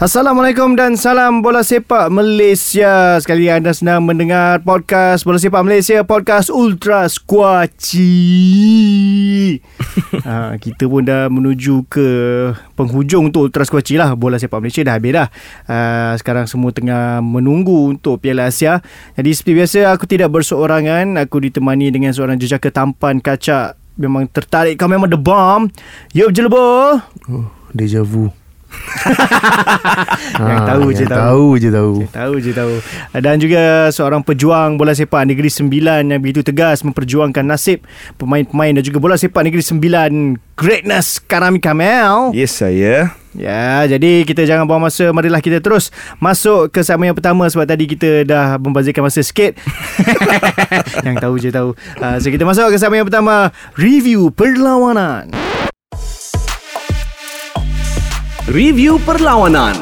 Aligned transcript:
Assalamualaikum 0.00 0.80
dan 0.80 0.96
salam 0.96 1.44
bola 1.44 1.60
sepak 1.60 2.08
Malaysia. 2.08 3.20
Sekali 3.20 3.52
anda 3.52 3.68
sedang 3.76 4.00
mendengar 4.00 4.64
podcast 4.64 5.28
bola 5.28 5.36
sepak 5.36 5.60
Malaysia, 5.60 6.00
podcast 6.08 6.48
Ultra 6.48 7.04
Squatchy. 7.04 8.08
ha, 10.24 10.56
kita 10.56 10.88
pun 10.88 11.04
dah 11.04 11.28
menuju 11.28 11.84
ke 11.84 12.08
penghujung 12.80 13.28
untuk 13.28 13.52
Ultra 13.52 13.68
Squatchy 13.68 14.00
lah. 14.00 14.16
Bola 14.16 14.40
sepak 14.40 14.64
Malaysia 14.64 14.80
dah 14.80 14.96
habis 14.96 15.12
dah. 15.12 15.28
Uh, 15.68 16.16
sekarang 16.16 16.48
semua 16.48 16.72
tengah 16.72 17.20
menunggu 17.20 17.92
untuk 17.92 18.24
Piala 18.24 18.48
Asia. 18.48 18.80
Jadi 19.20 19.36
seperti 19.36 19.52
biasa 19.52 19.92
aku 19.92 20.08
tidak 20.08 20.32
berseorangan. 20.32 21.20
Aku 21.28 21.44
ditemani 21.44 21.92
dengan 21.92 22.16
seorang 22.16 22.40
jejaka 22.40 22.72
tampan 22.72 23.20
kacak. 23.20 23.76
Memang 24.00 24.32
tertarik 24.32 24.80
kau 24.80 24.88
memang 24.88 25.12
the 25.12 25.20
bomb. 25.20 25.68
Yup 26.16 26.32
jelebo. 26.32 27.04
Oh, 27.28 27.52
deja 27.76 28.00
vu. 28.00 28.39
yang 30.40 30.62
tahu 30.64 30.82
Ah, 30.82 30.92
je 30.92 31.04
yang 31.04 31.10
tahu. 31.10 31.20
tahu 31.20 31.46
je 31.56 31.68
tahu. 31.70 31.92
Tahu 32.08 32.34
je 32.38 32.52
tahu. 32.52 32.74
Dan 33.16 33.36
juga 33.36 33.62
seorang 33.90 34.22
pejuang 34.22 34.74
bola 34.74 34.92
sepak 34.92 35.26
Negeri 35.26 35.48
Sembilan 35.48 36.06
yang 36.06 36.20
begitu 36.20 36.40
tegas 36.40 36.80
memperjuangkan 36.80 37.44
nasib 37.44 37.82
pemain-pemain 38.16 38.72
dan 38.72 38.82
juga 38.82 38.98
bola 38.98 39.14
sepak 39.14 39.42
Negeri 39.42 39.62
Sembilan 39.62 40.10
Greatness 40.54 41.20
Karami 41.20 41.58
Kamel. 41.58 42.32
Yes 42.32 42.56
saya. 42.56 43.14
Ya, 43.30 43.86
jadi 43.86 44.26
kita 44.26 44.42
jangan 44.42 44.66
buang 44.66 44.82
masa. 44.82 45.14
Marilah 45.14 45.38
kita 45.38 45.62
terus 45.62 45.94
masuk 46.18 46.74
ke 46.74 46.82
segmen 46.82 47.10
yang 47.10 47.18
pertama 47.18 47.46
sebab 47.46 47.62
tadi 47.62 47.86
kita 47.86 48.26
dah 48.26 48.58
membazirkan 48.58 49.06
masa 49.06 49.22
sikit. 49.22 49.54
yang 51.06 51.14
tahu 51.14 51.38
je 51.38 51.54
tahu. 51.54 51.70
Uh, 51.96 52.18
so 52.18 52.26
kita 52.26 52.42
masuk 52.42 52.74
ke 52.74 52.76
segmen 52.76 53.00
yang 53.00 53.08
pertama, 53.08 53.54
review 53.78 54.34
perlawanan. 54.34 55.30
Review 58.50 58.98
perlawanan. 59.06 59.78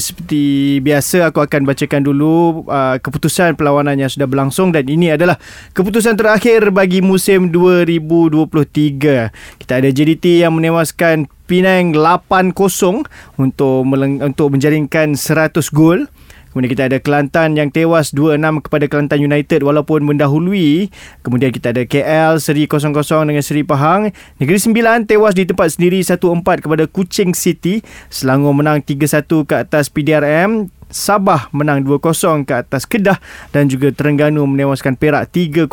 Seperti 0.00 0.80
biasa 0.80 1.28
aku 1.28 1.44
akan 1.44 1.68
bacakan 1.68 2.00
dulu 2.00 2.64
uh, 2.64 2.96
keputusan 2.96 3.60
perlawanan 3.60 4.00
yang 4.00 4.08
sudah 4.08 4.24
berlangsung 4.24 4.72
dan 4.72 4.88
ini 4.88 5.12
adalah 5.12 5.36
keputusan 5.76 6.16
terakhir 6.16 6.72
bagi 6.72 7.04
musim 7.04 7.52
2023. 7.52 9.36
Kita 9.60 9.72
ada 9.84 9.88
JDT 9.92 10.48
yang 10.48 10.56
menewaskan 10.56 11.28
Penang 11.44 11.92
8-0 11.92 13.04
untuk 13.36 13.84
meleng- 13.84 14.24
untuk 14.24 14.48
menjaringkan 14.48 15.12
100 15.12 15.68
gol. 15.76 16.08
Kemudian 16.52 16.68
kita 16.68 16.84
ada 16.92 17.00
Kelantan 17.00 17.56
yang 17.56 17.72
tewas 17.72 18.12
2-6 18.12 18.68
kepada 18.68 18.84
Kelantan 18.84 19.24
United 19.24 19.64
walaupun 19.64 20.04
mendahului. 20.04 20.92
Kemudian 21.24 21.48
kita 21.48 21.72
ada 21.72 21.88
KL 21.88 22.36
seri 22.36 22.68
0-0 22.68 22.92
dengan 23.24 23.40
Seri 23.40 23.64
Pahang. 23.64 24.12
Negeri 24.36 24.58
Sembilan 24.60 25.08
tewas 25.08 25.32
di 25.32 25.48
tempat 25.48 25.72
sendiri 25.72 26.04
1-4 26.04 26.20
kepada 26.60 26.84
Kuching 26.84 27.32
City. 27.32 27.80
Selangor 28.12 28.52
menang 28.52 28.84
3-1 28.84 29.48
ke 29.48 29.54
atas 29.56 29.88
PDRM. 29.88 30.68
Sabah 30.92 31.48
menang 31.56 31.80
2-0 31.82 32.44
ke 32.44 32.52
atas 32.52 32.84
Kedah 32.84 33.16
dan 33.50 33.66
juga 33.66 33.88
Terengganu 33.90 34.44
menewaskan 34.44 34.94
Perak 34.94 35.32
3-0. 35.32 35.66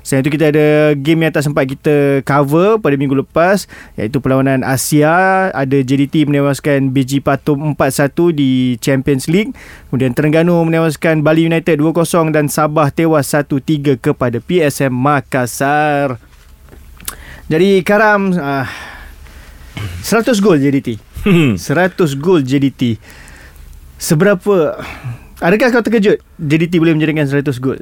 Selain 0.00 0.24
itu 0.24 0.32
kita 0.32 0.48
ada 0.48 0.96
game 0.96 1.28
yang 1.28 1.32
tak 1.36 1.44
sempat 1.44 1.68
kita 1.68 2.24
cover 2.24 2.80
pada 2.80 2.96
minggu 2.96 3.20
lepas 3.20 3.68
iaitu 4.00 4.18
perlawanan 4.18 4.64
Asia. 4.64 5.52
Ada 5.52 5.84
JDT 5.84 6.24
menewaskan 6.24 6.90
BG 6.90 7.20
Patum 7.20 7.76
4-1 7.76 8.32
di 8.32 8.80
Champions 8.80 9.28
League. 9.28 9.52
Kemudian 9.92 10.16
Terengganu 10.16 10.64
menewaskan 10.64 11.20
Bali 11.20 11.44
United 11.44 11.76
2-0 11.76 12.32
dan 12.32 12.48
Sabah 12.48 12.88
tewas 12.88 13.28
1-3 13.28 14.00
kepada 14.00 14.40
PSM 14.40 14.90
Makassar. 14.90 16.16
Jadi 17.46 17.84
Karam 17.84 18.34
uh, 18.34 18.66
100 20.02 20.42
gol 20.42 20.58
JDT. 20.58 20.98
100 21.26 21.58
gol 22.24 22.40
JDT. 22.42 22.98
Seberapa 23.96 24.76
Adakah 25.36 25.68
kau 25.68 25.84
terkejut 25.84 26.16
JDT 26.40 26.80
boleh 26.80 26.96
menjadikan 26.96 27.28
100 27.28 27.44
gol? 27.60 27.76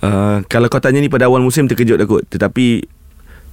Uh, 0.00 0.40
kalau 0.48 0.72
kau 0.72 0.80
tanya 0.80 1.04
ni 1.04 1.12
pada 1.12 1.28
awal 1.28 1.44
musim 1.44 1.68
terkejut 1.68 2.00
aku. 2.00 2.24
Tetapi 2.24 2.88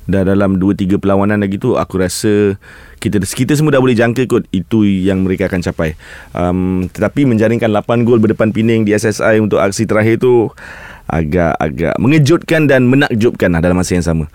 dah 0.07 0.23
dalam 0.23 0.55
2-3 0.55 0.95
perlawanan 0.95 1.43
lagi 1.43 1.59
tu 1.59 1.77
aku 1.77 2.01
rasa 2.01 2.57
kita 3.03 3.21
kita 3.21 3.53
semua 3.53 3.75
dah 3.75 3.83
boleh 3.83 3.93
jangka 3.93 4.25
kot 4.25 4.47
itu 4.55 4.87
yang 4.87 5.27
mereka 5.27 5.51
akan 5.51 5.59
capai. 5.59 5.99
Um, 6.31 6.87
tetapi 6.87 7.27
menjaringkan 7.27 7.67
8 7.67 8.07
gol 8.07 8.23
berdepan 8.23 8.55
Pening 8.55 8.87
di 8.87 8.95
SSI 8.95 9.43
untuk 9.43 9.59
aksi 9.59 9.83
terakhir 9.83 10.23
tu 10.23 10.47
agak-agak 11.11 11.99
mengejutkan 11.99 12.71
dan 12.71 12.87
menakjubkan 12.87 13.51
lah 13.51 13.59
dalam 13.59 13.75
masa 13.75 13.99
yang 13.99 14.07
sama. 14.07 14.31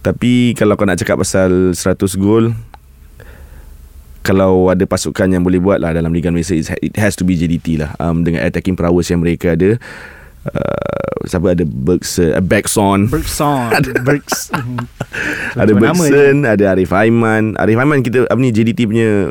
Tapi 0.00 0.56
kalau 0.56 0.80
kau 0.80 0.88
nak 0.88 0.96
cakap 0.96 1.20
pasal 1.20 1.76
100 1.76 2.00
gol 2.16 2.56
kalau 4.24 4.72
ada 4.72 4.88
pasukan 4.88 5.28
yang 5.28 5.44
boleh 5.44 5.60
buat 5.60 5.78
lah 5.78 5.92
dalam 5.92 6.10
Liga 6.10 6.32
Malaysia 6.32 6.56
it 6.56 6.96
has 6.96 7.12
to 7.14 7.28
be 7.28 7.36
JDT 7.36 7.76
lah. 7.76 7.92
Um, 8.00 8.24
dengan 8.24 8.40
attacking 8.42 8.74
prowess 8.74 9.12
yang 9.12 9.20
mereka 9.20 9.52
ada 9.52 9.76
uh, 10.48 11.14
siapa 11.28 11.52
ada 11.52 11.68
Bergson 11.68 12.32
uh, 12.32 12.40
Bergson. 12.40 13.12
Bergson. 13.12 13.68
Bergs 14.08 14.48
ada 15.60 15.72
Bergson 15.76 16.48
ada 16.48 16.64
Arif 16.72 16.90
Aiman. 16.96 17.54
Arif 17.60 17.76
Aiman 17.76 18.00
kita 18.00 18.24
apa 18.24 18.40
ni 18.40 18.48
JDT 18.48 18.88
punya 18.88 19.30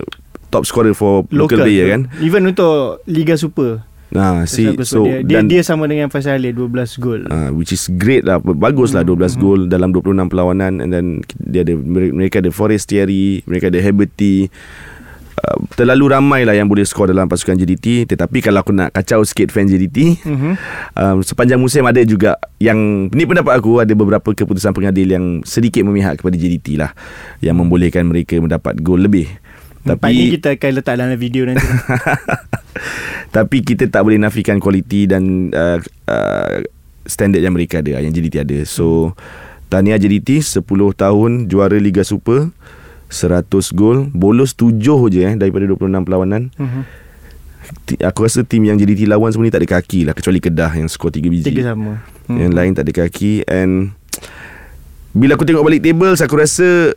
top 0.54 0.70
scorer 0.70 0.94
for 0.94 1.25
local, 1.34 1.58
Local. 1.58 1.66
player 1.66 1.86
kan? 1.90 2.02
Even 2.22 2.46
untuk 2.46 3.02
Liga 3.10 3.34
Super 3.34 3.81
nah 4.13 4.46
see 4.46 4.69
Aku 4.69 4.85
so 4.85 5.03
dia, 5.03 5.19
dia, 5.19 5.35
dan 5.35 5.50
dia 5.50 5.62
sama 5.62 5.84
dengan 5.84 6.06
Faisal 6.07 6.38
Ali 6.38 6.53
12 6.53 6.69
gol. 6.97 7.25
Uh, 7.25 7.50
which 7.51 7.69
is 7.69 7.90
great 7.91 8.22
lah. 8.22 8.38
Bagus 8.38 8.94
lah 8.94 9.01
12 9.01 9.18
gol 9.35 9.66
Dalam 9.66 9.90
26 9.90 10.29
perlawanan. 10.29 10.78
And 10.78 10.90
then 10.90 11.06
Dia 11.35 11.62
ada 11.62 11.74
Mereka 11.74 12.40
ada 12.40 12.47
Forestieri 12.47 13.41
Mereka 13.44 13.68
ada 13.68 13.79
Heberty. 13.79 14.53
Uh, 15.34 15.57
Terlalu 15.74 16.06
ramai 16.07 16.41
lah 16.41 16.53
Yang 16.53 16.68
boleh 16.69 16.85
skor 16.85 17.09
dalam 17.09 17.25
pasukan 17.25 17.57
JDT 17.57 18.06
Tetapi 18.07 18.38
kalau 18.40 18.62
aku 18.62 18.69
nak 18.69 18.94
Kacau 18.94 19.25
sikit 19.25 19.50
fan 19.50 19.66
JDT 19.66 20.22
Mhm. 20.22 20.51
um, 20.94 21.18
Sepanjang 21.19 21.57
musim 21.57 21.81
ada 21.81 21.97
juga 22.01 22.38
Yang 22.57 23.09
Ni 23.09 23.25
pendapat 23.25 23.57
aku 23.57 23.81
Ada 23.81 23.91
beberapa 23.91 24.30
keputusan 24.30 24.72
pengadil 24.72 25.09
Yang 25.09 25.25
sedikit 25.44 25.81
memihak 25.81 26.22
kepada 26.22 26.38
JDT 26.38 26.78
lah. 26.78 26.94
Yang 27.40 27.56
membolehkan 27.57 28.06
mereka 28.06 28.38
Mendapat 28.38 28.78
gol 28.78 29.01
lebih. 29.01 29.25
Tapi 29.84 30.00
Tapi 30.00 30.16
kita 30.31 30.47
akan 30.53 30.69
letak 30.72 30.95
dalam 30.95 31.18
video 31.18 31.44
nanti 31.44 31.59
Tapi 33.34 33.58
kita 33.60 33.90
tak 33.90 34.00
boleh 34.00 34.16
nafikan 34.16 34.58
kualiti 34.58 35.04
dan 35.04 35.50
uh, 35.50 35.82
uh, 36.06 36.62
standard 37.04 37.42
yang 37.42 37.52
mereka 37.52 37.82
ada 37.82 37.98
yang 37.98 38.14
JDT 38.14 38.36
ada. 38.40 38.58
So 38.62 39.18
tahniah 39.68 39.98
JDT 39.98 40.38
10 40.40 40.62
tahun 40.94 41.32
juara 41.48 41.76
Liga 41.76 42.02
Super 42.02 42.54
100 43.10 43.46
gol, 43.74 44.10
bolos 44.10 44.54
7 44.54 44.78
je 45.10 45.20
eh 45.20 45.34
daripada 45.34 45.66
26 45.66 45.82
perlawanan. 46.00 46.54
Ti- 47.84 48.02
Aku 48.04 48.22
rasa 48.22 48.42
tim 48.42 48.64
yang 48.64 48.76
JDT 48.76 49.06
lawan 49.06 49.30
semua 49.30 49.44
ni 49.44 49.52
tak 49.52 49.62
ada 49.62 49.78
kaki 49.78 50.04
lah 50.04 50.14
kecuali 50.14 50.38
Kedah 50.38 50.72
yang 50.74 50.86
skor 50.86 51.10
3 51.10 51.26
biji. 51.26 51.46
Tiga 51.48 51.74
sama 51.74 52.06
Hmm. 52.24 52.40
Yang 52.40 52.54
lain 52.54 52.72
tak 52.72 52.84
ada 52.86 52.94
kaki 53.02 53.44
and 53.46 53.92
bila 55.12 55.36
aku 55.36 55.44
tengok 55.44 55.60
balik 55.62 55.82
tables 55.82 56.18
aku 56.18 56.40
rasa 56.40 56.96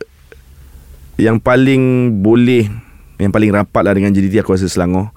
yang 1.17 1.35
paling 1.35 1.83
boleh 2.17 2.69
yang 3.17 3.27
paling 3.27 3.51
rapat 3.51 3.81
lah 3.81 3.91
dengan 3.91 4.09
JDT 4.09 4.39
aku 4.39 4.53
rasa 4.53 4.69
Selangor 4.69 5.11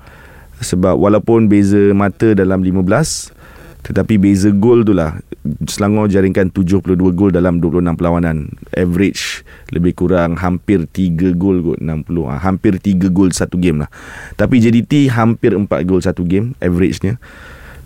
sebab 0.60 0.96
walaupun 0.96 1.48
beza 1.48 1.90
mata 1.96 2.36
dalam 2.36 2.60
15 2.60 3.32
tetapi 3.80 4.20
beza 4.20 4.52
gol 4.52 4.84
tu 4.84 4.92
lah 4.92 5.16
Selangor 5.40 6.12
jaringkan 6.12 6.52
72 6.52 7.00
gol 7.16 7.32
dalam 7.32 7.64
26 7.64 7.96
perlawanan. 7.96 8.52
Average 8.76 9.40
lebih 9.72 9.96
kurang 9.96 10.36
hampir 10.36 10.84
3 10.84 11.32
gol 11.32 11.64
kot 11.64 11.78
60 11.80 12.28
ha, 12.28 12.36
hampir 12.44 12.76
3 12.76 13.08
gol 13.08 13.32
satu 13.32 13.56
game 13.56 13.80
lah. 13.80 13.88
Tapi 14.36 14.60
JDT 14.60 15.08
hampir 15.08 15.56
4 15.56 15.64
gol 15.88 16.04
satu 16.04 16.28
game 16.28 16.52
averagenya. 16.60 17.16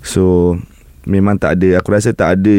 So 0.02 0.58
memang 1.06 1.38
tak 1.38 1.62
ada 1.62 1.78
aku 1.78 1.94
rasa 1.94 2.10
tak 2.10 2.42
ada 2.42 2.58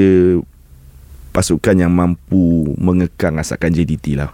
pasukan 1.36 1.76
yang 1.76 1.92
mampu 1.92 2.72
mengekang 2.80 3.36
asakan 3.36 3.76
JDT 3.76 4.16
lah 4.16 4.32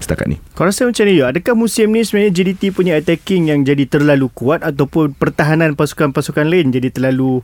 setakat 0.00 0.26
ni 0.28 0.36
Kau 0.56 0.64
rasa 0.68 0.88
macam 0.88 1.04
ni 1.08 1.20
ya? 1.20 1.32
Adakah 1.32 1.54
musim 1.56 1.92
ni 1.92 2.04
sebenarnya 2.04 2.32
JDT 2.32 2.72
punya 2.72 2.96
attacking 2.96 3.52
yang 3.52 3.64
jadi 3.64 3.84
terlalu 3.88 4.28
kuat 4.32 4.64
ataupun 4.64 5.16
pertahanan 5.16 5.74
pasukan-pasukan 5.76 6.46
lain 6.46 6.72
jadi 6.72 6.92
terlalu 6.92 7.40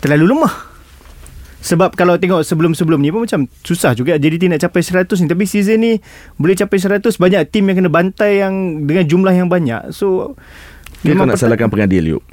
terlalu 0.00 0.34
lemah? 0.34 0.54
Sebab 1.66 1.98
kalau 1.98 2.14
tengok 2.14 2.46
sebelum-sebelum 2.46 3.02
ni 3.02 3.10
pun 3.10 3.26
macam 3.26 3.50
susah 3.66 3.98
juga 3.98 4.14
JDT 4.14 4.46
nak 4.46 4.62
capai 4.62 4.86
100 4.86 5.18
ni 5.18 5.26
tapi 5.26 5.44
season 5.50 5.78
ni 5.82 5.92
boleh 6.38 6.54
capai 6.54 6.78
100 6.78 7.02
banyak 7.18 7.42
tim 7.50 7.66
yang 7.66 7.82
kena 7.82 7.90
bantai 7.90 8.38
yang 8.38 8.86
dengan 8.86 9.04
jumlah 9.06 9.34
yang 9.34 9.50
banyak. 9.50 9.90
So 9.90 10.38
Ni 11.02 11.12
kau 11.12 11.26
nak 11.26 11.38
salahkan 11.38 11.68
pengadil 11.68 12.18
yuk 12.18 12.24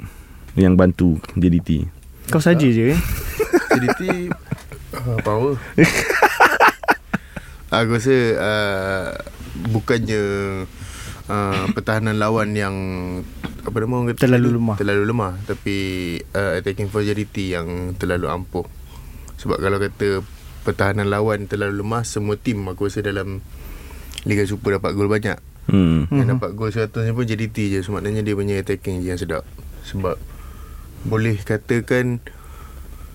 Yang 0.54 0.74
bantu 0.74 1.08
JDT 1.34 1.90
kau 2.32 2.40
saja 2.40 2.64
je. 2.64 2.96
JDT 3.74 4.32
uh, 4.96 5.18
Power 5.20 5.60
Aku 7.76 7.96
rasa 7.96 8.14
uh, 8.36 9.06
Bukannya 9.66 10.22
uh, 11.26 11.64
pertahanan 11.70 12.18
lawan 12.18 12.52
yang 12.52 12.74
apa 13.64 13.76
nama 13.80 13.96
orang 13.96 14.12
kata 14.12 14.28
Terlalu 14.28 14.48
lemah. 14.54 14.76
Terlalu 14.76 15.02
lemah 15.06 15.32
tapi 15.46 15.76
uh, 16.30 16.58
attacking 16.58 16.88
fragility 16.88 17.54
yang 17.54 17.94
terlalu 17.94 18.28
ampuh. 18.28 18.66
Sebab 19.38 19.56
kalau 19.56 19.78
kata 19.78 20.20
pertahanan 20.62 21.06
lawan 21.06 21.46
terlalu 21.46 21.80
lemah 21.80 22.02
semua 22.02 22.34
tim 22.34 22.60
aku 22.66 22.88
rasa 22.88 23.00
dalam 23.00 23.40
Liga 24.24 24.42
Super 24.42 24.76
dapat 24.76 24.92
gol 24.92 25.06
banyak. 25.06 25.36
Hmm. 25.64 26.08
Yang 26.12 26.36
dapat 26.36 26.50
gol 26.52 26.68
100 26.68 26.92
ni 26.92 27.12
pun 27.12 27.24
JDT 27.24 27.56
je 27.70 27.78
so, 27.80 27.88
Maknanya 27.88 28.20
dia 28.20 28.36
punya 28.36 28.60
attacking 28.60 29.00
je 29.00 29.08
yang 29.08 29.16
sedap 29.16 29.48
Sebab 29.82 30.20
Boleh 31.02 31.40
katakan 31.40 32.20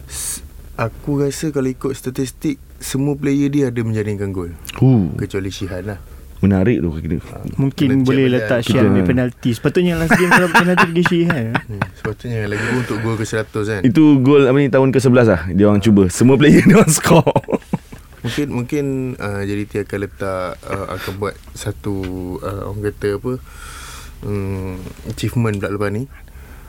s- 0.10 0.42
Aku 0.74 1.22
rasa 1.22 1.54
kalau 1.54 1.70
ikut 1.70 1.94
statistik 1.94 2.58
Semua 2.80 3.14
player 3.14 3.48
dia 3.48 3.64
ada 3.68 3.82
menjaringkan 3.82 4.32
gol 4.32 4.56
Huh. 4.80 5.12
Kecuali 5.16 5.52
Shihan 5.52 5.84
lah 5.86 6.00
Menarik 6.40 6.80
tu 6.80 6.88
kita. 6.96 7.20
Mungkin 7.60 7.88
Kena 7.92 8.08
boleh 8.08 8.26
letak 8.32 8.64
Kita- 8.64 8.80
punya 8.82 9.04
penalti 9.04 9.52
Sepatutnya 9.52 10.00
last 10.00 10.16
game 10.16 10.32
kalau 10.32 10.48
penalti 10.48 10.88
pergi 10.88 11.04
Syihan 11.06 11.52
hmm, 11.68 11.82
Sepatutnya 11.94 12.48
lagi 12.48 12.64
pun 12.64 12.78
untuk 12.80 12.98
gol 13.04 13.16
ke 13.20 13.28
100 13.28 13.52
kan 13.52 13.82
Itu 13.84 14.04
gol 14.24 14.48
apa 14.48 14.56
ni 14.56 14.72
tahun 14.72 14.90
ke-11 14.90 15.26
lah. 15.28 15.42
Dia 15.52 15.68
orang 15.68 15.84
cuba. 15.84 16.08
Semua 16.08 16.40
player 16.40 16.64
dia 16.68 16.80
orang 16.80 16.88
score. 16.90 17.28
Mungkin 18.20 18.48
mungkin 18.52 18.86
uh, 19.16 19.44
JDT 19.44 19.84
akan 19.84 20.00
letak 20.00 20.60
uh, 20.64 20.88
Akan 20.92 21.14
buat 21.20 21.36
satu 21.52 21.96
uh, 22.40 22.68
Orang 22.68 22.84
kata 22.84 23.16
apa 23.16 23.32
um, 24.24 24.76
Achievement 25.08 25.56
pula 25.56 25.72
lepas 25.72 25.90
ni 25.90 26.04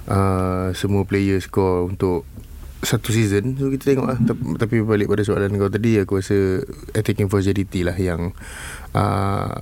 uh, 0.07 0.71
Semua 0.73 1.03
player 1.03 1.39
score 1.39 1.87
untuk 1.87 2.23
satu 2.81 3.11
season 3.11 3.55
So 3.55 3.69
kita 3.69 3.93
tengok 3.93 4.07
lah. 4.07 4.19
Tapi- 4.19 4.57
Tapi 4.57 4.75
balik 4.81 5.07
pada 5.07 5.21
soalan 5.21 5.53
kau 5.55 5.69
tadi 5.69 5.99
Aku 5.99 6.17
rasa 6.17 6.65
Attacking 6.91 7.27
for 7.27 7.39
JDT 7.39 7.83
lah 7.83 7.95
yang 7.95 8.33
uh, 8.93 9.61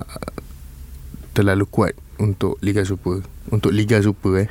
Terlalu 1.31 1.65
kuat 1.65 1.93
Untuk 2.17 2.59
Liga 2.59 2.81
Super. 2.81 3.21
Untuk 3.47 3.71
Liga 3.71 3.99
Super 3.99 4.33
eh 4.39 4.49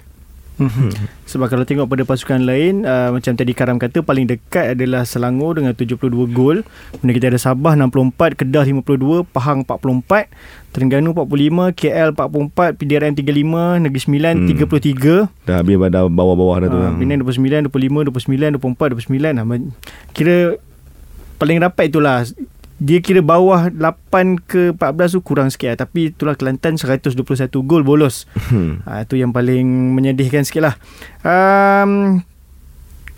Mhm. 0.59 0.91
Sebab 1.25 1.47
kalau 1.47 1.63
tengok 1.63 1.87
pada 1.87 2.03
pasukan 2.03 2.41
lain 2.41 2.83
uh, 2.83 3.11
Macam 3.11 3.31
tadi 3.33 3.53
Karam 3.53 3.77
kata 3.77 4.03
Paling 4.03 4.27
dekat 4.27 4.75
adalah 4.75 5.03
Selangor 5.03 5.55
Dengan 5.55 5.71
72 5.71 6.03
gol 6.29 6.67
Kemudian 6.93 7.15
kita 7.15 7.27
ada 7.29 7.39
Sabah 7.39 7.73
64 7.73 8.35
Kedah 8.35 8.67
52 8.67 9.23
Pahang 9.25 9.63
44 9.63 10.35
Terengganu 10.69 11.15
45 11.15 11.73
KL 11.73 12.09
44 12.11 12.75
PDRM 12.75 13.15
35 13.15 13.87
Negeri 13.87 14.01
Sembilan 14.01 14.35
Hmm. 14.35 14.49
33 14.51 15.47
dah 15.47 15.57
habis 15.57 15.79
pada 15.79 16.05
bawah-bawah 16.05 16.57
dah 16.59 16.69
tu. 16.69 16.77
uh, 16.77 16.91
Penang 16.93 17.23
29 17.23 17.71
25 17.71 18.11
29 18.11 18.59
24 18.59 18.99
29 18.99 19.31
lah. 19.31 19.47
Ma- 19.47 19.71
Kira 20.11 20.59
Paling 21.37 21.63
rapat 21.63 21.87
itulah 21.87 22.27
dia 22.79 23.03
kira 23.03 23.19
bawah 23.19 23.75
8 23.75 24.39
ke 24.39 24.71
14 24.71 25.19
tu 25.19 25.21
kurang 25.27 25.51
sikit 25.51 25.75
lah. 25.75 25.79
Tapi 25.83 26.15
itulah 26.15 26.39
Kelantan 26.39 26.79
121 26.79 27.19
gol 27.67 27.83
bolos. 27.83 28.31
Hmm. 28.51 28.87
Ha, 28.87 29.03
itu 29.03 29.19
yang 29.19 29.35
paling 29.35 29.67
menyedihkan 29.99 30.47
sikit 30.47 30.63
lah. 30.71 30.75
Um, 31.27 32.23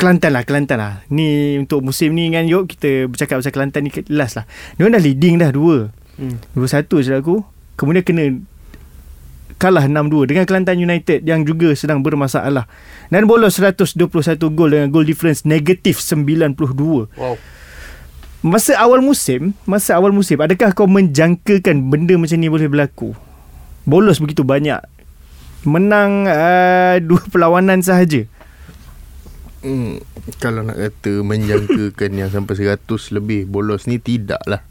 Kelantan 0.01 0.33
lah, 0.33 0.49
Kelantan 0.49 0.81
lah. 0.81 0.93
Ni 1.12 1.61
untuk 1.61 1.85
musim 1.85 2.17
ni 2.17 2.33
kan 2.33 2.49
Yop, 2.49 2.73
kita 2.73 3.12
bercakap 3.12 3.45
pasal 3.45 3.53
Kelantan 3.53 3.85
ni 3.85 3.93
last 4.09 4.41
lah. 4.41 4.49
Dia 4.81 4.89
dah 4.89 5.03
leading 5.03 5.37
dah 5.37 5.53
dua. 5.53 5.93
Hmm. 6.17 6.41
Dua 6.57 6.65
satu 6.65 7.05
silap 7.05 7.21
aku. 7.21 7.45
Kemudian 7.77 8.01
kena 8.05 8.41
kalah 9.61 9.85
6-2 9.85 10.25
dengan 10.25 10.49
Kelantan 10.49 10.81
United 10.81 11.21
yang 11.29 11.45
juga 11.45 11.77
sedang 11.77 12.01
bermasalah. 12.01 12.65
Dan 13.12 13.29
bolos 13.29 13.61
121 13.61 14.09
gol 14.57 14.73
dengan 14.73 14.89
goal 14.89 15.05
difference 15.05 15.45
negatif 15.45 16.01
92. 16.01 16.57
Wow 17.21 17.37
Masa 18.41 18.73
awal 18.81 19.05
musim, 19.05 19.53
masa 19.69 20.01
awal 20.01 20.17
musim, 20.17 20.41
adakah 20.41 20.73
kau 20.73 20.89
menjangkakan 20.89 21.93
benda 21.93 22.17
macam 22.17 22.41
ni 22.41 22.49
boleh 22.49 22.73
berlaku? 22.73 23.13
Bolos 23.85 24.17
begitu 24.17 24.49
banyak. 24.49 24.81
Menang 25.69 26.25
uh, 26.25 26.97
dua 27.09 27.21
perlawanan 27.29 27.85
sahaja. 27.85 28.25
Hmm, 29.61 30.01
kalau 30.41 30.65
nak 30.65 30.81
kata 30.81 31.21
menjangkakan 31.21 32.17
yang 32.17 32.33
sampai 32.33 32.57
100 32.57 32.81
lebih 33.13 33.45
bolos 33.45 33.85
ni 33.85 34.01
tidak 34.01 34.41
lah. 34.49 34.65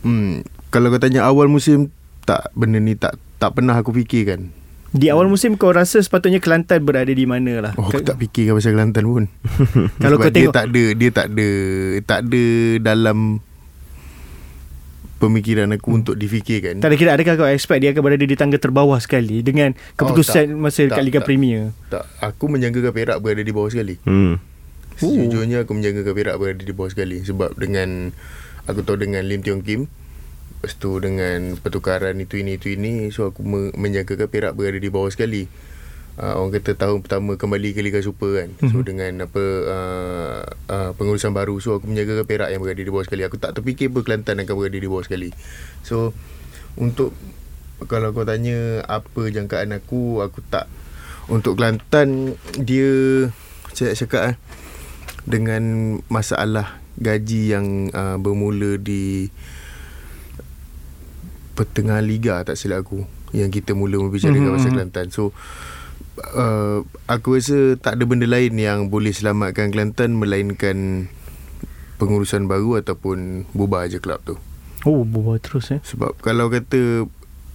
Hmm, 0.00 0.40
kalau 0.72 0.88
kau 0.88 0.96
tanya 0.96 1.28
awal 1.28 1.52
musim 1.52 1.92
tak 2.24 2.48
benda 2.56 2.80
ni 2.80 2.96
tak 2.96 3.20
tak 3.36 3.52
pernah 3.52 3.76
aku 3.76 3.92
fikirkan. 3.92 4.48
Di 4.90 5.06
awal 5.06 5.30
musim 5.30 5.54
kau 5.54 5.70
rasa 5.70 5.98
sepatutnya 5.98 6.42
Kelantan 6.42 6.82
berada 6.82 7.08
di 7.08 7.22
mana 7.22 7.62
lah? 7.62 7.72
Oh, 7.78 7.86
aku 7.86 8.02
tak 8.02 8.18
fikirkan 8.18 8.58
pasal 8.58 8.74
Kelantan 8.74 9.04
pun. 9.06 9.24
Kalau 10.02 10.18
Sebab 10.18 10.20
kau 10.20 10.28
dia 10.28 10.36
tengok- 10.42 10.54
tak 10.54 10.66
ada 10.66 10.84
dia 10.92 11.10
tak 11.10 11.26
ada 11.28 11.48
tak 12.02 12.18
ada 12.20 12.44
dalam 12.82 13.18
pemikiran 15.16 15.68
aku 15.70 15.88
untuk 15.94 16.16
difikirkan. 16.16 16.80
Tak 16.80 16.90
ada 16.90 16.96
kira 16.96 17.10
adakah 17.12 17.34
kau 17.36 17.46
expect 17.46 17.80
dia 17.80 17.92
akan 17.92 18.02
berada 18.02 18.24
di 18.24 18.34
tangga 18.34 18.56
terbawah 18.56 18.96
sekali 18.98 19.44
dengan 19.44 19.76
keputusan 19.94 20.46
tak. 20.48 20.58
masa 20.58 20.80
dekat 20.82 20.96
Tak, 20.96 21.04
Liga 21.04 21.20
tak. 21.20 21.26
Premier? 21.28 21.62
Tak, 21.86 22.04
aku 22.18 22.44
menjangkakan 22.48 22.90
Perak 22.90 23.16
berada 23.20 23.42
di 23.44 23.52
bawah 23.52 23.68
sekali. 23.68 24.00
Hmm. 24.02 24.40
Sejujurnya 24.96 25.62
aku 25.62 25.72
menjangkakan 25.72 26.12
Perak 26.12 26.34
berada 26.34 26.60
di 26.60 26.72
bawah 26.72 26.90
sekali 26.90 27.20
sebab 27.20 27.52
dengan 27.54 28.10
aku 28.64 28.80
tahu 28.80 28.96
dengan 28.98 29.22
Lim 29.22 29.40
Tiong 29.40 29.60
Kim 29.60 29.86
Lepas 30.60 30.76
tu 30.76 30.92
dengan 31.00 31.56
pertukaran 31.56 32.12
itu 32.20 32.36
ini 32.36 32.60
itu 32.60 32.76
ini 32.76 33.08
so 33.08 33.32
aku 33.32 33.40
me- 33.40 33.72
menjangkakan 33.72 34.28
Perak 34.28 34.52
berada 34.52 34.76
di 34.76 34.92
bawah 34.92 35.08
sekali. 35.08 35.48
Uh, 36.20 36.36
orang 36.36 36.60
kata 36.60 36.76
tahun 36.76 37.00
pertama 37.00 37.40
kembali 37.40 37.72
ke 37.72 37.80
Liga 37.80 38.04
Super 38.04 38.44
kan. 38.44 38.50
So 38.68 38.84
Mhm. 38.84 38.84
dengan 38.84 39.12
apa 39.24 39.44
uh, 39.64 40.38
uh, 40.68 40.90
pengurusan 41.00 41.32
baru 41.32 41.56
so 41.64 41.80
aku 41.80 41.88
menjangkakan 41.88 42.28
Perak 42.28 42.48
yang 42.52 42.60
berada 42.60 42.76
di 42.76 42.92
bawah 42.92 43.08
sekali. 43.08 43.24
Aku 43.24 43.40
tak 43.40 43.56
terfikir 43.56 43.88
pun 43.88 44.04
Kelantan 44.04 44.36
akan 44.44 44.52
berada 44.52 44.76
di 44.76 44.84
bawah 44.84 45.00
sekali. 45.00 45.32
So 45.80 46.12
untuk 46.76 47.16
kalau 47.88 48.12
kau 48.12 48.28
tanya 48.28 48.84
apa 48.84 49.32
jangkaan 49.32 49.72
aku 49.72 50.20
aku 50.20 50.44
tak 50.44 50.68
untuk 51.32 51.56
Kelantan 51.56 52.36
dia 52.60 53.32
saya 53.72 53.96
cakap 53.96 54.22
eh 54.34 54.36
dengan 55.24 55.96
masalah 56.12 56.84
gaji 57.00 57.56
yang 57.56 57.88
uh, 57.96 58.20
bermula 58.20 58.76
di 58.76 59.32
pertengahan 61.60 62.00
liga 62.00 62.40
tak 62.40 62.56
silap 62.56 62.88
aku 62.88 63.04
yang 63.36 63.52
kita 63.52 63.76
mula 63.76 64.00
membicarakan 64.00 64.40
Mhm, 64.40 64.54
pasal. 64.56 64.70
Kelantan. 64.72 65.06
So 65.12 65.36
uh, 66.32 66.80
aku 67.04 67.36
rasa 67.36 67.76
tak 67.76 68.00
ada 68.00 68.04
benda 68.04 68.24
lain 68.24 68.56
yang 68.56 68.88
boleh 68.88 69.12
selamatkan 69.12 69.68
Kelantan 69.68 70.16
melainkan 70.16 71.06
pengurusan 71.96 72.48
baru 72.48 72.80
ataupun 72.80 73.44
bubar 73.52 73.84
je 73.86 74.00
kelab 74.00 74.24
tu. 74.24 74.40
Oh, 74.82 75.04
bawa 75.04 75.36
terus 75.36 75.68
eh. 75.68 75.84
Sebab 75.84 76.16
kalau 76.18 76.48
kata 76.48 77.04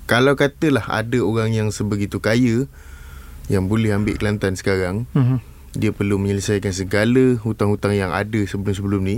kalau 0.06 0.38
katalah 0.38 0.86
ada 0.86 1.18
orang 1.18 1.50
yang 1.50 1.74
sebegitu 1.74 2.22
kaya 2.22 2.70
yang 3.50 3.66
boleh 3.66 3.90
ambil 3.90 4.14
Kelantan 4.16 4.54
sekarang, 4.54 5.10
Mhm. 5.18 5.42
dia 5.74 5.90
perlu 5.90 6.16
menyelesaikan 6.16 6.72
segala 6.72 7.42
hutang-hutang 7.42 7.98
yang 7.98 8.14
ada 8.14 8.38
sebelum-sebelum 8.38 9.02
ni 9.02 9.18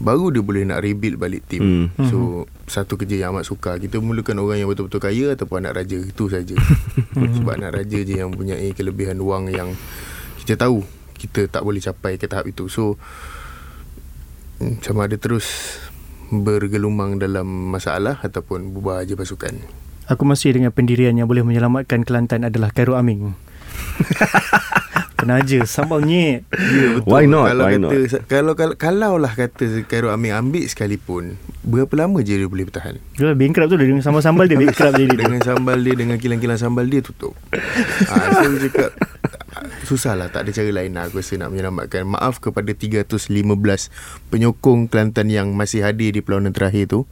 baru 0.00 0.32
dia 0.32 0.42
boleh 0.42 0.64
nak 0.64 0.80
rebuild 0.80 1.20
balik 1.20 1.44
tim. 1.46 1.92
Hmm. 1.92 2.08
So 2.08 2.48
satu 2.64 2.96
kerja 2.96 3.20
yang 3.20 3.36
amat 3.36 3.46
sukar. 3.46 3.76
Kita 3.76 4.00
memerlukan 4.00 4.34
orang 4.40 4.64
yang 4.64 4.68
betul-betul 4.72 4.98
kaya 4.98 5.36
ataupun 5.36 5.62
anak 5.62 5.84
raja. 5.84 6.00
Itu 6.00 6.32
saja. 6.32 6.56
Sebab 7.36 7.52
anak 7.60 7.84
raja 7.84 7.98
je 8.00 8.14
yang 8.16 8.32
mempunyai 8.32 8.72
kelebihan 8.72 9.20
wang 9.20 9.52
yang 9.52 9.76
kita 10.42 10.56
tahu 10.56 10.82
kita 11.20 11.52
tak 11.52 11.62
boleh 11.62 11.84
capai 11.84 12.16
ke 12.16 12.24
tahap 12.24 12.48
itu. 12.48 12.66
So 12.72 12.96
mm, 14.64 14.80
sama 14.80 15.04
ada 15.04 15.20
terus 15.20 15.78
bergelumang 16.32 17.20
dalam 17.20 17.46
masalah 17.68 18.18
ataupun 18.24 18.72
bubar 18.72 19.04
je 19.04 19.14
pasukan. 19.14 19.52
Aku 20.10 20.26
masih 20.26 20.56
dengan 20.56 20.74
pendirian 20.74 21.14
yang 21.14 21.30
boleh 21.30 21.46
menyelamatkan 21.46 22.02
Kelantan 22.02 22.42
adalah 22.42 22.74
Khairul 22.74 22.98
Amin. 22.98 23.38
Penaja 25.20 25.58
sambal 25.68 26.00
nyet. 26.02 26.48
Ya 26.50 26.98
betul. 26.98 27.08
Why 27.08 27.24
not? 27.28 27.52
Kalau 27.52 27.64
Why 27.64 27.76
kata 27.76 28.16
kalau 28.24 28.52
kalau 28.56 28.74
kalau 28.76 29.12
lah 29.20 29.32
kata 29.36 29.84
Khairul 29.84 30.12
Amin 30.12 30.32
ambil 30.32 30.64
sekalipun, 30.64 31.36
berapa 31.60 31.92
lama 31.94 32.24
je 32.24 32.40
dia 32.40 32.48
boleh 32.48 32.64
bertahan? 32.66 32.96
Dia 33.20 33.36
bankrupt 33.36 33.68
tu 33.68 33.76
dia 33.76 33.86
dengan 33.86 34.02
sambal-sambal 34.02 34.48
dia 34.48 34.56
bankrupt 34.56 34.96
jadi 34.96 35.06
dia. 35.06 35.18
dengan 35.28 35.40
sambal 35.44 35.78
dia 35.84 35.94
dengan 35.94 36.16
kilang-kilang 36.16 36.58
sambal 36.58 36.88
dia 36.88 37.04
tutup. 37.04 37.36
ha, 37.52 38.14
so 38.40 38.48
aku 38.48 38.58
cakap 38.70 38.90
susah 39.84 40.14
lah 40.14 40.30
tak 40.30 40.46
ada 40.46 40.50
cara 40.54 40.70
lain 40.70 40.94
lah 40.94 41.10
aku 41.10 41.20
rasa 41.20 41.36
nak 41.36 41.50
menyelamatkan. 41.52 42.02
Maaf 42.06 42.38
kepada 42.40 42.72
315 42.72 43.28
penyokong 44.30 44.86
Kelantan 44.88 45.28
yang 45.28 45.52
masih 45.52 45.84
hadir 45.84 46.14
di 46.14 46.24
perlawanan 46.24 46.54
terakhir 46.54 46.88
tu. 46.88 47.04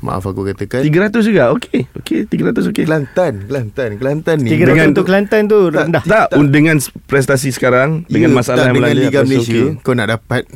Maaf 0.00 0.24
aku 0.24 0.42
katakan 0.44 0.80
300 0.80 1.20
juga. 1.22 1.52
Okey. 1.52 1.84
Okey, 1.94 2.24
300 2.24 2.66
okey. 2.66 2.84
Kelantan, 2.84 3.44
Kelantan, 3.44 3.90
Kelantan 3.96 4.36
ni 4.40 4.50
300 4.50 4.64
Dengan- 4.66 4.88
untuk 4.90 5.04
Kelantan 5.04 5.42
tu 5.44 5.58
Tak, 5.68 5.84
rendah. 5.86 6.02
Tak, 6.02 6.26
Tak. 6.30 6.40
dengan 6.48 6.76
prestasi 7.04 7.48
sekarang 7.50 8.02
dengan 8.06 8.32
Ya, 8.32 8.36
masalah 8.36 8.64
tak, 8.64 8.66
yang 8.66 8.76
dengan 8.80 8.94
Liga 8.96 9.20
Malaysia 9.22 9.60
okey. 9.70 9.80
kau 9.80 9.92
nak 9.92 10.08
dapat 10.10 10.48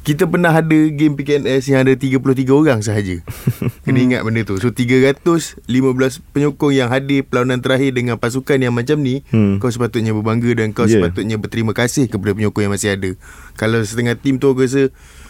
kita 0.00 0.24
pernah 0.24 0.48
ada 0.50 0.64
game 0.88 1.12
PKNS 1.12 1.68
yang 1.68 1.84
ada 1.84 1.92
33 1.92 2.16
orang 2.48 2.80
sahaja. 2.80 3.20
Kena 3.84 3.98
ingat 4.00 4.24
benda 4.24 4.40
tu. 4.40 4.56
So 4.56 4.72
315 4.72 5.68
penyokong 6.26 6.72
yang 6.72 6.88
hadir 6.88 7.22
perlawanan 7.22 7.60
terakhir 7.60 7.92
dengan 7.92 8.16
pasukan 8.16 8.56
yang 8.56 8.72
macam 8.72 8.96
ni, 8.98 9.20
Hmm. 9.28 9.58
kau 9.58 9.68
sepatutnya 9.68 10.10
berbangga 10.10 10.48
dan 10.54 10.72
kau 10.72 10.84
Yeah. 10.84 11.04
sepatutnya 11.04 11.36
berterima 11.36 11.72
kasih 11.72 12.08
kepada 12.08 12.32
penyokong 12.32 12.62
yang 12.62 12.72
masih 12.72 12.90
ada. 12.90 13.10
Kalau 13.54 13.82
setengah 13.82 14.16
tim 14.16 14.36
tu 14.36 14.48
aku 14.48 14.64
rasa 14.64 14.88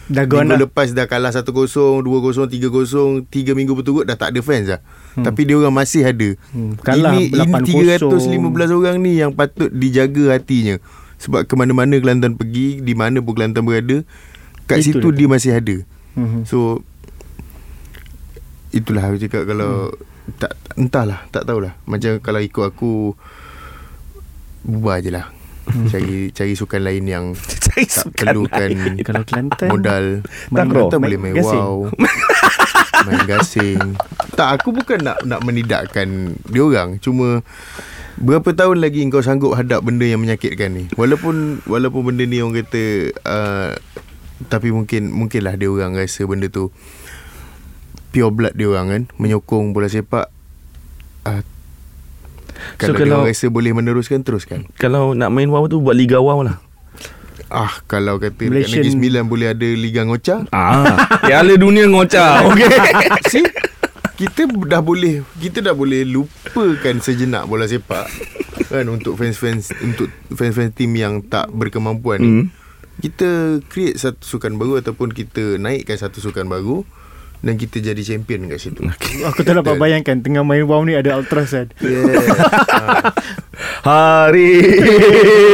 Dah 0.09 0.25
gone 0.25 0.41
Minggu 0.43 0.53
lah. 0.55 0.61
lepas 0.65 0.89
dah 0.89 1.05
kalah 1.05 1.29
1-0 1.29 1.45
2-0 1.45 2.01
3-0 2.01 2.49
3 3.23 3.29
minggu 3.53 3.73
berturut 3.73 4.03
dah 4.03 4.13
tak 4.13 4.33
ada 4.33 4.41
fans 4.41 4.65
dah 4.67 4.81
hmm. 5.13 5.21
Tapi 5.21 5.41
dia 5.43 5.55
orang 5.55 5.69
masih 5.71 6.01
ada 6.03 6.29
Hmm, 6.49 6.73
kalah 6.77 7.13
Ini, 7.13 7.29
ini 7.29 7.53
8-0. 7.93 8.09
315 8.09 8.73
orang 8.73 8.95
ni 8.97 9.11
Yang 9.15 9.31
patut 9.33 9.69
dijaga 9.69 10.33
hatinya 10.33 10.81
Sebab 11.17 11.43
ke 11.43 11.53
mana-mana 11.53 11.93
Kelantan 11.95 12.33
pergi 12.33 12.81
Di 12.81 12.93
mana 12.93 13.19
pun 13.19 13.31
Kelantan 13.31 13.61
berada 13.63 14.01
Kat 14.65 14.77
Itu 14.77 14.97
situ 14.97 15.07
dia. 15.07 15.17
dia 15.19 15.27
masih 15.27 15.51
ada 15.53 15.77
Mhm. 16.11 16.41
So 16.43 16.81
Itulah 18.69 19.05
aku 19.05 19.17
cakap 19.19 19.45
Kalau 19.45 19.93
tak 20.35 20.57
Entahlah 20.73 21.25
Tak 21.27 21.45
tahulah 21.45 21.77
Macam 21.83 22.17
kalau 22.17 22.37
ikut 22.39 22.65
aku 22.65 23.13
Bubar 24.61 24.99
je 24.99 25.09
lah 25.09 25.29
Cari 25.91 26.33
cari 26.33 26.53
sukan 26.57 26.81
lain 26.81 27.03
yang 27.05 27.25
Cari 27.65 27.85
tak 27.85 28.09
sukan 28.09 28.25
perlukan 28.25 28.69
Kalau 29.07 29.23
Kelantan 29.23 29.69
modal. 29.69 30.05
main 30.49 30.67
Kelantan 30.69 30.97
main 30.97 31.05
boleh 31.05 31.19
main 31.19 31.33
gasing. 31.37 31.61
wow. 31.61 31.77
Main 33.05 33.21
gasing. 33.25 33.79
Tak 34.35 34.59
aku 34.59 34.75
bukan 34.75 34.99
nak 35.03 35.17
nak 35.23 35.41
menidakkan 35.45 36.35
dia 36.49 36.61
orang. 36.63 36.97
Cuma 36.99 37.45
berapa 38.19 38.51
tahun 38.51 38.83
lagi 38.83 39.07
kau 39.07 39.23
sanggup 39.23 39.55
hadap 39.55 39.85
benda 39.85 40.03
yang 40.03 40.19
menyakitkan 40.19 40.69
ni? 40.75 40.83
Walaupun 40.99 41.63
walaupun 41.63 42.01
benda 42.11 42.27
ni 42.27 42.43
orang 42.43 42.59
kata 42.65 42.83
uh, 43.23 43.71
tapi 44.47 44.71
mungkin 44.71 45.11
mungkinlah 45.11 45.55
dia 45.59 45.67
orang 45.71 45.95
rasa 45.95 46.23
benda 46.23 46.47
tu 46.47 46.71
pure 48.11 48.31
blood 48.33 48.55
dia 48.55 48.67
orang 48.67 48.87
kan. 48.89 49.03
Menyokong 49.15 49.71
bola 49.71 49.87
sepak. 49.87 50.27
Uh, 51.27 51.43
kalau, 52.77 52.93
dia 52.93 53.03
kalau- 53.05 53.23
rasa 53.23 53.47
boleh 53.47 53.71
meneruskan 53.71 54.21
teruskan. 54.21 54.67
Kalau 54.75 55.11
nak 55.11 55.29
main 55.29 55.47
WoW 55.47 55.65
tu 55.65 55.77
Buat 55.77 55.95
Liga 55.95 56.17
WoW 56.17 56.43
lah. 56.43 56.57
Ah 57.47 57.81
kalau 57.83 58.17
kata 58.17 58.35
dekat 58.35 58.45
Malaysian- 58.45 58.77
Negeri 58.77 58.89
Sembilan 58.91 59.23
boleh 59.25 59.47
ada 59.49 59.65
Liga 59.65 60.01
Ngoca 60.03 60.45
Ah, 60.49 61.09
Piala 61.19 61.57
dunia 61.57 61.83
ngocah 61.83 62.31
Okay 62.47 62.69
See? 63.33 63.45
Kita 64.15 64.45
dah 64.45 64.79
boleh 64.79 65.25
kita 65.35 65.57
dah 65.59 65.73
boleh 65.73 66.05
lupakan 66.05 66.95
sejenak 66.99 67.45
bola 67.45 67.65
sepak 67.65 68.05
kan 68.67 68.85
untuk 68.85 69.15
fans-fans 69.15 69.73
untuk 69.79 70.05
fans-fans 70.29 70.77
tim 70.77 70.93
yang 70.93 71.23
tak 71.23 71.49
berkemampuan 71.49 72.19
ni. 72.19 72.29
Hmm. 72.29 72.45
Kita 72.99 73.29
create 73.65 73.97
satu 73.97 74.21
sukan 74.21 74.53
baru 74.53 74.77
ataupun 74.77 75.09
kita 75.09 75.57
naikkan 75.57 75.97
satu 75.97 76.21
sukan 76.21 76.45
baru 76.45 76.85
dan 77.39 77.55
kita 77.55 77.79
jadi 77.81 77.99
champion 77.99 78.45
kat 78.45 78.59
situ. 78.59 78.83
Aku 79.25 79.41
tak 79.41 79.55
dapat 79.55 79.75
bayangkan 79.75 80.19
Tengah 80.19 80.43
main 80.43 80.63
WoW 80.63 80.83
ni 80.83 80.91
Ada 80.91 81.15
Ultrasan 81.15 81.71
Yeah. 81.79 83.15
Hari 83.81 84.51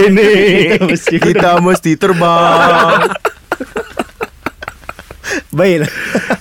ini 0.05 0.31
Mesti 0.79 1.15
kita 1.15 1.57
mesti 1.57 1.93
terbang. 1.93 3.05
Baiklah 5.51 5.89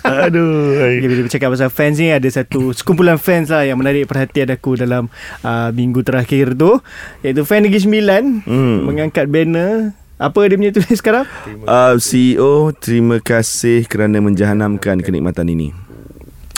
Aduh 0.02 0.80
Okay, 0.80 1.06
bila 1.06 1.20
bercakap 1.22 1.48
pasal 1.50 1.68
fans 1.68 1.96
ni 1.96 2.08
ada 2.08 2.26
satu 2.26 2.72
sekumpulan 2.72 3.16
fans 3.16 3.48
lah 3.48 3.62
yang 3.62 3.76
menarik 3.76 4.04
perhatian 4.04 4.48
aku 4.48 4.74
dalam 4.74 5.08
uh, 5.40 5.70
minggu 5.70 6.00
terakhir 6.00 6.52
tu 6.52 6.80
iaitu 7.20 7.42
fan 7.42 7.62
Negeri 7.62 7.80
Sembilan 7.80 8.22
Hmm. 8.44 8.84
mengangkat 8.84 9.26
banner 9.26 9.92
apa 10.14 10.46
dia 10.46 10.54
punya 10.54 10.70
tulis 10.70 10.98
sekarang? 11.02 11.26
uh, 11.66 11.98
CEO 11.98 12.70
Terima 12.78 13.18
kasih 13.18 13.82
kerana 13.90 14.22
menjahanamkan 14.22 15.02
kenikmatan 15.02 15.50
ini 15.50 15.74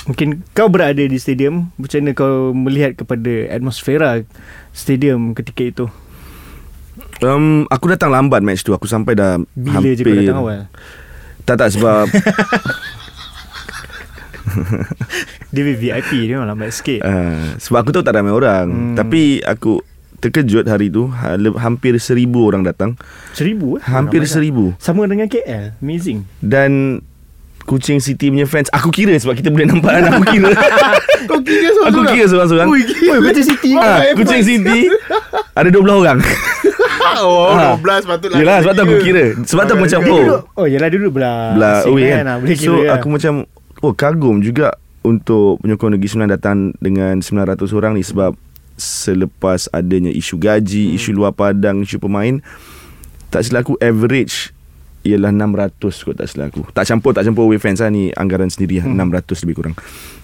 Mungkin 0.06 0.46
kau 0.54 0.70
berada 0.70 1.02
di 1.02 1.18
stadium 1.18 1.72
Macam 1.80 1.98
mana 1.98 2.12
kau 2.14 2.54
melihat 2.54 2.94
kepada 2.94 3.50
atmosfera 3.50 4.22
stadium 4.70 5.34
ketika 5.34 5.62
itu? 5.66 5.86
um, 7.24 7.66
Aku 7.72 7.90
datang 7.90 8.12
lambat 8.12 8.44
match 8.44 8.62
tu 8.62 8.70
Aku 8.76 8.86
sampai 8.86 9.16
dah 9.18 9.40
Bila 9.56 9.80
hampir 9.80 9.96
je 9.98 10.04
kau 10.04 10.14
datang 10.14 10.38
awal? 10.38 10.70
Tak 11.42 11.56
tak 11.58 11.68
sebab 11.74 12.06
Dia 15.54 15.62
VIP 15.64 16.10
dia 16.28 16.38
memang 16.38 16.54
lambat 16.54 16.70
sikit 16.70 17.02
uh, 17.02 17.56
Sebab 17.58 17.78
aku 17.82 17.90
tahu 17.90 18.04
tak 18.06 18.14
ramai 18.14 18.30
orang 18.30 18.66
hmm. 18.68 18.96
Tapi 18.98 19.42
aku 19.42 19.80
terkejut 20.18 20.64
hari 20.64 20.88
tu 20.88 21.06
ha- 21.08 21.34
Hampir 21.56 21.96
seribu 21.96 22.44
orang 22.44 22.62
datang 22.62 22.96
Seribu 23.30 23.76
eh? 23.76 23.82
Hampir 23.82 24.20
Ramai 24.20 24.26
tak? 24.26 24.34
seribu 24.34 24.64
Sama 24.76 25.04
dengan 25.04 25.26
KL 25.26 25.76
Amazing 25.78 26.24
Dan 26.38 27.00
Kucing 27.62 27.98
City 27.98 28.28
punya 28.28 28.44
fans 28.44 28.70
Aku 28.70 28.88
kira 28.88 29.12
sebab 29.12 29.34
kita 29.34 29.48
boleh 29.48 29.66
nampak 29.66 29.90
kan 29.90 30.02
Aku 30.10 30.22
kira 30.24 30.50
Kau 31.28 31.40
kira 31.40 31.66
Aku 31.66 31.74
seorang-seorang? 31.74 32.06
kira 32.08 32.26
seorang-seorang 32.26 32.68
Ui, 32.68 32.80
Kucing 33.24 33.46
City 33.46 33.70
Ah, 33.72 33.82
ha, 33.82 33.94
hebat. 34.00 34.16
Kucing 34.16 34.42
City 34.42 34.78
Ada 35.52 35.68
12 35.68 35.82
orang 35.98 36.18
Oh, 37.16 37.48
Ah. 37.48 37.74
12 37.74 38.04
patutlah. 38.04 38.36
Yelah 38.36 38.60
sebab 38.60 38.72
tu 38.72 38.82
aku 38.82 38.96
kira 39.00 39.24
Sebab 39.40 39.62
tu 39.64 39.72
aku 39.72 39.78
Ah, 39.78 39.84
macam 39.86 40.00
Oh 40.06 40.26
oh 40.54 40.66
yelah 40.66 40.86
duduk 40.86 41.10
belah 41.12 41.54
Belah 41.54 41.74
Asing 41.80 41.92
away 41.92 42.06
kan, 42.10 42.24
ah, 42.24 42.36
Boleh 42.36 42.54
kira 42.54 42.66
So 42.66 42.72
kan. 42.78 42.92
aku 42.94 43.06
macam 43.08 43.32
Oh 43.80 43.92
kagum 43.92 44.36
juga 44.40 44.68
Untuk 45.00 45.58
penyokong 45.58 45.90
Negeri 45.92 46.08
Sembilan 46.08 46.30
datang 46.30 46.56
Dengan 46.76 47.14
900 47.18 47.32
orang 47.72 47.92
ni 47.92 48.02
Sebab 48.02 48.36
Selepas 48.76 49.72
adanya 49.72 50.12
isu 50.12 50.36
gaji 50.36 50.92
hmm. 50.92 50.96
Isu 51.00 51.16
luar 51.16 51.32
padang 51.32 51.80
Isu 51.80 51.96
pemain 51.96 52.44
Tak 53.32 53.48
silap 53.48 53.64
aku 53.64 53.80
average 53.80 54.52
Ialah 55.00 55.32
600 55.32 55.80
kot 55.80 56.14
tak 56.20 56.28
silap 56.28 56.52
aku 56.52 56.62
Tak 56.76 56.84
campur 56.84 57.16
Tak 57.16 57.24
campur 57.24 57.48
away 57.48 57.56
fans 57.56 57.80
lah 57.80 57.88
ni 57.88 58.12
Anggaran 58.12 58.52
sendiri 58.52 58.84
hmm. 58.84 58.92
600 58.92 59.42
lebih 59.48 59.56
kurang. 59.56 59.74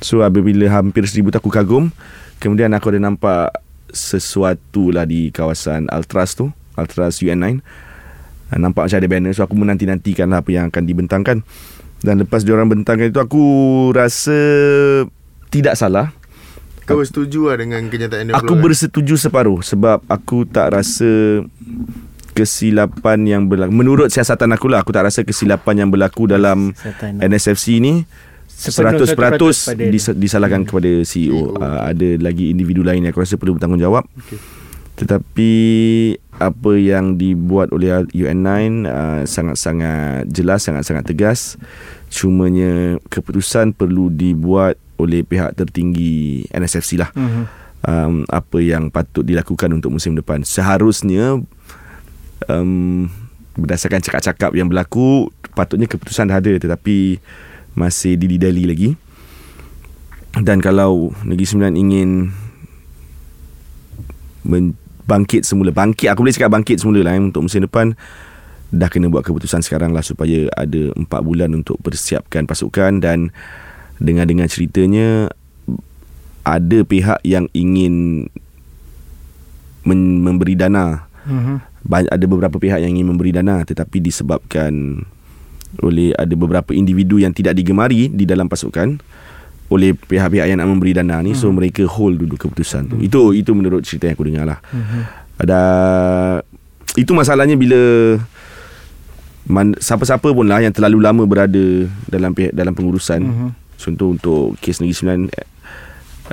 So 0.05 0.21
apabila 0.21 0.69
hampir 0.69 1.09
1000 1.09 1.33
tu 1.33 1.39
aku 1.41 1.49
kagum 1.49 1.89
Kemudian 2.37 2.77
aku 2.77 2.93
ada 2.93 3.01
nampak 3.01 3.57
Sesuatu 3.89 4.93
lah 4.93 5.09
di 5.09 5.33
kawasan 5.33 5.89
Altras 5.89 6.37
tu 6.37 6.53
Altras 6.77 7.25
UN9 7.25 7.65
Ah, 8.53 8.61
Nampak 8.61 8.85
macam 8.85 9.01
ada 9.01 9.09
banner 9.09 9.33
So 9.33 9.49
aku 9.49 9.57
menanti-nantikan 9.57 10.29
lah 10.29 10.45
Apa 10.45 10.53
yang 10.53 10.69
akan 10.69 10.85
dibentangkan. 10.85 11.41
Dan 12.05 12.21
lepas 12.21 12.45
diorang 12.45 12.69
bentangkan 12.69 13.09
itu 13.09 13.17
Aku 13.17 13.45
rasa 13.97 14.37
Tidak 15.49 15.73
salah 15.73 16.13
Kau 16.83 17.03
setuju 17.03 17.51
lah 17.53 17.57
dengan 17.59 17.87
kenyataan 17.87 18.31
dia 18.31 18.35
Aku 18.35 18.55
kan? 18.55 18.63
bersetuju 18.63 19.15
separuh 19.15 19.63
Sebab 19.63 20.03
aku 20.07 20.45
tak 20.45 20.75
rasa 20.75 21.43
Kesilapan 22.33 23.19
yang 23.23 23.43
berlaku 23.45 23.71
Menurut 23.71 24.09
siasatan 24.09 24.57
aku 24.57 24.67
lah 24.67 24.81
Aku 24.81 24.91
tak 24.91 25.05
rasa 25.05 25.21
kesilapan 25.21 25.85
yang 25.85 25.91
berlaku 25.93 26.25
Dalam 26.25 26.73
Siasatan. 26.73 27.21
NSFC 27.21 27.79
ni 27.79 28.03
Sepenuh 28.53 29.03
100% 29.03 29.17
100% 29.17 29.75
pada 29.75 29.85
dis- 29.91 30.15
disalahkan 30.15 30.63
kepada 30.63 31.03
CEO. 31.03 31.57
Uh, 31.59 31.83
ada 31.83 32.09
lagi 32.23 32.55
individu 32.55 32.87
lain 32.87 33.03
yang 33.03 33.11
aku 33.11 33.25
rasa 33.25 33.35
perlu 33.35 33.59
bertanggungjawab. 33.59 34.07
Okey. 34.07 34.39
Tetapi 35.03 35.53
apa 36.39 36.73
yang 36.79 37.19
dibuat 37.19 37.75
oleh 37.75 38.07
UN9 38.13 38.47
uh, 38.87 39.23
sangat-sangat 39.27 40.31
jelas, 40.31 40.63
sangat-sangat 40.63 41.11
tegas. 41.11 41.59
Cumanya 42.07 43.03
keputusan 43.11 43.75
perlu 43.75 44.13
dibuat 44.13 44.79
oleh 45.03 45.27
pihak 45.27 45.59
tertinggi 45.59 46.47
NSFC 46.51 47.01
lah. 47.01 47.11
Mhm. 47.15 47.43
Um, 47.83 48.23
apa 48.31 48.63
yang 48.63 48.95
patut 48.95 49.27
dilakukan 49.27 49.75
untuk 49.75 49.91
musim 49.91 50.15
depan. 50.15 50.47
Seharusnya 50.47 51.43
um, 52.47 53.11
berdasarkan 53.59 53.99
cakap-cakap 53.99 54.55
yang 54.55 54.71
berlaku 54.71 55.35
patutnya 55.59 55.91
keputusan 55.91 56.31
dah 56.31 56.39
ada 56.39 56.53
tetapi 56.63 57.19
masih 57.75 58.15
dididali 58.15 58.65
lagi. 58.71 58.91
Dan 60.39 60.63
kalau 60.65 61.13
Negeri 61.27 61.45
Sembilan 61.45 61.75
ingin 61.75 62.31
men- 64.47 64.79
bangkit 65.03 65.43
semula 65.43 65.75
bangkit 65.75 66.09
aku 66.09 66.25
boleh 66.25 66.35
cakap 66.35 66.51
bangkit 66.55 66.77
semula 66.79 67.03
lah 67.03 67.19
eh, 67.19 67.23
untuk 67.23 67.45
musim 67.45 67.61
depan 67.67 67.93
dah 68.73 68.89
kena 68.89 69.13
buat 69.13 69.27
keputusan 69.27 69.61
sekarang 69.61 69.93
lah 69.93 70.01
supaya 70.01 70.49
ada 70.57 70.83
4 70.97 71.05
bulan 71.21 71.53
untuk 71.53 71.77
persiapkan 71.85 72.49
pasukan 72.49 73.05
dan 73.05 73.29
dengar-dengar 73.99 74.49
ceritanya 74.49 75.29
ada 76.43 76.79
pihak 76.83 77.21
yang 77.23 77.47
ingin 77.53 78.27
men- 79.83 80.21
memberi 80.23 80.55
dana 80.55 81.07
Mhm. 81.23 81.55
Ba- 81.83 82.11
ada 82.11 82.27
beberapa 82.27 82.59
pihak 82.59 82.83
yang 82.83 82.99
ingin 82.99 83.15
memberi 83.15 83.31
dana 83.31 83.63
tetapi 83.63 84.03
disebabkan 84.03 85.03
oleh 85.83 86.11
ada 86.15 86.35
beberapa 86.35 86.75
individu 86.75 87.19
yang 87.19 87.31
tidak 87.31 87.55
digemari 87.55 88.11
di 88.11 88.27
dalam 88.27 88.47
pasukan 88.47 88.99
oleh 89.73 89.97
pihak-pihak 89.97 90.47
yang 90.47 90.61
nak 90.61 90.69
memberi 90.69 90.93
dana 90.93 91.23
ni 91.25 91.33
hmm. 91.33 91.39
so 91.39 91.49
mereka 91.49 91.87
hold 91.89 92.21
dulu 92.21 92.37
keputusan 92.37 92.93
tu. 92.93 92.97
Itu 93.01 93.33
itu 93.33 93.55
menurut 93.57 93.81
cerita 93.83 94.05
yang 94.05 94.15
aku 94.19 94.27
dengar 94.29 94.45
lah. 94.45 94.59
Hmm. 94.69 95.03
Ada 95.41 95.61
itu 96.93 97.09
masalahnya 97.17 97.57
bila 97.57 97.81
man, 99.49 99.73
siapa-siapa 99.81 100.29
pun 100.29 100.45
lah 100.45 100.61
yang 100.61 100.75
terlalu 100.77 100.99
lama 101.01 101.25
berada 101.25 101.89
dalam 102.05 102.37
pihak 102.37 102.53
dalam 102.53 102.77
pengurusan. 102.77 103.21
Mhm. 103.25 103.49
Contoh 103.83 104.15
untuk 104.15 104.55
kes 104.63 104.79
Negeri 104.79 104.95
Sembilan 104.95 105.21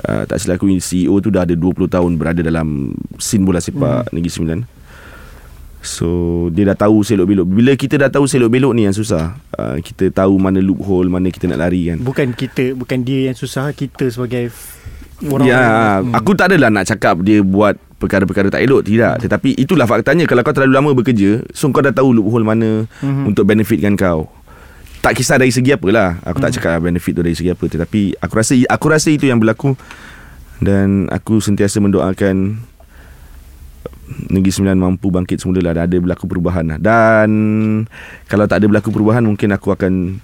uh, 0.06 0.22
tak 0.24 0.38
silap 0.38 0.62
aku 0.62 0.70
CEO 0.78 1.18
tu 1.18 1.34
dah 1.34 1.42
ada 1.42 1.54
20 1.58 1.90
tahun 1.90 2.10
berada 2.14 2.40
dalam 2.46 2.94
scene 3.18 3.42
bola 3.42 3.58
sepak 3.58 4.06
hmm. 4.06 4.12
Negeri 4.14 4.30
Sembilan. 4.30 4.60
So 5.80 6.08
dia 6.52 6.68
dah 6.68 6.76
tahu 6.76 7.00
selok-belok 7.00 7.48
Bila 7.48 7.72
kita 7.72 7.96
dah 7.96 8.12
tahu 8.12 8.28
selok-belok 8.28 8.76
ni 8.76 8.84
yang 8.84 8.92
susah 8.92 9.32
uh, 9.56 9.80
Kita 9.80 10.12
tahu 10.12 10.36
mana 10.36 10.60
loophole 10.60 11.08
Mana 11.08 11.32
kita 11.32 11.48
nak 11.48 11.56
lari 11.56 11.88
kan 11.88 12.04
Bukan 12.04 12.36
kita 12.36 12.76
Bukan 12.76 13.00
dia 13.00 13.32
yang 13.32 13.36
susah 13.36 13.72
Kita 13.72 14.04
sebagai 14.12 14.52
Orang 15.24 15.48
Ya 15.48 16.04
Hmm. 16.04 16.12
Aku 16.12 16.36
tak 16.36 16.52
adalah 16.52 16.68
nak 16.68 16.84
cakap 16.84 17.24
Dia 17.24 17.40
buat 17.40 17.80
perkara-perkara 17.96 18.52
tak 18.52 18.60
elok 18.60 18.84
Tidak 18.84 19.24
Tetapi 19.24 19.56
itulah 19.56 19.88
faktanya 19.88 20.28
Kalau 20.28 20.44
kau 20.44 20.52
terlalu 20.52 20.72
lama 20.76 20.90
bekerja 20.92 21.48
So 21.56 21.72
kau 21.72 21.80
dah 21.80 21.96
tahu 21.96 22.12
loophole 22.12 22.44
mana 22.44 22.84
Mhm. 23.00 23.32
Untuk 23.32 23.48
benefitkan 23.48 23.96
kau 23.96 24.28
tak 25.00 25.16
kisah 25.16 25.40
dari 25.40 25.52
segi 25.52 25.72
apa 25.72 25.88
lah 25.88 26.20
Aku 26.24 26.38
tak 26.38 26.52
cakap 26.56 26.80
benefit 26.84 27.16
tu 27.16 27.22
dari 27.24 27.36
segi 27.36 27.50
apa 27.50 27.64
Tetapi 27.64 28.20
aku 28.20 28.32
rasa 28.36 28.52
Aku 28.56 28.86
rasa 28.92 29.08
itu 29.08 29.26
yang 29.26 29.40
berlaku. 29.40 29.74
Dan 30.60 31.08
aku 31.08 31.40
sentiasa 31.40 31.80
mendoakan 31.80 32.60
Negeri 34.28 34.52
Sembilan 34.52 34.76
mampu 34.76 35.08
bangkit 35.08 35.40
semula 35.40 35.64
lah 35.64 35.72
Dan 35.72 35.82
ada 35.88 35.96
berlaku 35.96 36.24
perubahan 36.28 36.64
lah. 36.76 36.78
Dan 36.78 37.30
Kalau 38.28 38.44
tak 38.44 38.60
ada 38.60 38.66
berlaku 38.68 38.92
perubahan 38.92 39.24
Mungkin 39.24 39.48
aku 39.56 39.72
akan 39.72 40.20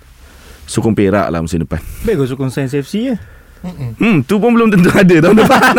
Sokong 0.66 0.98
Perak 0.98 1.30
lah 1.30 1.38
musim 1.38 1.62
depan. 1.62 1.78
Baik 2.02 2.18
kau 2.18 2.26
sokong 2.26 2.50
Science 2.50 2.74
FC 2.74 3.14
je 3.14 3.14
Hmm 3.96 4.22
tu 4.26 4.36
pun 4.38 4.52
belum 4.52 4.68
tentu 4.70 4.90
ada 4.92 5.16
tahun 5.22 5.36
depan 5.42 5.62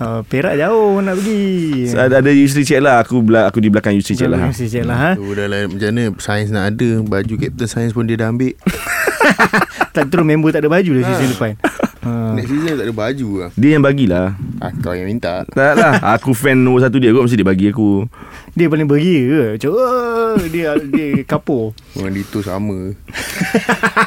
uh, 0.00 0.20
Perak 0.26 0.54
jauh 0.58 1.00
nak 1.00 1.14
pergi. 1.20 1.44
So, 1.90 1.98
ada, 2.00 2.20
ada 2.20 2.30
Yusri 2.30 2.62
Cik 2.64 2.80
lah. 2.80 3.02
Aku 3.02 3.20
bela, 3.24 3.48
aku 3.48 3.58
di 3.60 3.68
belakang 3.68 3.96
Yusri 3.96 4.14
Cik 4.16 4.28
lah. 4.28 4.50
Mesti 4.50 4.66
cek 4.70 4.84
lah 4.84 4.96
ha? 4.96 5.10
Tu 5.16 5.26
dah 5.34 5.46
lah 5.46 5.58
macam 5.66 5.88
mana? 5.90 6.04
Sains 6.20 6.50
nak 6.52 6.64
ada. 6.74 6.88
Baju 7.02 7.34
Captain 7.40 7.68
Sains 7.68 7.92
pun 7.92 8.04
dia 8.04 8.16
dah 8.20 8.28
ambil. 8.30 8.54
Tak 9.94 10.10
terus 10.10 10.26
member 10.26 10.50
tak 10.50 10.66
ada 10.66 10.70
baju 10.70 10.90
dah 10.98 11.02
season 11.06 11.30
depan. 11.30 11.54
Ha. 12.04 12.36
Next 12.36 12.52
season 12.52 12.76
tak 12.76 12.84
ada 12.84 12.92
baju 12.92 13.28
lah. 13.40 13.50
Dia 13.56 13.80
yang 13.80 13.84
bagilah 13.88 14.36
ah, 14.60 14.72
Kau 14.84 14.92
yang 14.92 15.08
minta. 15.08 15.40
Tak 15.48 15.72
lah. 15.72 15.96
Aku 16.12 16.36
fan 16.36 16.60
nombor 16.60 16.84
satu 16.84 17.00
dia 17.00 17.16
kot 17.16 17.24
Mesti 17.24 17.40
dia 17.40 17.48
bagi 17.48 17.72
aku. 17.72 18.04
Dia 18.52 18.68
paling 18.68 18.84
beria 18.84 19.24
ke? 19.24 19.42
Macam 19.56 19.70
"Oh," 19.72 20.36
Dia 20.52 20.76
dia 20.84 21.24
kapur. 21.24 21.72
Orang 21.96 22.12
itu 22.12 22.44
sama. 22.44 22.92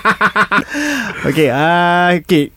Okay 1.34 1.50
uh, 1.50 2.22
Okay 2.22 2.54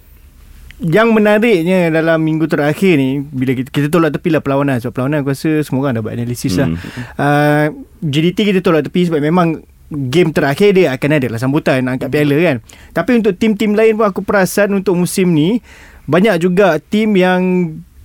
yang 0.81 1.13
menariknya 1.13 1.93
dalam 1.93 2.25
minggu 2.25 2.49
terakhir 2.49 2.97
ni 2.97 3.21
bila 3.21 3.53
kita, 3.53 3.69
kita 3.69 3.87
tolak 3.93 4.17
tepi 4.17 4.33
lah 4.33 4.41
perlawanan. 4.41 4.81
Sebab 4.81 4.93
perlawanan 4.97 5.21
aku 5.21 5.37
rasa 5.37 5.61
semua 5.61 5.89
orang 5.89 6.01
dah 6.01 6.03
buat 6.03 6.15
analisis 6.17 6.57
lah. 6.57 6.73
Hmm. 6.73 6.81
uh, 7.21 7.67
JDT 8.01 8.39
kita 8.49 8.61
tolak 8.65 8.89
tepi 8.89 9.13
sebab 9.13 9.21
memang 9.21 9.61
game 9.91 10.31
terakhir 10.33 10.73
dia 10.73 10.95
akan 10.97 11.11
ada 11.21 11.27
lah 11.29 11.39
sambutan 11.43 11.85
angkat 11.85 12.09
piala 12.09 12.37
kan. 12.41 12.57
Tapi 12.97 13.11
untuk 13.21 13.37
tim-tim 13.37 13.77
lain 13.77 14.01
pun 14.01 14.09
aku 14.09 14.25
perasan 14.25 14.73
untuk 14.73 14.97
musim 14.97 15.29
ni 15.37 15.61
banyak 16.09 16.41
juga 16.41 16.81
tim 16.81 17.13
yang 17.13 17.43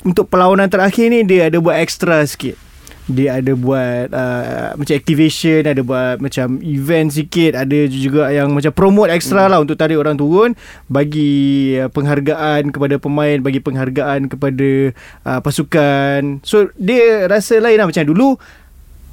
untuk 0.05 0.29
perlawanan 0.29 0.69
terakhir 0.69 1.09
ni 1.09 1.25
dia 1.25 1.49
ada 1.49 1.57
buat 1.57 1.79
extra 1.79 2.21
sikit 2.27 2.64
dia 3.05 3.37
ada 3.37 3.53
buat 3.53 4.09
uh, 4.09 4.73
macam 4.73 4.95
activation 4.97 5.61
ada 5.61 5.81
buat 5.85 6.17
macam 6.17 6.57
event 6.65 7.13
sikit 7.13 7.53
ada 7.53 7.85
juga 7.85 8.33
yang 8.33 8.49
macam 8.49 8.73
promote 8.73 9.13
extra 9.13 9.45
hmm. 9.45 9.51
lah 9.53 9.59
untuk 9.61 9.77
tarik 9.77 9.97
orang 9.99 10.17
turun 10.17 10.57
bagi 10.89 11.75
uh, 11.77 11.89
penghargaan 11.93 12.73
kepada 12.73 12.97
pemain 12.97 13.37
bagi 13.41 13.61
penghargaan 13.61 14.25
kepada 14.25 14.93
uh, 15.25 15.39
pasukan 15.39 16.41
so 16.41 16.69
dia 16.77 17.29
rasa 17.29 17.61
lain 17.61 17.77
lah 17.77 17.85
macam 17.85 18.05
dulu 18.05 18.41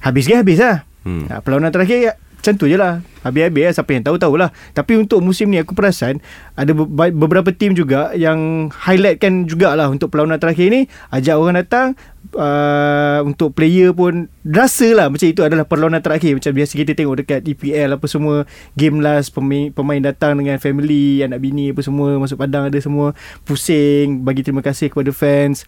habis 0.01 0.25
ke 0.25 0.35
habis 0.41 0.59
lah 0.59 0.89
Hmm. 1.03 1.27
hmm. 1.27 1.43
perlawanan 1.43 1.75
terakhir 1.75 1.99
ya, 1.99 2.13
macam 2.43 2.59
tu 2.59 2.67
je 2.67 2.75
lah. 2.75 2.99
Habis-habis 3.23 3.63
lah 3.71 3.73
Siapa 3.73 3.91
yang 3.95 4.05
tahu-tahu 4.05 4.35
lah 4.35 4.51
Tapi 4.75 4.99
untuk 4.99 5.23
musim 5.23 5.47
ni 5.49 5.63
Aku 5.63 5.73
perasan 5.79 6.19
Ada 6.59 6.75
be- 6.75 7.15
beberapa 7.15 7.55
tim 7.55 7.73
juga 7.73 8.11
Yang 8.19 8.71
highlightkan 8.75 9.47
jugalah 9.47 9.89
Untuk 9.89 10.11
perlawanan 10.11 10.43
terakhir 10.43 10.75
ni. 10.75 10.91
Ajak 11.15 11.39
orang 11.39 11.63
datang 11.63 11.95
uh, 12.35 13.23
Untuk 13.23 13.55
player 13.55 13.95
pun 13.95 14.27
Rasa 14.43 14.91
lah 14.91 15.07
Macam 15.07 15.27
itu 15.31 15.39
adalah 15.47 15.65
perlawanan 15.65 16.03
terakhir. 16.03 16.35
Macam 16.35 16.51
biasa 16.51 16.73
kita 16.75 16.93
tengok 16.99 17.23
Dekat 17.23 17.41
EPL 17.47 17.95
Apa 17.95 18.07
semua 18.11 18.43
Game 18.75 18.99
last 18.99 19.31
Pemain, 19.31 19.71
pemain 19.71 20.03
datang 20.03 20.43
dengan 20.43 20.59
family 20.59 21.23
Anak 21.23 21.39
bini 21.39 21.71
apa 21.71 21.81
semua 21.87 22.19
Masuk 22.19 22.43
padang 22.43 22.67
ada 22.67 22.79
semua 22.83 23.15
Pusing 23.47 24.27
Bagi 24.27 24.43
terima 24.43 24.61
kasih 24.67 24.91
kepada 24.91 25.15
fans. 25.15 25.63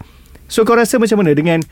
So 0.50 0.66
kau 0.66 0.75
rasa 0.75 0.99
macam 0.99 1.23
mana 1.23 1.33
Dengan 1.38 1.62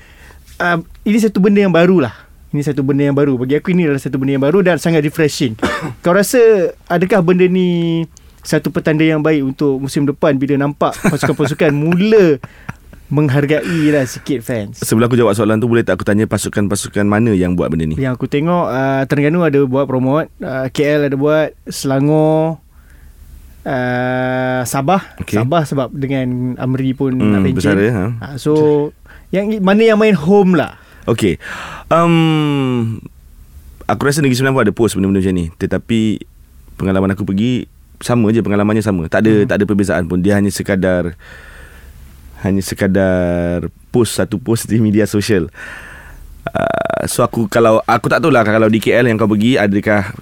uh, 0.62 0.78
Ini 1.02 1.18
satu 1.18 1.42
benda 1.42 1.58
yang 1.58 1.74
baru 1.74 2.06
lah 2.06 2.31
ini 2.52 2.60
satu 2.60 2.80
benda 2.80 3.02
yang 3.02 3.12
baru. 3.12 3.34
Bagi 3.34 3.56
aku 3.56 3.72
ini 3.72 3.84
adalah 3.84 3.98
satu 3.98 4.16
benda 4.16 4.32
yang 4.32 4.44
baru 4.44 4.60
Dan 4.60 4.76
sangat 4.76 5.00
refreshing. 5.00 5.56
Kau 6.04 6.12
rasa 6.12 6.38
Adakah 6.86 7.20
benda 7.20 7.44
ni 7.44 8.04
Satu 8.38 8.68
petanda 8.68 9.02
yang 9.02 9.18
baik 9.18 9.40
Untuk 9.46 9.78
musim 9.78 10.02
depan 10.02 10.34
Bila 10.34 10.58
nampak 10.58 10.92
Pasukan-pasukan 11.00 11.70
Mula 11.70 12.36
Menghargai 13.08 13.62
lah 13.88 14.04
sikit 14.04 14.40
fans? 14.40 14.80
Sebelum 14.80 15.04
aku 15.04 15.14
jawab 15.14 15.32
soalan 15.32 15.56
tu 15.56 15.64
Boleh 15.64 15.80
tak 15.80 15.94
aku 15.94 16.02
tanya 16.02 16.24
Pasukan-pasukan 16.24 17.04
mana 17.04 17.30
yang 17.30 17.52
buat 17.52 17.68
benda 17.68 17.84
ni? 17.84 17.94
Yang 17.94 18.16
aku 18.16 18.26
tengok 18.26 18.64
uh, 18.66 19.04
Terengganu 19.04 19.44
ada 19.44 19.60
buat 19.62 19.84
promote 19.84 20.28
uh, 20.38 20.68
KL 20.68 21.06
ada 21.06 21.14
buat 21.14 21.52
Selangor 21.66 22.56
uh, 23.62 24.60
Sabah. 24.64 25.14
Okey. 25.18 25.36
Sabah 25.36 25.62
sebab 25.62 25.88
dengan 25.90 26.56
Amri 26.56 26.92
pun 26.92 27.12
Hmm, 27.12 27.30
nak 27.30 27.40
pencen 27.42 27.54
bersara, 27.54 27.86
ha. 27.92 28.04
uh, 28.22 28.36
So 28.36 28.52
Yang 29.28 29.60
mana 29.60 29.82
yang 29.84 29.96
main 29.96 30.16
home 30.16 30.56
lah 30.56 30.81
Okay 31.08 31.38
um, 31.90 32.98
Aku 33.90 34.02
rasa 34.06 34.22
Negeri 34.22 34.38
Sembilan 34.38 34.54
pun 34.54 34.62
ada 34.64 34.74
post 34.74 34.94
benda-benda 34.94 35.20
macam 35.20 35.34
ni. 35.34 35.46
Tetapi 35.58 36.00
Pengalaman 36.78 37.10
aku 37.12 37.26
pergi 37.26 37.66
Sama 38.02 38.30
je 38.30 38.40
pengalamannya 38.40 38.82
sama. 38.82 39.06
Tak 39.10 39.26
ada 39.26 39.32
hmm. 39.42 39.48
tak 39.50 39.56
ada 39.60 39.64
perbezaan 39.66 40.04
pun. 40.06 40.22
Dia 40.22 40.38
hanya 40.38 40.50
sekadar 40.50 41.14
Hanya 42.46 42.62
sekadar 42.62 43.68
Post 43.92 44.16
satu 44.16 44.38
post 44.40 44.70
di 44.70 44.78
media 44.78 45.04
sosial. 45.04 45.50
Uh, 46.48 47.04
So 47.10 47.26
aku 47.26 47.50
Kalau 47.50 47.82
Aku 47.86 48.06
tak 48.06 48.22
tahu 48.22 48.30
lah 48.30 48.46
Kalau 48.46 48.70
di 48.70 48.78
KL 48.78 49.06
yang 49.10 49.18
kau 49.18 49.30
pergi 49.30 49.58
Adakah 49.58 50.14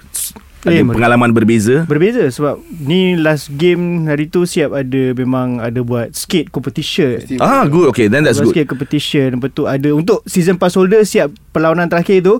Ada 0.61 0.77
Eh, 0.77 0.85
pengalaman 0.85 1.33
berbeza 1.33 1.83
Berbeza 1.83 2.21
sebab 2.29 2.61
ni 2.79 3.17
last 3.17 3.49
game 3.51 4.05
hari 4.05 4.29
tu 4.29 4.45
siap 4.45 4.71
ada 4.71 5.01
memang 5.11 5.57
ada 5.57 5.81
buat 5.81 6.13
skate 6.13 6.53
competition. 6.53 7.17
Ah 7.41 7.65
good 7.65 7.89
Okay 7.89 8.05
then 8.05 8.21
that's 8.21 8.37
buat 8.37 8.49
good 8.49 8.55
skate 8.55 8.69
competition 8.69 9.27
lepas 9.35 9.49
tu 9.49 9.65
ada 9.65 9.89
untuk 9.89 10.21
season 10.23 10.55
pass 10.55 10.77
holder 10.77 11.01
siap 11.01 11.33
perlawanan 11.49 11.89
terakhir 11.89 12.21
tu 12.21 12.37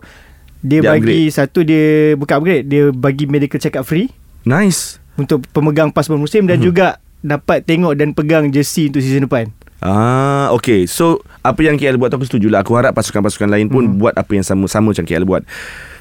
dia, 0.61 0.79
Dia 0.79 0.93
bagi 0.93 1.25
satu 1.27 1.65
dia 1.65 2.13
bukan 2.13 2.37
upgrade 2.37 2.69
dia 2.69 2.93
bagi 2.93 3.25
medical 3.25 3.57
check 3.57 3.73
up 3.73 3.83
free 3.83 4.13
Nice 4.41 5.01
untuk 5.15 5.41
pemegang 5.49 5.89
pas 5.89 6.05
bermusim 6.05 6.45
dan 6.45 6.57
Mhm. 6.57 6.63
juga 6.63 6.87
dapat 7.19 7.61
tengok 7.61 7.93
dan 7.93 8.13
pegang 8.13 8.49
jersey 8.49 8.89
untuk 8.89 9.01
season 9.01 9.25
depan. 9.25 9.49
Ah, 9.77 10.53
okay. 10.53 10.85
So 10.85 11.25
apa 11.41 11.61
yang 11.61 11.73
KL 11.73 11.97
buat 11.97 12.09
tu 12.09 12.17
aku 12.17 12.25
setuju 12.25 12.49
lah. 12.49 12.61
Aku 12.61 12.73
harap 12.73 12.93
pasukan-pasukan 12.93 13.49
lain 13.49 13.65
pun 13.65 13.81
hmm. 13.83 13.97
buat 13.97 14.13
apa 14.13 14.29
yang 14.33 14.41
sama 14.41 14.65
sama 14.65 14.93
macam 14.93 15.01
KL 15.01 15.25
buat. 15.25 15.41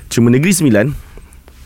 Cuma 0.08 0.28
Negeri 0.28 0.52
Sembilan 0.52 0.92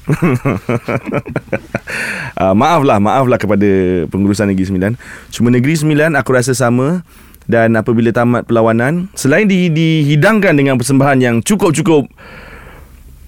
uh, 2.40 2.54
maaf 2.54 2.82
lah, 2.84 3.00
maaf 3.00 3.24
lah 3.24 3.40
kepada 3.40 4.04
pengurusan 4.12 4.52
Negeri 4.52 4.68
Sembilan. 4.68 4.92
Cuma 5.32 5.48
Negeri 5.48 5.74
Sembilan 5.74 6.12
aku 6.18 6.36
rasa 6.36 6.52
sama 6.52 7.00
dan 7.44 7.76
apabila 7.76 8.12
tamat 8.12 8.48
perlawanan, 8.48 9.12
selain 9.12 9.44
di, 9.44 9.68
dihidangkan 9.68 10.56
dengan 10.56 10.80
persembahan 10.80 11.18
yang 11.20 11.36
cukup-cukup 11.44 12.08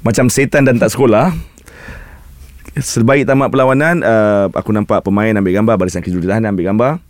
macam 0.05 0.33
setan 0.33 0.65
dan 0.65 0.81
tak 0.81 0.95
sekolah, 0.95 1.35
Sebaik 2.77 3.25
tamat 3.25 3.49
perlawanan 3.49 4.05
uh, 4.05 4.53
Aku 4.53 4.69
nampak 4.69 5.01
pemain 5.01 5.33
ambil 5.33 5.57
gambar 5.57 5.81
Barisan 5.81 6.05
kejuruteraan 6.05 6.45
ambil 6.45 6.69
gambar 6.69 7.01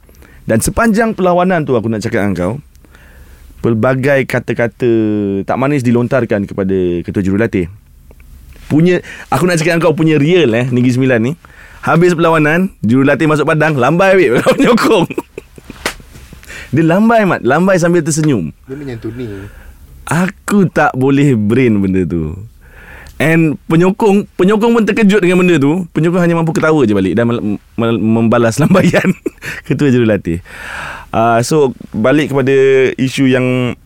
Dan 0.46 0.62
sepanjang 0.62 1.10
perlawanan 1.10 1.66
tu 1.66 1.74
Aku 1.74 1.90
nak 1.90 2.06
cakap 2.06 2.22
dengan 2.22 2.38
kau 2.38 2.54
Pelbagai 3.66 4.30
kata-kata 4.30 4.92
Tak 5.42 5.58
manis 5.58 5.82
dilontarkan 5.82 6.46
kepada 6.46 7.02
Ketua 7.02 7.18
jurulatih 7.18 7.66
Punya 8.66 9.02
Aku 9.30 9.46
nak 9.46 9.62
cakap 9.62 9.78
kau 9.82 9.94
punya 9.94 10.18
real 10.18 10.50
eh 10.54 10.66
Negeri 10.66 10.92
Sembilan 10.94 11.20
ni. 11.22 11.32
Habis 11.86 12.18
perlawanan 12.18 12.74
Jurulatih 12.82 13.30
masuk 13.30 13.46
padang 13.46 13.78
Lambai 13.78 14.18
weh 14.18 14.42
Kau 14.42 14.54
menyokong 14.58 15.06
Dia 16.74 16.82
lambai 16.82 17.22
mat. 17.22 17.46
Lambai 17.46 17.78
sambil 17.78 18.02
tersenyum. 18.02 18.50
Dia 18.66 18.74
menyentuh 18.74 19.14
ni 19.14 19.30
Aku 20.06 20.66
tak 20.70 20.94
boleh 20.94 21.34
brain 21.34 21.78
benda 21.82 22.02
tu. 22.06 22.34
And 23.16 23.56
penyokong 23.70 24.26
Penyokong 24.34 24.74
pun 24.74 24.82
terkejut 24.82 25.22
dengan 25.22 25.40
benda 25.40 25.62
tu. 25.62 25.86
Penyokong 25.94 26.22
hanya 26.26 26.34
mampu 26.34 26.50
ketawa 26.52 26.82
je 26.84 26.94
balik 26.94 27.14
Dan 27.14 27.58
membalas 27.78 28.58
lambaian 28.62 29.14
Ketua 29.62 29.94
jurulatih. 29.94 30.42
Uh, 31.14 31.38
So 31.46 31.70
Balik 31.94 32.34
kepada 32.34 32.54
Isu 32.98 33.30
yang 33.30 33.78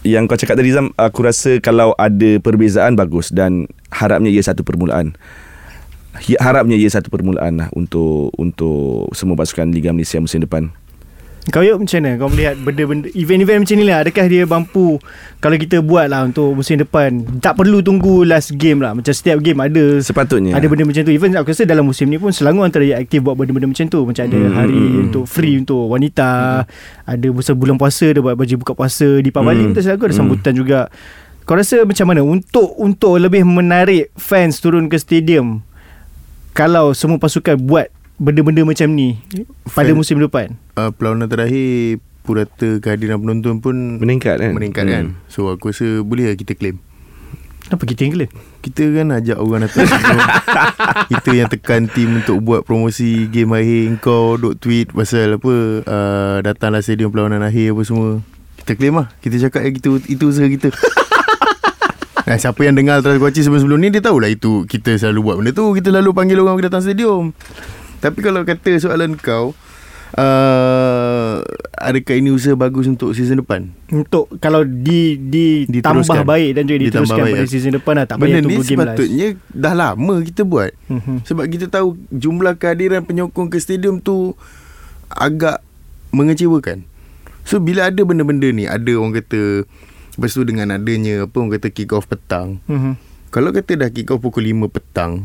Yang 0.00 0.24
kau 0.32 0.38
cakap 0.40 0.56
tadi 0.56 0.72
Zam 0.72 0.88
Aku 0.96 1.20
rasa 1.20 1.60
kalau 1.60 1.92
ada 2.00 2.40
perbezaan 2.40 2.96
Bagus. 2.96 3.28
Dan 3.28 3.68
harapnya 3.92 4.32
ia 4.32 4.40
satu 4.40 4.64
permulaan. 4.64 5.12
Harapnya 6.40 6.76
ia 6.76 6.92
satu 6.92 7.08
permulaan 7.08 7.56
lah 7.56 7.68
Untuk 7.72 8.36
Untuk 8.36 9.08
semua 9.16 9.32
pasukan 9.32 9.68
Liga 9.72 9.96
Malaysia 9.96 10.20
musim 10.20 10.44
depan 10.44 10.72
Kau 11.50 11.58
yuk 11.58 11.82
macam 11.82 11.98
mana? 11.98 12.14
Kau 12.22 12.30
melihat 12.30 12.54
benda-benda 12.54 13.10
Event-event 13.18 13.66
macam 13.66 13.74
ni 13.74 13.82
lah. 13.82 14.06
Adakah 14.06 14.24
dia 14.30 14.46
mampu 14.46 15.02
Kalau 15.42 15.58
kita 15.58 15.82
buat 15.82 16.06
lah 16.06 16.22
Untuk 16.22 16.54
musim 16.54 16.78
depan 16.78 17.18
Tak 17.42 17.58
perlu 17.58 17.82
tunggu 17.82 18.22
last 18.22 18.54
game 18.54 18.78
lah. 18.78 18.94
Macam 18.94 19.10
setiap 19.10 19.42
game 19.42 19.58
ada 19.58 19.98
Sepatutnya. 19.98 20.54
Ada 20.54 20.70
benda 20.70 20.86
macam 20.86 21.02
tu. 21.02 21.10
Even 21.10 21.34
aku 21.34 21.50
rasa 21.50 21.66
dalam 21.66 21.82
musim 21.82 22.06
ni 22.06 22.22
pun 22.22 22.30
Selangor 22.30 22.62
antara 22.62 22.86
yang 22.86 23.02
aktif 23.02 23.26
Buat 23.26 23.34
benda-benda 23.34 23.74
macam 23.74 23.90
tu. 23.90 24.06
Macam 24.06 24.22
ada 24.22 24.38
Hmm, 24.38 24.54
hari 24.54 24.78
hmm, 24.78 25.02
Untuk 25.10 25.24
free 25.26 25.58
untuk 25.58 25.90
wanita 25.90 26.62
Ada 27.10 27.26
masa 27.34 27.58
bulan 27.58 27.74
puasa 27.74 28.06
Dia 28.06 28.22
buat 28.22 28.38
baju 28.38 28.54
buka 28.62 28.72
puasa 28.78 29.08
Di 29.18 29.30
Pabali 29.34 29.66
Hmm, 29.66 29.74
hmm. 29.74 29.82
Selangor 29.82 30.06
ada 30.06 30.14
hmm. 30.14 30.22
sambutan 30.22 30.54
juga. 30.54 30.80
Kau 31.42 31.58
rasa 31.58 31.82
macam 31.82 32.06
mana? 32.06 32.22
Untuk 32.22 32.70
untuk 32.78 33.18
lebih 33.18 33.42
menarik 33.42 34.14
Fans 34.14 34.62
turun 34.62 34.86
ke 34.86 34.94
stadium 34.94 35.58
Kalau 36.54 36.94
semua 36.94 37.18
pasukan 37.18 37.58
Buat 37.58 37.90
benda-benda 38.20 38.62
macam 38.66 38.88
ni 38.92 39.20
Pada 39.68 39.92
Fan- 39.92 39.98
musim 39.98 40.16
depan? 40.20 40.56
Uh, 40.76 40.90
Perlawanan 40.92 41.28
terakhir 41.28 42.00
Purata 42.22 42.78
kehadiran 42.78 43.18
penonton 43.18 43.58
pun 43.58 43.98
Meningkat 43.98 44.38
kan? 44.38 44.52
Meningkat 44.54 44.84
kan? 44.86 45.04
So 45.26 45.50
aku 45.50 45.74
rasa 45.74 46.06
Boleh 46.06 46.30
lah 46.30 46.36
kita 46.38 46.54
claim. 46.54 46.78
Kenapa 47.62 47.82
kita 47.86 48.00
yang 48.06 48.14
claim? 48.14 48.30
Kita 48.62 48.82
kan 48.94 49.06
ajak 49.10 49.38
orang 49.38 49.66
datang. 49.66 49.86
Kita 51.14 51.30
yang 51.34 51.48
tekan 51.50 51.86
tim 51.90 52.22
Untuk 52.22 52.42
buat 52.42 52.62
promosi 52.66 53.26
Game 53.30 53.54
akhir. 53.54 54.02
Kau 54.02 54.34
duk 54.38 54.58
tweet 54.58 54.90
Pasal 54.90 55.38
apa 55.38 55.52
uh, 55.86 56.36
Datanglah 56.42 56.82
stadium 56.82 57.14
perlawanan 57.14 57.42
akhir 57.42 57.74
Apa 57.74 57.82
semua. 57.86 58.10
Kita 58.60 58.78
claim 58.78 58.98
lah. 59.02 59.10
Kita 59.18 59.38
cakap 59.48 59.66
yang 59.66 59.74
itu, 59.78 59.90
itu 60.10 60.24
usaha 60.26 60.46
kita. 60.46 60.70
Nah, 62.22 62.38
siapa 62.38 62.62
yang 62.62 62.78
dengar 62.78 63.02
Trans 63.02 63.18
Kuaci 63.18 63.42
sebelum-sebelum 63.42 63.82
ni 63.82 63.90
Dia 63.90 63.98
tahulah 63.98 64.30
itu 64.30 64.62
Kita 64.70 64.94
selalu 64.94 65.20
buat 65.26 65.36
benda 65.42 65.50
tu. 65.50 65.74
Kita 65.74 65.90
lalu 65.90 66.14
panggil 66.14 66.38
orang 66.38 66.54
Kita 66.54 66.70
datang 66.70 66.86
stadium 66.86 67.34
Tapi 68.02 68.18
kalau 68.18 68.42
kata 68.42 68.74
soalan 68.76 69.14
kau 69.14 69.54
uh, 70.14 71.34
Adakah 71.74 72.14
ini 72.14 72.30
usaha 72.30 72.52
bagus 72.52 72.84
Untuk 72.84 73.10
season 73.12 73.38
depan? 73.38 73.70
Untuk 73.88 74.26
kalau 74.38 74.62
di 74.62 75.16
di 75.16 75.44
tambah 75.78 76.02
Diteruskan. 76.02 76.24
baik 76.24 76.50
dan 76.52 76.62
juga 76.64 76.78
Ditambah 76.80 76.90
diteruskan 77.06 77.22
baik, 77.22 77.32
pada 77.32 77.40
ya. 77.40 77.48
season 77.48 77.72
depan 77.72 77.94
lah 77.94 78.04
tak 78.04 78.16
Benda 78.16 78.26
payah 78.28 78.38
ni 78.38 78.46
tunggu 78.48 78.62
game 78.64 78.82
last. 78.82 78.98
Dah 79.48 79.74
lama 79.74 80.14
kita 80.20 80.42
buat 80.42 80.70
Mhm. 80.86 81.14
Sebab 81.24 81.44
kita 81.48 81.66
tahu 81.68 81.88
Jumlah 82.10 82.54
kehadiran 82.54 83.02
penyokong 83.02 83.48
ke 83.48 83.56
stadium 83.56 83.98
tu 83.98 84.34
Agak 85.08 85.62
Mengecewakan 86.10 86.84
So 87.42 87.58
bila 87.58 87.86
ada 87.86 88.00
benda-benda 88.00 88.46
ni 88.48 88.64
Ada 88.64 88.92
orang 88.92 89.14
kata 89.16 89.64
Lepas 90.12 90.30
tu 90.30 90.42
dengan 90.42 90.68
adanya 90.70 91.24
Apa 91.24 91.34
orang 91.36 91.52
kata 91.52 91.68
kick 91.68 91.90
off 91.90 92.04
petang 92.04 92.58
Mhm. 92.66 92.98
Kalau 93.28 93.48
kata 93.48 93.74
dah 93.76 93.88
kick 93.88 94.08
off 94.08 94.20
pukul 94.20 94.44
5 94.44 94.68
petang 94.68 95.24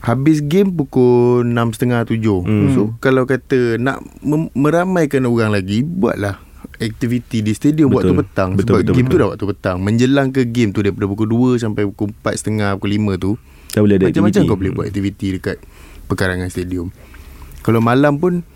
Habis 0.00 0.40
game 0.40 0.70
pukul 0.70 1.42
6.30 1.44 2.14
7 2.14 2.22
Hmm. 2.40 2.70
So 2.70 2.80
kalau 2.98 3.24
kata 3.24 3.76
Nak 3.76 3.98
mem- 4.20 4.52
meramaikan 4.52 5.24
orang 5.24 5.50
lagi 5.50 5.82
Buatlah 5.82 6.38
Aktiviti 6.78 7.40
di 7.40 7.50
stadium 7.50 7.90
Betul. 7.90 8.14
Waktu 8.14 8.22
petang 8.22 8.50
Betul, 8.52 8.62
Sebab 8.64 8.78
betul, 8.80 8.94
game 8.94 9.02
tu 9.02 9.10
betul. 9.10 9.20
dah 9.20 9.28
waktu 9.28 9.46
petang 9.48 9.76
Menjelang 9.80 10.28
ke 10.30 10.42
game 10.44 10.70
tu 10.70 10.80
Daripada 10.80 11.04
pukul 11.04 11.26
2 11.26 11.58
Sampai 11.58 11.82
pukul 11.84 12.14
4.30 12.14 12.76
Pukul 12.76 12.90
5 12.92 13.18
tu 13.18 13.30
Tak 13.68 13.80
boleh 13.80 13.94
ada 13.96 14.04
Macam-macam 14.06 14.22
aktiviti. 14.32 14.46
kau 14.46 14.56
boleh 14.56 14.72
buat 14.72 14.86
aktiviti 14.86 15.26
Dekat 15.34 15.56
Pekarangan 16.06 16.46
stadium 16.46 16.86
Kalau 17.60 17.80
malam 17.80 18.16
pun 18.16 18.46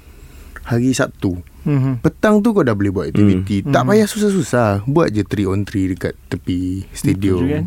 Hari 0.63 0.93
Sabtu 0.93 1.43
Mhm. 1.63 1.99
Petang 2.01 2.39
tu 2.39 2.51
kau 2.51 2.63
dah 2.63 2.71
boleh 2.73 2.91
buat 2.91 3.07
aktiviti 3.09 3.63
Hmm. 3.63 3.71
Tak 3.71 3.83
Hmm. 3.83 3.91
payah 3.91 4.07
susah-susah 4.09 4.83
Buat 4.85 5.11
je 5.11 5.23
3 5.23 5.47
on 5.49 5.63
3 5.63 5.91
Dekat 5.91 6.15
tepi 6.29 6.87
stadium 6.89 7.39
Betul 7.39 7.51
kan? 7.53 7.65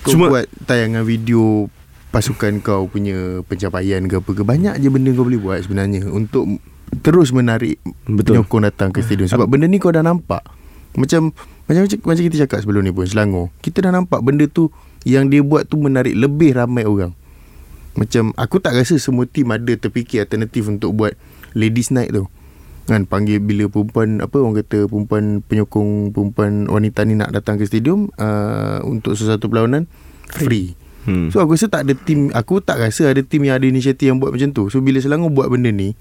Kau 0.00 0.10
Cuma- 0.10 0.28
buat 0.30 0.44
tayangan 0.62 1.00
video 1.02 1.68
Pasukan 2.10 2.58
kau 2.62 2.90
punya 2.90 3.42
Pencapaian 3.46 4.02
ke 4.06 4.18
apa 4.18 4.30
ke 4.34 4.42
Banyak 4.42 4.82
je 4.82 4.88
benda 4.90 5.10
kau 5.14 5.26
boleh 5.26 5.40
buat 5.40 5.62
sebenarnya 5.62 6.10
Untuk 6.10 6.58
Terus 7.02 7.30
menarik 7.30 7.78
Betul. 8.06 8.42
Penyokong 8.42 8.66
datang 8.66 8.90
ke 8.90 8.98
stadium. 9.00 9.30
Sebab 9.30 9.46
benda 9.46 9.70
ni 9.70 9.78
kau 9.78 9.94
dah 9.94 10.02
nampak. 10.02 10.42
Macam 10.98 11.30
Macam 11.70 11.86
macam 11.86 12.22
kita 12.26 12.46
cakap 12.46 12.66
sebelum 12.66 12.82
ni 12.82 12.90
pun 12.90 13.06
Selangor. 13.06 13.54
Kita 13.62 13.86
dah 13.86 13.94
nampak 13.94 14.20
benda 14.26 14.50
tu 14.50 14.74
Yang 15.06 15.24
dia 15.30 15.40
buat 15.46 15.62
tu 15.70 15.78
menarik 15.78 16.12
Lebih 16.18 16.58
ramai 16.58 16.82
orang. 16.82 17.14
Macam 17.94 18.34
Aku 18.34 18.58
tak 18.58 18.74
rasa 18.74 18.98
semua 18.98 19.30
tim 19.30 19.46
ada 19.54 19.70
terfikir 19.78 20.26
alternatif 20.26 20.66
Untuk 20.66 20.98
buat 20.98 21.14
Ladies 21.54 21.94
night 21.94 22.14
tu. 22.14 22.26
Kan 22.90 23.06
panggil 23.06 23.38
bila 23.38 23.70
perempuan 23.70 24.18
apa 24.18 24.42
orang 24.42 24.66
kata 24.66 24.90
perempuan 24.90 25.46
penyokong 25.46 26.10
perempuan 26.10 26.66
wanita 26.66 27.06
ni 27.06 27.14
nak 27.14 27.30
datang 27.30 27.54
ke 27.54 27.62
stadium 27.62 28.10
uh, 28.18 28.82
untuk 28.82 29.14
sesuatu 29.14 29.46
perlawanan 29.46 29.86
free. 30.26 30.74
Hmm. 31.08 31.32
So 31.32 31.40
aku 31.40 31.56
rasa 31.56 31.72
tak 31.72 31.88
ada 31.88 31.94
tim 31.96 32.28
aku 32.36 32.60
tak 32.60 32.76
rasa 32.80 33.08
ada 33.08 33.22
tim 33.24 33.44
yang 33.48 33.56
ada 33.56 33.64
inisiatif 33.64 34.10
yang 34.10 34.20
buat 34.20 34.36
macam 34.36 34.52
tu. 34.52 34.68
So 34.68 34.84
bila 34.84 35.00
Selangor 35.00 35.32
buat 35.32 35.48
benda 35.48 35.72
ni 35.72 35.96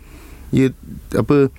ia 0.49 0.73
apa 1.15 1.53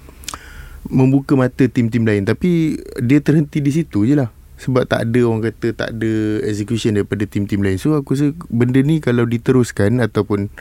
membuka 0.88 1.36
mata 1.36 1.64
tim-tim 1.68 2.02
lain 2.02 2.24
tapi 2.26 2.80
dia 3.00 3.20
terhenti 3.22 3.64
di 3.64 3.70
situ 3.72 4.04
je 4.04 4.14
lah. 4.18 4.28
Sebab 4.60 4.84
tak 4.84 5.08
ada 5.08 5.20
orang 5.24 5.40
kata 5.48 5.72
tak 5.72 5.90
ada 5.96 6.12
execution 6.44 6.92
daripada 6.92 7.24
tim-tim 7.24 7.64
lain. 7.64 7.80
So 7.80 7.96
aku 7.96 8.12
rasa 8.12 8.36
benda 8.52 8.84
ni 8.84 9.00
kalau 9.00 9.24
diteruskan 9.24 10.04
ataupun 10.04 10.52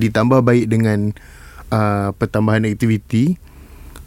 ditambah 0.00 0.40
baik 0.40 0.72
dengan 0.72 1.12
uh, 1.68 2.16
pertambahan 2.16 2.64
aktiviti 2.64 3.36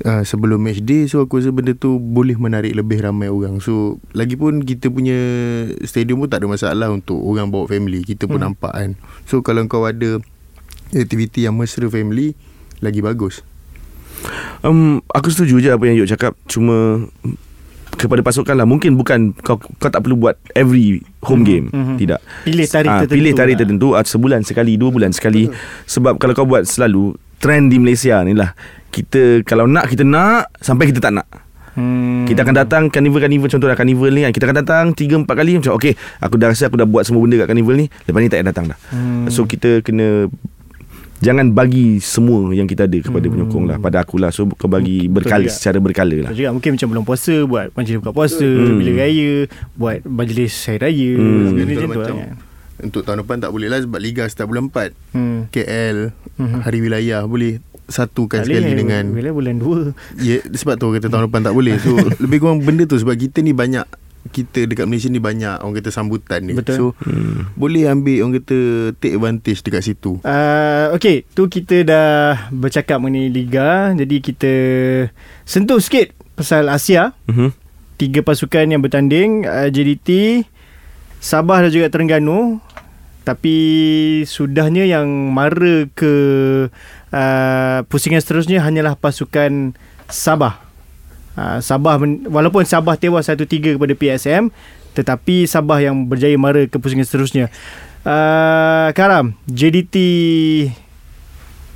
uh, 0.02 0.22
sebelum 0.22 0.60
match 0.60 0.80
day 0.80 1.06
so 1.06 1.20
aku 1.20 1.38
rasa 1.38 1.50
benda 1.50 1.72
tu 1.72 1.98
boleh 1.98 2.36
menarik 2.36 2.72
lebih 2.72 3.00
ramai 3.00 3.28
orang. 3.28 3.58
So 3.58 3.98
lagipun 4.12 4.62
kita 4.62 4.88
punya 4.88 5.18
stadium 5.84 6.20
pun 6.20 6.28
tak 6.28 6.42
ada 6.42 6.48
masalah 6.48 6.88
untuk 6.90 7.18
orang 7.18 7.48
bawa 7.48 7.66
family 7.66 8.02
kita 8.02 8.26
pun 8.26 8.38
Hmm. 8.38 8.52
nampak 8.52 8.72
kan. 8.72 8.92
So 9.24 9.40
kalau 9.40 9.66
kau 9.66 9.84
ada 9.84 10.20
aktiviti 10.90 11.44
yang 11.44 11.54
mesra 11.54 11.86
family 11.86 12.34
lagi 12.80 13.00
bagus. 13.00 13.44
Um, 14.62 15.00
aku 15.08 15.30
setuju 15.30 15.56
je 15.58 15.70
apa 15.70 15.84
yang 15.84 15.96
Yuk 15.98 16.10
cakap. 16.10 16.36
Cuma 16.46 17.08
kepada 17.92 18.20
pasukan 18.20 18.54
lah 18.54 18.64
Mungkin 18.64 18.96
bukan 18.96 19.32
kau, 19.38 19.56
kau 19.56 19.90
tak 19.90 20.00
perlu 20.00 20.16
buat 20.18 20.36
every 20.54 21.00
home 21.22 21.42
Mhm, 21.42 21.48
game. 21.48 21.66
Mhm. 21.70 21.96
Tidak. 21.98 22.20
Pilih 22.44 22.66
tarikh 22.66 22.88
Ah, 22.90 23.00
tertentu 23.02 23.16
Pilih 23.18 23.34
tarikh 23.34 23.56
lah. 23.56 23.62
tertentu 23.62 23.88
ah, 23.92 24.04
Sebulan 24.04 24.42
sekali 24.44 24.76
Dua 24.76 24.90
bulan 24.90 25.12
sekali. 25.12 25.48
Sebab 25.86 26.16
kalau 26.16 26.32
kau 26.34 26.44
buat 26.46 26.64
selalu 26.64 27.16
Trend 27.40 27.72
di 27.72 27.78
Malaysia 27.78 28.20
ni 28.22 28.36
lah 28.36 28.52
Kita 28.90 29.42
Kalau 29.44 29.66
nak 29.66 29.88
kita 29.88 30.02
nak 30.02 30.54
Sampai 30.58 30.88
kita 30.88 31.00
tak 31.00 31.14
nak 31.14 31.28
Hmm. 31.70 32.26
Kita 32.26 32.42
akan 32.42 32.56
datang 32.58 32.84
Carnival-carnival 32.90 33.48
Contohnya 33.48 33.72
carnival 33.74 34.12
ni 34.12 34.22
kan 34.22 34.34
Kita 34.34 34.44
akan 34.44 34.58
datang 34.58 34.86
3-4 34.92 35.24
kali 35.24 35.52
Macam 35.56 35.72
okay 35.72 35.94
Aku 36.20 36.36
dah 36.36 36.50
rasa 36.50 36.66
aku 36.66 36.76
dah 36.76 36.84
buat 36.84 37.06
semua 37.06 37.22
benda 37.22 37.40
kat 37.40 37.48
carnival 37.48 37.78
ni 37.78 37.88
Lepas 38.04 38.20
ni 38.20 38.28
tak 38.28 38.36
payah 38.36 38.48
datang 38.48 38.66
dah 38.68 38.78
Hmm. 38.90 39.30
So 39.30 39.46
kita 39.46 39.80
kena 39.80 40.28
Jangan 41.20 41.52
bagi 41.52 42.00
semua 42.00 42.48
yang 42.50 42.64
kita 42.64 42.84
ada 42.84 42.96
kepada 42.98 43.22
Hmm. 43.22 43.34
penyokong 43.38 43.66
lah 43.66 43.78
Pada 43.78 44.02
akulah 44.02 44.28
So 44.28 44.50
kau 44.50 44.66
bagi 44.66 45.06
Betul 45.06 45.14
berkala 45.14 45.46
juga. 45.46 45.54
Secara 45.54 45.78
berkala 45.78 46.16
lah 46.20 46.32
juga 46.32 46.50
mungkin 46.50 46.70
macam 46.74 46.88
bulan 46.90 47.06
puasa 47.06 47.36
buat 47.44 47.66
majlis 47.72 47.96
buka 47.98 48.12
puasa 48.12 48.48
Hmm. 48.50 48.76
bila 48.76 48.92
raya 48.98 49.32
buat 49.74 49.98
majlis 50.04 50.54
hari 50.66 50.80
raya 50.82 51.12
Hmm. 51.14 51.54
macam 51.54 51.88
tu 51.88 52.02
lah 52.02 52.08
kan. 52.10 52.30
untuk 52.82 53.02
tahun 53.04 53.18
depan 53.20 53.38
tak 53.38 53.52
boleh 53.52 53.68
lah 53.68 53.80
sebab 53.80 54.00
liga 54.00 54.24
start 54.26 54.48
bulan 54.48 54.68
4 54.68 54.92
Hmm. 55.12 55.40
KL 55.48 56.16
Mhm. 56.36 56.60
hari 56.64 56.80
wilayah 56.80 57.24
boleh 57.24 57.60
satukan 57.90 58.42
Tak 58.42 58.48
sekali 58.48 58.64
boleh, 58.64 58.78
dengan 58.78 59.04
bila 59.10 59.30
bulan 59.34 59.56
2 59.58 60.22
Ya 60.22 60.38
sebab 60.48 60.78
tu 60.78 60.90
kata 60.90 61.10
tahun 61.10 61.28
depan 61.28 61.42
tak 61.44 61.54
boleh 61.54 61.76
So 61.78 61.98
lebih 62.24 62.38
kurang 62.40 62.62
benda 62.62 62.86
tu 62.86 62.96
Sebab 62.96 63.14
kita 63.14 63.42
ni 63.42 63.52
banyak 63.52 63.84
Kita 64.30 64.64
dekat 64.64 64.86
Malaysia 64.86 65.08
ni 65.08 65.18
banyak 65.18 65.60
Orang 65.60 65.74
kata 65.74 65.90
sambutan 65.90 66.46
ni 66.46 66.54
Betul. 66.54 66.76
So 66.76 66.86
Hmm. 67.02 67.50
boleh 67.54 67.86
ambil 67.86 68.22
Orang 68.22 68.38
kata 68.38 68.58
Take 68.96 69.16
advantage 69.16 69.60
dekat 69.62 69.82
situ 69.84 70.22
Uh, 70.22 70.92
okay, 70.92 71.26
tu 71.32 71.46
kita 71.46 71.82
dah 71.82 72.10
bercakap 72.50 72.98
mengenai 72.98 73.28
Liga. 73.28 73.92
Jadi 73.92 74.16
kita 74.20 74.54
sentuh 75.44 75.78
sikit 75.78 76.14
pasal 76.34 76.66
Asia. 76.68 77.18
Mhm. 77.26 77.50
Tiga 77.96 78.24
pasukan 78.24 78.64
yang 78.64 78.80
bertanding, 78.80 79.44
uh, 79.44 79.68
JDT, 79.68 80.42
Sabah 81.20 81.60
dan 81.60 81.70
juga 81.70 81.92
Terengganu. 81.92 82.64
Tapi 83.22 83.56
sudahnya 84.24 84.88
yang 84.88 85.06
mara 85.30 85.86
ke 85.92 86.14
uh, 87.14 87.86
pusingan 87.88 88.22
seterusnya 88.22 88.62
hanyalah 88.64 88.98
pasukan 88.98 89.74
Sabah. 90.10 90.62
Uh, 91.38 91.62
Sabah 91.62 92.02
men- 92.02 92.26
walaupun 92.28 92.66
Sabah 92.66 92.98
tewas 92.98 93.30
1-3 93.30 93.78
kepada 93.78 93.94
PSM 93.94 94.50
tetapi 94.98 95.46
Sabah 95.46 95.80
yang 95.80 96.10
berjaya 96.10 96.36
mara 96.36 96.66
ke 96.66 96.76
pusingan 96.82 97.06
seterusnya. 97.06 97.48
Uh, 98.02 98.90
Karam, 98.98 99.38
JDT 99.46 99.96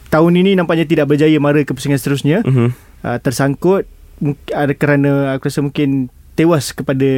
tahun 0.09 0.33
ini 0.43 0.57
nampaknya 0.57 0.85
tidak 0.85 1.09
berjaya 1.13 1.37
mara 1.37 1.61
ke 1.61 1.71
pusingan 1.71 2.01
seterusnya. 2.01 2.41
Mhm. 2.43 2.67
Uh, 3.03 3.17
tersangkut 3.19 3.85
ada 4.55 4.71
kerana 4.73 5.35
aku 5.35 5.51
rasa 5.51 5.59
mungkin 5.59 6.07
tewas 6.33 6.71
kepada 6.71 7.11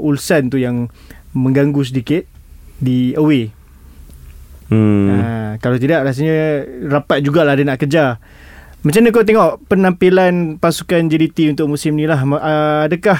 Ulsan 0.00 0.48
tu 0.48 0.56
yang 0.56 0.88
mengganggu 1.34 1.82
sedikit 1.82 2.24
di 2.78 3.12
away. 3.18 3.50
Hmm. 4.68 5.08
Uh, 5.10 5.52
kalau 5.58 5.76
tidak 5.76 6.04
rasanya 6.04 6.64
rapat 6.88 7.20
jugalah 7.20 7.52
dia 7.54 7.64
nak 7.64 7.78
kejar. 7.78 8.16
Macam 8.80 9.00
mana 9.00 9.16
kau 9.16 9.24
tengok 9.24 9.64
penampilan 9.64 10.60
pasukan 10.60 11.08
JDT 11.08 11.56
untuk 11.56 11.72
musim 11.72 11.96
ni 11.96 12.04
lah? 12.04 12.20
Uh, 12.20 12.84
adakah 12.84 13.16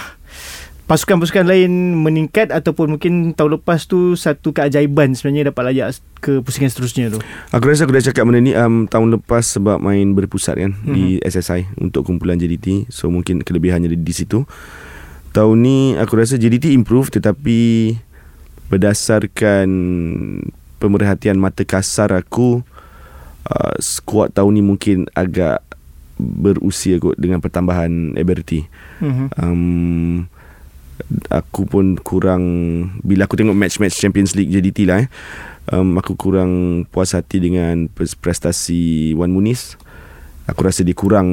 pasukan-pasukan 0.84 1.48
lain 1.48 1.96
meningkat 1.96 2.52
ataupun 2.52 2.96
mungkin 2.96 3.32
tahun 3.32 3.56
lepas 3.56 3.88
tu 3.88 4.12
satu 4.12 4.52
keajaiban 4.52 5.16
sebenarnya 5.16 5.48
dapat 5.48 5.72
layak 5.72 5.96
ke 6.20 6.44
pusingan 6.44 6.68
seterusnya 6.68 7.08
tu? 7.08 7.18
Aku 7.48 7.64
rasa 7.64 7.88
aku 7.88 7.96
dah 7.96 8.04
cakap 8.04 8.28
benda 8.28 8.44
ni 8.44 8.52
um, 8.52 8.84
tahun 8.84 9.16
lepas 9.16 9.56
sebab 9.56 9.80
main 9.80 10.12
berpusat 10.12 10.60
kan 10.60 10.76
Mhm. 10.84 10.92
di 10.92 11.04
SSI 11.24 11.80
untuk 11.80 12.04
kumpulan 12.04 12.36
JDT. 12.36 12.92
So 12.92 13.08
mungkin 13.08 13.40
kelebihannya 13.40 13.88
di, 13.88 13.96
di 13.96 14.12
situ. 14.12 14.44
Tahun 15.32 15.56
ni 15.56 15.96
aku 15.96 16.20
rasa 16.20 16.36
JDT 16.36 16.76
improve 16.76 17.08
tetapi 17.08 17.58
berdasarkan 18.68 19.68
pemerhatian 20.84 21.40
mata 21.40 21.64
kasar 21.64 22.12
aku 22.12 22.60
uh, 23.48 23.74
squad 23.80 24.36
tahun 24.36 24.60
ni 24.60 24.62
mungkin 24.62 25.08
agak 25.16 25.64
berusia 26.20 27.00
kot 27.00 27.16
dengan 27.16 27.40
pertambahan 27.40 28.14
ability. 28.20 28.68
Mm-hmm. 29.00 29.28
um, 29.40 30.28
aku 31.32 31.66
pun 31.66 31.98
kurang 31.98 32.44
bila 33.02 33.26
aku 33.26 33.34
tengok 33.34 33.56
match-match 33.56 33.98
Champions 33.98 34.38
League 34.38 34.52
JDT 34.52 34.86
lah 34.86 35.04
eh 35.04 35.08
um, 35.74 35.98
aku 35.98 36.14
kurang 36.14 36.84
puas 36.88 37.12
hati 37.16 37.42
dengan 37.42 37.90
pres- 37.90 38.16
prestasi 38.16 39.12
Wan 39.18 39.34
Muniz 39.34 39.74
aku 40.46 40.60
rasa 40.64 40.86
dia 40.86 40.94
kurang 40.94 41.28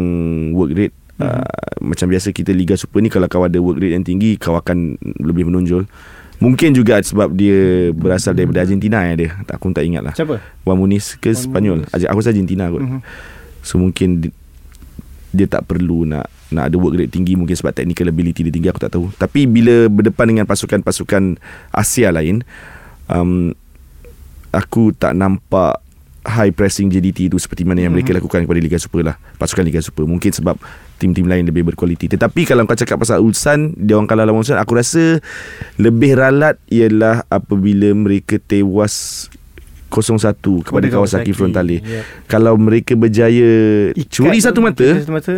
work 0.58 0.72
rate 0.74 0.96
uh, 1.22 1.46
macam 1.84 2.08
biasa 2.10 2.34
kita 2.34 2.56
Liga 2.56 2.74
Super 2.74 3.04
ni 3.04 3.10
kalau 3.12 3.28
kau 3.30 3.46
ada 3.46 3.60
work 3.62 3.80
rate 3.80 3.96
yang 3.96 4.06
tinggi 4.06 4.40
kau 4.40 4.58
akan 4.58 4.98
lebih 5.22 5.48
menonjol 5.48 5.86
Mungkin 6.42 6.74
juga 6.74 6.98
sebab 6.98 7.30
dia 7.32 7.94
berasal 7.94 8.34
daripada 8.34 8.66
Argentina 8.66 9.06
ya 9.06 9.14
dia. 9.16 9.30
Tak 9.46 9.56
aku 9.56 9.70
tak 9.70 9.86
ingat 9.86 10.02
lah. 10.02 10.14
Siapa? 10.14 10.42
Juan 10.66 10.76
Muniz 10.76 11.14
ke 11.16 11.30
Spanyol. 11.32 11.86
Aj- 11.88 12.10
Aku 12.10 12.18
rasa 12.18 12.34
Argentina 12.34 12.66
kot. 12.68 12.82
Mhm. 12.82 13.00
So 13.62 13.78
mungkin 13.78 14.10
di- 14.20 14.34
dia 15.30 15.46
tak 15.46 15.64
perlu 15.64 16.04
nak 16.04 16.26
nak 16.52 16.68
ada 16.68 16.76
work 16.76 16.98
rate 16.98 17.08
tinggi 17.08 17.40
mungkin 17.40 17.54
sebab 17.54 17.72
technical 17.72 18.04
ability 18.06 18.44
dia 18.44 18.52
tinggi 18.52 18.68
aku 18.68 18.82
tak 18.82 18.92
tahu. 18.92 19.14
Tapi 19.14 19.46
bila 19.46 19.86
berdepan 19.88 20.28
dengan 20.28 20.44
pasukan-pasukan 20.44 21.38
Asia 21.70 22.10
lain 22.10 22.44
um, 23.06 23.54
aku 24.50 24.92
tak 24.92 25.14
nampak 25.14 25.80
high 26.22 26.50
pressing 26.50 26.86
JDT 26.88 27.28
itu 27.28 27.38
seperti 27.38 27.62
mana 27.62 27.82
yang 27.82 27.92
mereka 27.92 28.12
lakukan 28.12 28.42
kepada 28.42 28.60
Liga 28.60 28.78
Super 28.78 29.02
lah. 29.04 29.16
Pasukan 29.36 29.64
Liga 29.64 29.80
Super. 29.80 30.06
Mungkin 30.06 30.30
sebab 30.32 30.54
tim-tim 30.96 31.26
lain 31.26 31.44
lebih 31.44 31.66
berkualiti. 31.66 32.06
Tetapi 32.08 32.46
kalau 32.46 32.64
kau 32.64 32.76
cakap 32.76 32.98
pasal 32.98 33.20
Ulsan, 33.20 33.74
dia 33.74 33.98
orang 33.98 34.06
kalah 34.06 34.24
lawan 34.24 34.40
Ulsan, 34.40 34.56
aku 34.56 34.76
rasa 34.76 35.18
lebih 35.76 36.14
ralat 36.14 36.62
ialah 36.68 37.26
apabila 37.26 37.90
mereka 37.92 38.38
tewas 38.38 39.26
0-1 39.90 40.22
kepada 40.22 40.64
Kepada 40.64 40.88
Kawasaki. 40.88 41.32
Frontale. 41.34 41.82
Yep. 41.82 42.04
Kalau 42.26 42.54
mereka 42.56 42.94
berjaya 42.94 43.52
Ikat 43.92 44.08
curi 44.08 44.38
tu, 44.38 44.46
satu 44.46 44.60
mata, 44.62 44.88
Satu 44.96 45.12
mata. 45.12 45.36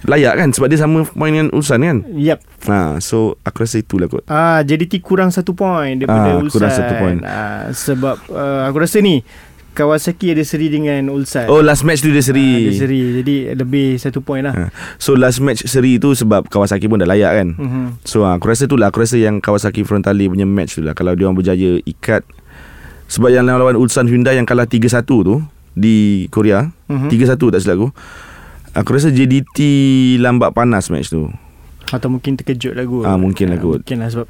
layak 0.00 0.32
kan 0.34 0.48
sebab 0.48 0.68
dia 0.68 0.80
sama 0.80 1.04
poin 1.04 1.28
dengan 1.28 1.48
Ulsan 1.52 1.80
kan. 1.80 1.98
Yap. 2.12 2.40
Ha, 2.64 2.98
so 2.98 3.36
aku 3.40 3.62
rasa 3.62 3.78
itulah 3.78 4.04
kot. 4.04 4.24
Ah, 4.26 4.60
JDT 4.60 5.00
kurang 5.00 5.28
satu 5.28 5.52
poin 5.52 5.92
daripada 5.94 6.34
Ah, 6.34 6.40
Ulsan. 6.40 6.52
kurang 6.52 6.72
satu 6.72 6.92
poin. 6.94 7.16
Ah, 7.20 7.68
sebab 7.70 8.16
uh, 8.28 8.64
aku 8.64 8.80
rasa 8.80 8.98
ni 8.98 9.20
Kawasaki 9.70 10.34
ada 10.34 10.42
seri 10.42 10.66
dengan 10.66 11.08
Ulsan. 11.08 11.46
Oh 11.46 11.60
last 11.60 11.82
match 11.82 12.00
tu 12.00 12.10
dia 12.10 12.20
seri. 12.20 12.66
dia 12.66 12.74
seri. 12.74 13.00
Jadi 13.16 13.34
lebih 13.54 13.96
satu 13.96 14.18
poin 14.18 14.42
lah. 14.42 14.52
Ha. 14.52 14.64
So 14.96 15.14
last 15.14 15.38
match 15.38 15.62
seri 15.64 15.96
tu 15.96 16.10
sebab 16.10 16.46
Kawasaki 16.46 16.86
pun 16.86 16.98
dah 16.98 17.06
layak 17.06 17.32
kan. 17.32 17.48
Mhm. 17.54 17.84
So 18.02 18.22
ha, 18.22 18.34
aku 18.34 18.48
rasa 18.48 18.64
tu 18.64 18.74
lah 18.74 18.88
Aku 18.88 19.00
rasa 19.00 19.14
yang 19.14 19.38
Kawasaki 19.38 19.82
Frontale 19.82 20.26
punya 20.26 20.44
match 20.44 20.74
tu 20.74 20.82
lah 20.82 20.92
Kalau 20.92 21.14
dia 21.14 21.24
orang 21.24 21.36
berjaya 21.36 21.78
ikat 21.80 22.26
Sebab 23.06 23.28
yang 23.28 23.44
lawan 23.44 23.74
Ulsan 23.74 24.06
Hyundai 24.06 24.34
Yang 24.34 24.48
kalah 24.48 24.66
3-1 24.66 25.02
tu 25.02 25.36
Di 25.72 26.26
Korea 26.28 26.70
Mhm. 26.86 27.08
3-1 27.08 27.50
tak 27.50 27.60
silap 27.60 27.76
aku 27.76 27.88
Aku 28.72 28.88
rasa 28.90 29.10
JDT 29.10 29.58
Lambat 30.18 30.50
panas 30.50 30.88
match 30.88 31.10
tu 31.10 31.30
Atau 31.90 32.06
mungkin 32.06 32.38
terkejut 32.38 32.74
lah 32.74 32.86
kot. 32.86 33.02
Ah, 33.02 33.18
mungkin 33.18 33.50
lah 33.50 33.58
kot. 33.58 33.82
Mungkin 33.82 33.98
lah 33.98 34.08
sebab 34.08 34.26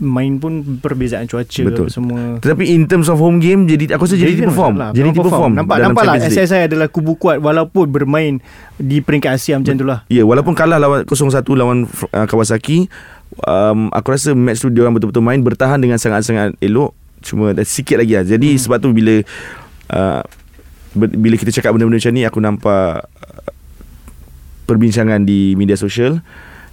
main 0.00 0.40
pun 0.40 0.80
perbezaan 0.80 1.28
cuaca 1.28 1.62
Betul. 1.68 1.92
semua. 1.92 2.40
Tetapi 2.40 2.64
in 2.72 2.88
terms 2.88 3.12
of 3.12 3.20
home 3.20 3.36
game 3.36 3.68
JDT 3.68 3.92
Aku 3.96 4.08
rasa 4.08 4.16
JDT 4.16 4.48
perform 4.48 4.74
masalah. 4.80 4.90
JDT 4.96 5.08
Memang 5.12 5.26
perform 5.28 5.52
Nampak, 5.52 5.76
nampak 5.80 6.02
lah. 6.08 6.14
SSI 6.24 6.60
adalah 6.68 6.88
kubu 6.88 7.20
kuat 7.20 7.38
walaupun 7.38 7.92
bermain 7.92 8.40
di 8.80 9.04
peringkat 9.04 9.36
Asia 9.36 9.60
macam 9.60 9.74
tu 9.76 9.84
lah. 9.84 10.00
Ya 10.08 10.22
yeah, 10.22 10.24
walaupun 10.24 10.56
kalah 10.56 10.80
lawan 10.80 11.04
0-1 11.04 11.44
lawan 11.54 11.78
uh, 12.16 12.26
Kawasaki 12.26 12.88
um, 13.44 13.92
Aku 13.92 14.08
rasa 14.12 14.32
match 14.32 14.64
tu 14.64 14.72
dia 14.72 14.84
orang 14.84 14.96
betul-betul 14.96 15.24
main 15.24 15.40
Bertahan 15.44 15.78
dengan 15.78 16.00
sangat-sangat 16.00 16.56
elok 16.64 16.96
Cuma 17.20 17.52
ada 17.52 17.64
sikit 17.64 18.00
lagi 18.00 18.16
lah 18.16 18.24
Jadi 18.24 18.56
hmm. 18.56 18.60
sebab 18.60 18.76
tu 18.80 18.88
bila 18.96 19.20
uh, 19.92 20.22
Bila 20.96 21.34
kita 21.36 21.52
cakap 21.52 21.76
benda-benda 21.76 22.00
macam 22.00 22.14
ni 22.16 22.22
Aku 22.24 22.38
nampak 22.40 23.04
uh, 23.04 23.48
Perbincangan 24.64 25.28
di 25.28 25.52
media 25.60 25.76
sosial 25.76 26.24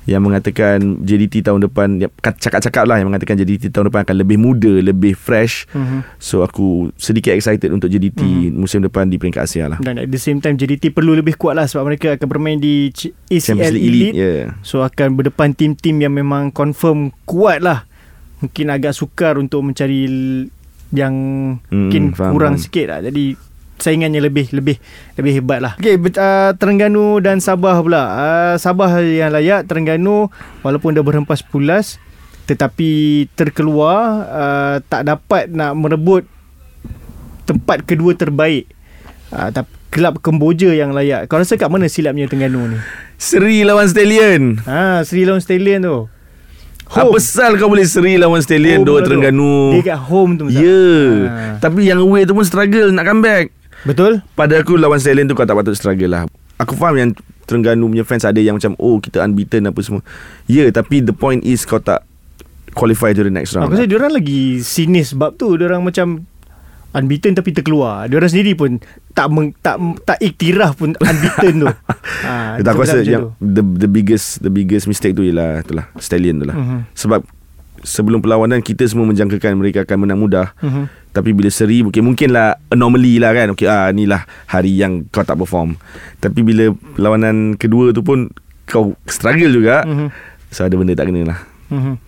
yang 0.10 0.26
mengatakan 0.26 1.06
JDT 1.06 1.46
tahun 1.46 1.70
depan 1.70 2.02
cakap-cakap 2.20 2.90
lah 2.90 2.98
yang 2.98 3.14
mengatakan 3.14 3.38
JDT 3.38 3.70
tahun 3.70 3.94
depan 3.94 4.02
akan 4.02 4.16
lebih 4.18 4.38
muda, 4.42 4.82
lebih 4.82 5.14
fresh. 5.14 5.70
Mhm. 5.78 6.18
So 6.18 6.42
aku 6.42 6.90
sedikit 6.98 7.38
excited 7.38 7.70
untuk 7.70 7.86
JDT 7.86 8.50
musim 8.50 8.82
depan 8.82 9.14
di 9.14 9.22
peringkat 9.22 9.46
Asia 9.46 9.70
lah. 9.70 9.78
Dan 9.78 10.02
at 10.02 10.10
the 10.10 10.18
same 10.18 10.42
time 10.42 10.58
JDT 10.58 10.90
perlu 10.90 11.14
lebih 11.14 11.38
kuat 11.38 11.54
lah 11.54 11.70
sebab 11.70 11.86
mereka 11.86 12.18
akan 12.18 12.28
bermain 12.28 12.58
di 12.58 12.90
Champions 12.90 13.30
ACL 13.30 13.74
League 13.78 13.86
Elite. 13.86 14.14
Elite, 14.14 14.18
yeah. 14.18 14.58
So 14.66 14.82
akan 14.82 15.14
berdepan 15.14 15.54
tim-tim 15.54 16.02
yang 16.02 16.18
memang 16.18 16.50
confirm 16.50 17.14
kuat 17.30 17.62
lah. 17.62 17.86
Mungkin 18.42 18.74
agak 18.74 18.98
sukar 18.98 19.38
untuk 19.38 19.62
mencari 19.62 20.10
yang 20.92 21.16
Hmm, 21.70 21.88
mungkin 21.88 22.12
faham, 22.18 22.34
kurang 22.36 22.56
sikit 22.58 22.90
lah. 22.90 23.00
Jadi 23.06 23.38
saingannya 23.82 24.22
lebih 24.22 24.54
lebih 24.54 24.78
lebih 25.18 25.34
hebat 25.42 25.60
lah. 25.60 25.74
Okay, 25.82 25.98
uh, 25.98 26.54
Terengganu 26.56 27.20
dan 27.20 27.42
Sabah 27.42 27.82
pula. 27.82 28.04
Uh, 28.06 28.56
Sabah 28.62 29.02
yang 29.02 29.34
layak, 29.34 29.66
Terengganu 29.66 30.30
walaupun 30.62 30.94
dah 30.94 31.02
berhempas 31.02 31.42
pulas 31.42 31.98
tetapi 32.50 33.26
terkeluar 33.38 34.28
uh, 34.28 34.76
tak 34.84 35.08
dapat 35.08 35.48
nak 35.54 35.72
merebut 35.78 36.28
tempat 37.48 37.84
kedua 37.88 38.12
terbaik. 38.14 38.68
Uh, 39.32 39.48
tapi 39.50 39.72
kelab 39.92 40.20
Kemboja 40.24 40.72
yang 40.72 40.96
layak. 40.96 41.28
Kau 41.28 41.40
rasa 41.40 41.60
kat 41.60 41.68
mana 41.68 41.92
silapnya 41.92 42.28
Terengganu 42.28 42.76
ni? 42.76 42.78
Seri 43.20 43.62
lawan 43.68 43.88
Stallion. 43.88 44.60
Ha, 44.64 45.04
Sri 45.04 45.28
lawan 45.28 45.44
Stallion 45.44 45.84
tu. 45.84 45.98
Apa 46.92 47.24
sal 47.24 47.56
kau 47.56 47.72
boleh 47.72 47.88
seri 47.88 48.20
lawan 48.20 48.44
Stallion 48.44 48.84
Home 48.84 48.88
Dua 48.88 49.00
lah 49.00 49.04
tu. 49.04 49.08
Terengganu 49.08 49.56
Dia 49.80 49.96
kat 49.96 50.00
home 50.12 50.34
tu. 50.36 50.46
Ya 50.52 50.60
yeah. 50.60 51.12
Ha. 51.24 51.44
Tapi 51.64 51.88
yang 51.88 52.04
away 52.04 52.28
tu 52.28 52.36
pun 52.36 52.44
struggle 52.44 52.92
Nak 52.92 53.08
comeback 53.08 53.61
Betul? 53.88 54.22
Pada 54.38 54.62
aku 54.62 54.78
lawan 54.78 55.02
Stallion 55.02 55.26
tu 55.26 55.34
Kau 55.34 55.48
tak 55.48 55.58
patut 55.58 55.74
struggle 55.74 56.12
lah 56.12 56.24
Aku 56.62 56.78
faham 56.78 56.96
yang 56.98 57.10
Terengganu 57.50 57.90
punya 57.90 58.06
fans 58.06 58.24
Ada 58.24 58.38
yang 58.38 58.62
macam 58.62 58.78
Oh 58.78 59.02
kita 59.02 59.26
unbeaten 59.26 59.70
apa 59.70 59.80
semua 59.82 60.02
Ya 60.46 60.66
yeah, 60.66 60.68
tapi 60.70 61.02
the 61.02 61.14
point 61.16 61.42
is 61.42 61.66
Kau 61.66 61.82
tak 61.82 62.06
Qualify 62.72 63.12
to 63.12 63.28
the 63.28 63.34
next 63.34 63.52
round 63.58 63.68
Aku 63.68 63.76
rasa 63.76 63.88
diorang 63.90 64.16
lagi 64.16 64.64
sinis 64.64 65.12
sebab 65.12 65.36
tu. 65.36 65.60
Diorang 65.60 65.84
macam 65.84 66.24
unbeaten 66.96 67.36
tapi 67.36 67.52
terkeluar. 67.52 68.08
Diorang 68.08 68.32
sendiri 68.32 68.56
pun 68.56 68.80
tak 69.12 69.28
meng, 69.32 69.52
tak 69.60 69.76
tak 70.08 70.20
iktiraf 70.24 70.80
pun 70.80 70.96
unbeaten 70.96 71.68
tu. 71.68 71.70
ha, 72.28 72.60
aku 72.60 72.84
rasa 72.84 73.04
yang 73.04 73.32
tu. 73.36 73.44
the 73.44 73.64
the 73.88 73.90
biggest 73.92 74.40
the 74.40 74.52
biggest 74.52 74.88
mistake 74.88 75.16
tu 75.16 75.24
ialah 75.24 75.64
itulah 75.64 75.86
Stallion 76.00 76.40
tu 76.40 76.46
lah. 76.48 76.56
Mhm. 76.56 76.80
Sebab 76.96 77.20
sebelum 77.82 78.22
perlawanan 78.22 78.62
kita 78.62 78.86
semua 78.88 79.06
menjangkakan 79.06 79.58
mereka 79.58 79.84
akan 79.84 80.08
menang 80.08 80.20
mudah. 80.22 80.54
Mhm. 80.62 80.84
Tapi 81.12 81.36
bila 81.36 81.52
seri 81.52 81.84
mungkin 81.84 82.08
mungkinlah 82.08 82.72
anomaly 82.72 83.20
lah 83.20 83.36
kan. 83.36 83.52
Okey 83.52 83.68
ah 83.68 83.92
inilah 83.92 84.24
hari 84.48 84.80
yang 84.80 85.04
kau 85.12 85.26
tak 85.26 85.36
perform. 85.36 85.76
Tapi 86.18 86.40
bila 86.42 86.72
perlawanan 86.96 87.60
kedua 87.60 87.92
tu 87.92 88.00
pun 88.02 88.32
kau 88.66 88.96
struggle 89.06 89.52
juga. 89.52 89.84
Mhm. 89.84 90.08
So 90.52 90.64
ada 90.64 90.76
benda 90.80 90.96
tak 90.96 91.12
kena 91.12 91.36
lah. 91.36 91.40
Mhm. 91.68 92.00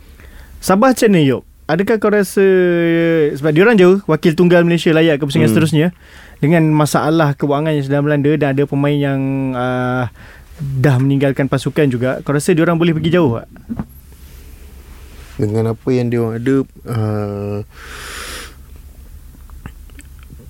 Sabah 0.63 0.95
macam 0.95 1.09
mana 1.12 1.21
Yop? 1.27 1.43
Adakah 1.63 1.95
kau 1.95 2.12
rasa 2.12 2.43
sebab 3.36 3.51
diorang 3.55 3.79
jauh 3.79 4.03
wakil 4.03 4.36
tunggal 4.36 4.67
Malaysia 4.67 4.91
layak 4.91 5.19
ke 5.19 5.23
pusingan 5.23 5.47
Hmm. 5.47 5.55
seterusnya 5.55 5.88
dengan 6.43 6.67
masalah 6.75 7.39
kewangan 7.39 7.71
yang 7.71 7.88
sedang 7.88 8.03
melanda 8.03 8.36
dan 8.36 8.51
ada 8.51 8.67
pemain 8.67 8.91
yang 8.91 9.19
uh, 9.55 10.12
dah 10.59 10.95
meninggalkan 10.99 11.47
pasukan 11.47 11.88
juga. 11.88 12.19
Kau 12.23 12.36
rasa 12.36 12.51
diorang 12.51 12.75
boleh 12.75 12.91
pergi 12.91 13.15
jauh 13.15 13.39
tak? 13.39 13.47
Dengan 15.37 15.73
apa 15.73 15.87
yang 15.89 16.07
dia 16.13 16.19
orang 16.21 16.35
ada 16.37 16.55
uh, 16.85 17.59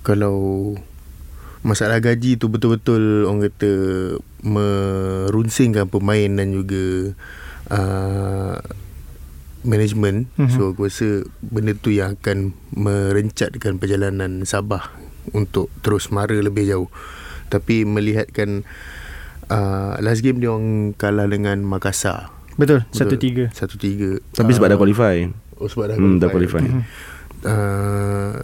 kalau 0.04 0.36
masalah 1.64 1.96
gaji 2.04 2.36
tu 2.36 2.52
betul-betul 2.52 3.24
orang 3.24 3.48
kata 3.48 3.72
merunsingkan 4.44 5.88
pemain 5.88 6.28
dan 6.28 6.52
juga 6.52 7.16
uh, 7.72 8.60
management 9.64 10.28
Mhm. 10.36 10.44
mm-hmm. 10.44 10.56
so 10.60 10.76
aku 10.76 10.92
rasa 10.92 11.08
benda 11.40 11.72
tu 11.72 11.88
yang 11.88 12.20
akan 12.20 12.52
merencatkan 12.76 13.80
perjalanan 13.80 14.44
Sabah 14.44 14.92
untuk 15.32 15.72
terus 15.80 16.12
mara 16.12 16.36
lebih 16.36 16.68
jauh 16.68 16.92
tapi 17.48 17.88
melihatkan 17.88 18.68
uh, 19.48 19.96
last 20.04 20.20
game 20.20 20.44
dia 20.44 20.52
orang 20.52 20.92
kalah 21.00 21.24
dengan 21.24 21.64
Makassar 21.64 22.28
Betul, 22.54 22.86
Betul. 22.86 23.48
1-3. 23.48 23.50
satu 23.52 23.74
tiga 23.74 24.18
Tapi 24.30 24.50
sebab 24.50 24.68
dah 24.68 24.76
qualify. 24.76 25.26
Oh 25.56 25.66
sebab 25.66 25.90
dah 25.90 25.96
Hmm, 25.96 26.16
dah 26.16 26.28
qualify. 26.28 26.60
qualify. 26.60 26.82
Uh, 27.44 28.40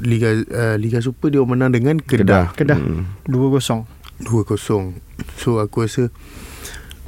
Liga 0.00 0.30
uh, 0.30 0.76
Liga 0.76 0.98
Super 0.98 1.26
dia 1.28 1.42
menang 1.42 1.70
dengan 1.70 1.98
Kedah, 1.98 2.52
Kedah 2.52 2.76
Hmm. 2.76 3.08
2-0. 3.24 3.82
2-0. 4.20 4.94
So 5.34 5.58
aku 5.58 5.82
rasa 5.82 6.06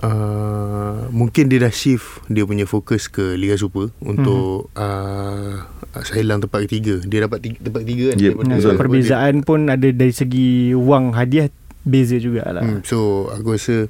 uh, 0.01 1.07
mungkin 1.09 1.47
dia 1.47 1.61
dah 1.61 1.71
shift 1.71 2.25
dia 2.27 2.43
punya 2.43 2.65
fokus 2.65 3.07
ke 3.07 3.35
Liga 3.35 3.55
Super 3.55 3.95
untuk 4.01 4.71
uh, 4.73 5.55
Sailang 5.99 6.39
tempat 6.39 6.61
ketiga. 6.63 7.01
Dia 7.01 7.25
dapat 7.25 7.41
tiga, 7.41 7.57
tempat 7.59 7.81
ketiga 7.83 8.05
kan. 8.07 8.17
Yep, 8.19 8.35
Nah, 8.43 8.57
Betul. 8.59 8.77
perbezaan 8.77 9.35
pun 9.41 9.61
ada 9.67 9.89
dari 9.89 10.13
segi 10.13 10.49
wang 10.73 11.13
hadiah 11.13 11.49
beza 11.83 12.17
jugalah. 12.17 12.61
Hmm, 12.61 12.83
so 12.83 13.31
aku 13.31 13.55
rasa 13.55 13.89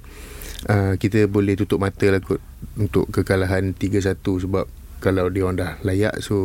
uh, 0.69 0.95
kita 0.99 1.31
boleh 1.31 1.55
tutup 1.55 1.83
mata 1.83 2.07
lah 2.11 2.21
kot 2.23 2.43
untuk 2.77 3.09
kekalahan 3.11 3.73
3-1 3.73 4.21
sebab 4.23 4.67
kalau 5.01 5.29
dia 5.31 5.45
orang 5.45 5.59
dah 5.59 5.73
layak 5.85 6.19
so 6.25 6.37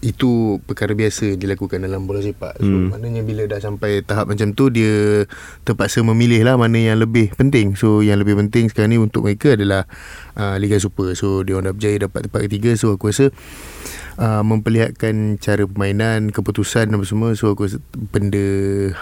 itu 0.00 0.56
perkara 0.64 0.96
biasa 0.96 1.36
dilakukan 1.36 1.84
dalam 1.84 2.08
bola 2.08 2.24
sepak. 2.24 2.56
So 2.56 2.72
Hmm. 2.72 2.88
maknanya 2.88 3.20
bila 3.20 3.44
dah 3.44 3.60
sampai 3.60 4.00
tahap 4.00 4.32
macam 4.32 4.56
tu 4.56 4.72
dia 4.72 5.28
terpaksa 5.68 6.00
memilih 6.00 6.40
lah 6.40 6.56
mana 6.56 6.80
yang 6.80 7.04
lebih 7.04 7.36
penting. 7.36 7.76
So 7.76 8.00
yang 8.00 8.16
lebih 8.16 8.40
penting 8.40 8.72
sekarang 8.72 8.96
ni 8.96 8.98
untuk 8.98 9.28
mereka 9.28 9.60
adalah 9.60 9.84
uh, 10.40 10.56
Liga 10.56 10.80
Super. 10.80 11.12
So 11.12 11.44
dia 11.44 11.60
orang 11.60 11.68
dah 11.72 11.74
berjaya 11.76 11.96
dapat 12.08 12.20
tempat 12.32 12.40
ketiga 12.48 12.72
so 12.80 12.96
aku 12.96 13.12
rasa 13.12 13.28
uh, 14.16 14.40
memperlihatkan 14.40 15.36
cara 15.36 15.68
permainan, 15.68 16.32
keputusan 16.32 16.96
dan 16.96 17.04
semua. 17.04 17.36
So 17.36 17.52
aku 17.52 17.68
rasa 17.68 17.84
benda 17.92 18.46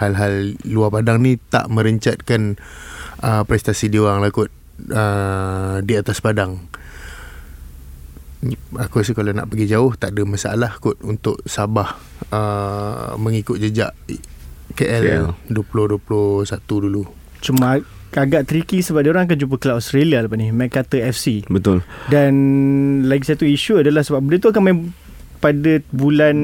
hal-hal 0.03 0.59
luar 0.67 0.91
padang 0.91 1.23
ni 1.23 1.39
tak 1.47 1.71
merencatkan 1.71 2.59
uh, 3.23 3.43
prestasi 3.45 3.91
dia 3.91 4.03
orang 4.03 4.23
lah 4.23 4.31
kot 4.31 4.49
uh, 4.91 5.79
di 5.83 5.93
atas 5.95 6.19
padang. 6.23 6.59
aku 8.79 9.03
rasa 9.03 9.11
kalau 9.11 9.35
nak 9.35 9.51
pergi 9.51 9.67
jauh 9.67 9.91
tak 9.99 10.15
ada 10.15 10.23
masalah 10.23 10.79
kot 10.79 10.95
untuk 11.03 11.43
Sabah 11.43 11.99
uh, 12.31 13.19
mengikut 13.19 13.59
jejak 13.59 13.91
KL, 14.79 15.35
KL. 15.51 15.51
2021 15.51 16.47
dulu. 16.87 17.03
Cuma 17.43 17.83
agak 18.15 18.49
tricky 18.49 18.81
sebab 18.81 19.05
dia 19.05 19.11
orang 19.13 19.29
akan 19.29 19.37
jumpa 19.37 19.55
kelab 19.61 19.77
Australia 19.77 20.25
lepas 20.25 20.37
ni 20.41 20.49
Macarthur 20.49 21.05
FC 21.13 21.45
Betul. 21.45 21.85
dan 22.09 22.33
lagi 23.05 23.29
satu 23.29 23.45
isu 23.45 23.85
adalah 23.85 24.01
sebab 24.01 24.25
benda 24.25 24.41
tu 24.41 24.49
akan 24.49 24.61
main 24.65 24.77
pada 25.39 25.71
bulan 25.89 26.35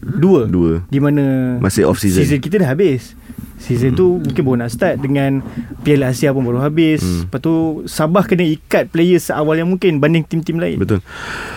2 0.00 0.48
Dua. 0.48 0.72
di 0.84 0.98
mana 0.98 1.56
Masih 1.58 1.84
off 1.84 1.96
season. 1.96 2.20
season 2.20 2.38
kita 2.38 2.58
dah 2.58 2.68
habis 2.68 3.12
season 3.58 3.92
tu 3.92 4.16
mungkin 4.16 4.42
baru 4.42 4.58
nak 4.58 4.70
start 4.70 4.96
dengan 4.98 5.44
Piala 5.80 6.08
Asia 6.08 6.30
pun 6.30 6.40
baru 6.40 6.58
habis 6.58 6.98
Hmm. 6.98 7.26
lepas 7.26 7.38
tu 7.38 7.54
Sabah 7.84 8.22
kena 8.22 8.42
ikat 8.42 8.88
player 8.88 9.18
seawal 9.18 9.54
yang 9.54 9.68
mungkin 9.68 9.98
banding 9.98 10.22
tim-tim 10.22 10.56
lain 10.56 10.76
Betul. 10.76 11.04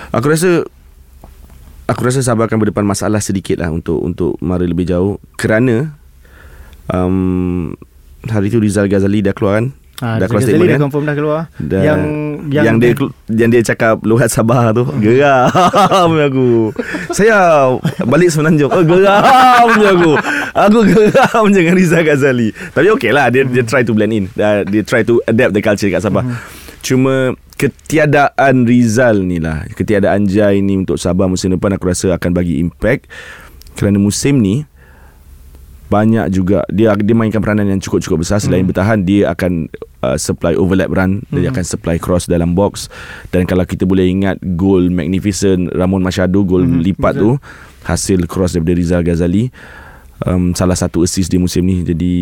Aku 0.10 0.28
rasa 0.28 0.66
aku 1.86 2.02
rasa 2.02 2.20
Sabah 2.20 2.46
akan 2.46 2.58
berdepan 2.60 2.84
masalah 2.84 3.20
sedikit 3.20 3.58
lah 3.58 3.70
untuk 3.70 3.98
untuk 3.98 4.36
mara 4.40 4.64
lebih 4.64 4.86
jauh 4.86 5.20
kerana 5.34 5.96
um, 6.88 7.72
hari 8.24 8.48
tu 8.48 8.58
Rizal 8.58 8.86
Ghazali 8.86 9.22
dah 9.22 9.32
keluar 9.32 9.58
kan? 9.58 9.66
Ha, 10.02 10.18
dah 10.20 10.28
keluar 10.28 10.42
Zali 10.42 10.50
statement 10.52 10.68
dah 10.68 10.76
kan? 10.76 10.84
confirm 10.90 11.04
dah 11.06 11.16
keluar 11.16 11.42
Dan 11.62 11.82
yang 11.86 12.02
yang, 12.50 12.66
yang 12.66 12.78
dia 12.82 12.92
yang 13.30 13.50
dia 13.54 13.62
cakap 13.62 14.02
luhat 14.02 14.34
Sabah 14.34 14.74
tu 14.74 14.84
geram 15.00 16.12
aku. 16.18 16.74
Saya 17.14 17.70
balik 18.04 18.34
semenanjung. 18.34 18.74
Oh 18.74 18.84
geram 18.84 19.68
je 19.78 19.88
aku. 19.88 20.14
Aku 20.52 20.80
geram 20.84 21.46
dengan 21.54 21.74
Rizal 21.78 22.04
Ghazali. 22.04 22.50
Tapi 22.52 22.88
okey 22.98 23.14
lah 23.14 23.30
dia 23.30 23.46
dia 23.46 23.64
try 23.64 23.86
to 23.86 23.94
blend 23.94 24.12
in. 24.12 24.26
Dia, 24.34 24.66
dia 24.66 24.84
try 24.84 25.06
to 25.06 25.22
adapt 25.30 25.54
the 25.54 25.62
culture 25.62 25.88
kat 25.88 26.02
Sabah. 26.02 26.26
Cuma 26.82 27.38
ketiadaan 27.62 28.66
Rizal 28.66 29.22
ni 29.22 29.38
lah 29.38 29.70
Ketiadaan 29.78 30.26
Jai 30.26 30.66
ni 30.66 30.82
untuk 30.82 30.98
Sabah 30.98 31.30
musim 31.30 31.54
depan 31.54 31.78
Aku 31.78 31.94
rasa 31.94 32.18
akan 32.18 32.34
bagi 32.34 32.58
impact 32.58 33.06
Kerana 33.78 34.02
musim 34.02 34.42
ni 34.42 34.66
banyak 35.92 36.32
juga 36.32 36.64
dia 36.72 36.96
dia 36.96 37.12
mainkan 37.12 37.44
peranan 37.44 37.68
yang 37.68 37.84
cukup-cukup 37.84 38.24
besar 38.24 38.40
selain 38.40 38.64
hmm. 38.64 38.72
bertahan 38.72 39.00
dia 39.04 39.36
akan 39.36 39.68
uh, 40.08 40.16
supply 40.16 40.56
overlap 40.56 40.88
run 40.96 41.20
hmm. 41.28 41.36
dia 41.36 41.52
akan 41.52 41.66
supply 41.68 42.00
cross 42.00 42.32
dalam 42.32 42.56
box 42.56 42.88
dan 43.36 43.44
kalau 43.44 43.68
kita 43.68 43.84
boleh 43.84 44.08
ingat 44.08 44.40
gol 44.56 44.88
magnificent 44.88 45.68
Ramon 45.76 46.00
Machado 46.00 46.48
gol 46.48 46.64
hmm. 46.64 46.80
lipat 46.80 47.20
tu 47.20 47.36
hasil 47.84 48.24
cross 48.32 48.56
daripada 48.56 48.80
Rizal 48.80 49.04
Ghazali 49.04 49.52
um, 50.26 50.54
salah 50.54 50.74
satu 50.74 51.02
assist 51.02 51.28
di 51.28 51.38
musim 51.38 51.62
ni. 51.62 51.82
Jadi 51.82 52.14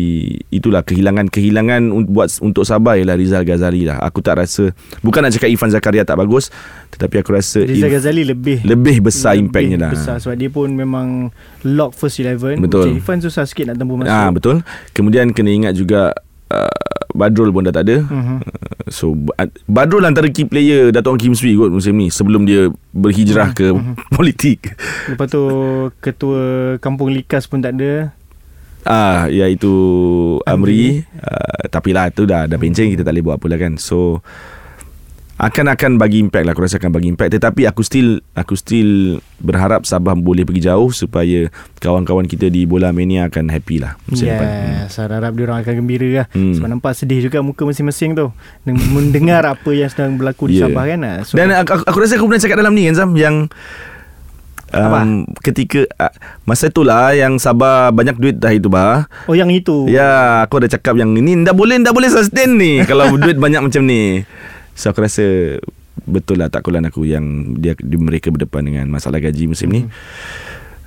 itulah 0.50 0.80
kehilangan-kehilangan 0.80 1.80
buat 2.06 2.28
untuk 2.40 2.64
Sabah 2.64 2.96
ialah 2.96 3.16
Rizal 3.16 3.44
Ghazali 3.44 3.84
lah. 3.84 4.00
Aku 4.00 4.20
tak 4.20 4.40
rasa 4.40 4.72
bukan 5.00 5.22
nak 5.22 5.32
cakap 5.32 5.48
Irfan 5.48 5.70
Zakaria 5.70 6.02
tak 6.02 6.16
bagus 6.16 6.48
tetapi 6.90 7.22
aku 7.22 7.30
rasa 7.32 7.62
Rizal 7.62 7.88
If- 7.88 7.94
Ghazali 7.96 8.22
lebih 8.24 8.56
lebih 8.62 9.00
besar 9.00 9.36
impactnya 9.36 9.78
lah. 9.78 9.92
besar 9.92 10.16
sebab 10.18 10.36
dia 10.36 10.50
pun 10.50 10.68
memang 10.68 11.30
lock 11.62 11.94
first 11.94 12.18
11 12.18 12.60
Betul. 12.60 12.96
Irfan 12.96 13.20
susah 13.20 13.44
sikit 13.44 13.70
nak 13.70 13.76
tembus 13.78 14.04
masuk. 14.04 14.10
Ah 14.10 14.28
betul. 14.28 14.56
Kemudian 14.92 15.30
kena 15.30 15.50
ingat 15.50 15.72
juga 15.74 16.12
uh, 16.50 16.99
Badrul 17.12 17.50
pun 17.50 17.62
dah 17.62 17.72
tak 17.72 17.84
ada. 17.84 17.96
Mhm. 18.00 18.36
Uh, 18.38 18.40
so 18.86 19.12
Ba- 19.12 19.46
Badrul 19.64 20.02
antara 20.02 20.26
key 20.26 20.44
player 20.44 20.90
Dato' 20.90 21.14
Kim 21.14 21.32
Sui 21.32 21.54
kot 21.54 21.68
musim 21.68 21.94
ni 21.94 22.08
sebelum 22.08 22.42
dia 22.42 22.66
berhijrah 22.90 23.50
ke 23.50 23.70
politik. 24.16 24.74
lepas 25.06 25.26
tu 25.26 25.42
ketua 25.98 26.42
kampung 26.78 27.10
Likas 27.10 27.44
pun 27.44 27.58
tak 27.58 27.74
ada 27.74 28.14
Ah 28.80 29.28
iaitu 29.28 29.68
Amri. 30.42 31.04
Uh, 31.14 31.68
tapi 31.68 31.92
lah 31.92 32.08
tu 32.08 32.24
dah 32.24 32.46
dah 32.46 32.56
pencen 32.56 32.88
kita 32.88 33.02
tak 33.02 33.12
boleh 33.12 33.24
buat 33.24 33.36
apa 33.36 33.46
lah 33.46 33.58
kan. 33.58 33.72
So 33.76 34.24
akan 35.40 35.72
akan 35.72 35.92
bagi 35.96 36.20
impact 36.20 36.44
lah. 36.44 36.52
Aku 36.52 36.60
rasa 36.60 36.76
akan 36.76 36.92
bagi 36.92 37.08
impact. 37.08 37.32
Tetapi 37.32 37.64
aku 37.64 37.80
still 37.80 38.20
aku 38.36 38.52
still 38.60 39.24
berharap 39.40 39.88
Sabah 39.88 40.12
boleh 40.12 40.44
pergi 40.44 40.68
jauh 40.68 40.92
supaya 40.92 41.48
kawan-kawan 41.80 42.28
kita 42.28 42.52
di 42.52 42.68
bola 42.68 42.92
mania 42.92 43.32
akan 43.32 43.48
happy 43.48 43.80
lah 43.80 43.96
musim 44.04 44.28
depan. 44.28 44.48
Yes. 44.84 45.00
Harap 45.00 45.32
dia 45.32 45.44
orang 45.48 45.64
akan 45.64 45.74
gembira 45.80 46.08
lah. 46.22 46.26
Hmm. 46.36 46.52
Sebab 46.52 46.68
nampak 46.68 46.92
sedih 46.92 47.24
juga 47.24 47.40
Muka 47.40 47.64
masing-masing 47.64 48.12
tu. 48.12 48.28
Mendengar 48.68 49.48
apa 49.48 49.70
yang 49.72 49.88
sedang 49.88 50.20
berlaku 50.20 50.46
di 50.46 50.60
Yeah. 50.60 50.68
Sabah 50.68 50.84
kan 50.92 51.00
ah. 51.08 51.16
so, 51.24 51.40
Dan 51.40 51.48
aku, 51.56 51.70
aku, 51.72 51.84
aku 51.88 51.98
rasa 52.04 52.20
aku 52.20 52.26
pernah 52.28 52.42
cakap 52.44 52.56
dalam 52.60 52.72
ni 52.76 52.84
kan 52.84 52.94
Zam 53.00 53.10
Yang 53.16 53.48
um, 54.76 55.24
Ketika 55.40 55.88
uh, 55.96 56.12
Masa 56.44 56.68
tu 56.68 56.84
lah 56.84 57.16
Yang 57.16 57.40
Sabah 57.40 57.88
banyak 57.88 58.20
duit 58.20 58.36
dah 58.36 58.52
itu 58.52 58.68
bah. 58.68 59.08
Oh 59.24 59.32
yang 59.32 59.48
itu? 59.48 59.88
Ya 59.88 60.44
aku 60.44 60.60
ada 60.60 60.68
cakap 60.68 61.00
yang 61.00 61.16
Ni 61.16 61.32
dah 61.48 61.56
boleh 61.56 61.80
Dah 61.80 61.96
boleh 61.96 62.12
sustain 62.12 62.60
ni. 62.60 62.84
Kalau 62.84 63.08
duit 63.24 63.40
banyak 63.40 63.64
macam 63.64 63.88
ni 63.88 64.20
So 64.80 64.88
aku 64.88 65.04
rasa 65.04 65.24
Betul 66.00 66.40
lah 66.40 66.48
tak 66.48 66.64
kulan 66.64 66.80
aku 66.82 67.04
Yang 67.04 67.24
dia, 67.60 67.72
dia 67.76 67.98
mereka 68.00 68.32
berdepan 68.32 68.64
dengan 68.64 68.88
Masalah 68.88 69.20
gaji 69.20 69.44
musim 69.44 69.68
ni 69.68 69.84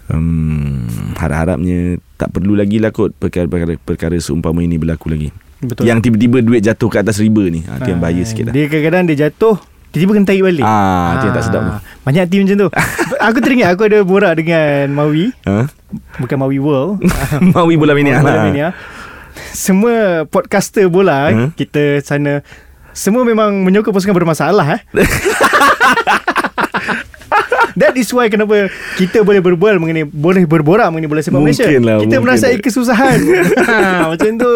um, 0.10 0.90
Harap-harapnya 1.16 2.02
Tak 2.18 2.34
perlu 2.34 2.58
lagi 2.58 2.82
lah 2.82 2.90
kot 2.90 3.14
Perkara-perkara 3.14 3.78
perkara 3.78 4.18
seumpama 4.18 4.60
ini 4.60 4.76
berlaku 4.76 5.14
lagi 5.14 5.30
Betul 5.62 5.86
Yang 5.86 6.10
tiba-tiba 6.10 6.38
duit 6.42 6.62
jatuh 6.62 6.90
ke 6.90 6.98
atas 7.00 7.22
riba 7.22 7.46
ni 7.46 7.62
ha, 7.64 7.78
Itu 7.78 7.94
yang 7.94 8.02
bahaya 8.02 8.20
Ah, 8.20 8.26
sikit 8.26 8.44
lah 8.50 8.54
Dia 8.54 8.66
kadang-kadang 8.66 9.04
dia 9.06 9.18
jatuh 9.30 9.56
Tiba-tiba 9.94 10.12
kena 10.18 10.26
tarik 10.26 10.44
balik 10.44 10.66
Ah, 10.66 11.10
itu 11.14 11.26
yang 11.30 11.36
tak 11.38 11.46
sedap 11.46 11.62
tu. 11.62 11.72
Banyak 12.02 12.24
team 12.26 12.42
macam 12.44 12.58
tu 12.58 12.70
Aku 13.30 13.38
teringat 13.40 13.68
Aku 13.70 13.82
ada 13.86 14.02
borak 14.02 14.34
dengan 14.36 14.90
Maui 14.90 15.30
ha? 15.46 15.70
Bukan 16.18 16.38
Maui 16.42 16.58
World 16.58 17.06
Maui 17.54 17.78
bola 17.78 17.94
mania 17.94 18.18
Bola 18.18 18.34
lah. 18.34 18.44
Mania. 18.50 18.68
Semua 19.54 20.26
podcaster 20.26 20.90
bola 20.90 21.30
Hmm? 21.30 21.50
Kita 21.54 22.02
sana 22.02 22.42
Semua 22.94 23.26
memang 23.26 23.66
menyokong 23.66 23.94
pasukan 23.94 24.14
bermasalah 24.14 24.78
eh. 24.78 24.82
That 27.74 27.98
is 27.98 28.14
why 28.14 28.30
kenapa 28.30 28.70
kita 29.02 29.26
boleh 29.26 29.42
berbual 29.42 29.82
mengenai 29.82 30.06
boleh 30.06 30.46
berborak 30.46 30.94
mengenai 30.94 31.10
bola 31.10 31.22
sepak 31.26 31.42
Malaysia. 31.42 31.66
Lah, 31.66 32.06
kita 32.06 32.22
mungkin 32.22 32.22
merasai 32.22 32.54
lah. 32.54 32.62
kesusahan. 32.62 33.20
ha, 33.66 34.14
macam 34.14 34.30
tu. 34.38 34.54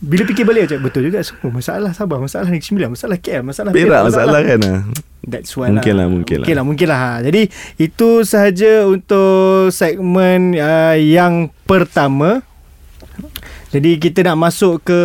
Bila 0.00 0.22
fikir 0.24 0.48
balik 0.48 0.72
macam 0.72 0.78
betul 0.88 1.02
juga 1.12 1.20
semua 1.20 1.52
masalah 1.52 1.92
Sabah, 1.92 2.16
masalah 2.16 2.48
Negeri 2.48 2.64
Sembilan, 2.64 2.88
masalah 2.96 3.16
KL, 3.20 3.42
masalah 3.44 3.70
Perak 3.76 4.00
masalah 4.08 4.40
kan 4.40 4.60
ah. 4.64 4.80
That's 5.26 5.52
why 5.58 5.68
Mungkin 5.68 5.94
lah. 6.00 6.06
lah, 6.06 6.08
mungkin 6.08 6.36
lah. 6.40 6.46
Mungkin 6.46 6.56
lah, 6.56 6.64
mungkin 6.64 6.86
lah. 6.88 7.04
Jadi 7.28 7.42
itu 7.76 8.08
sahaja 8.24 8.88
untuk 8.88 9.68
segmen 9.74 10.56
uh, 10.56 10.96
yang 10.96 11.52
pertama. 11.68 12.40
Jadi 13.74 14.00
kita 14.00 14.32
nak 14.32 14.48
masuk 14.48 14.80
ke 14.86 15.02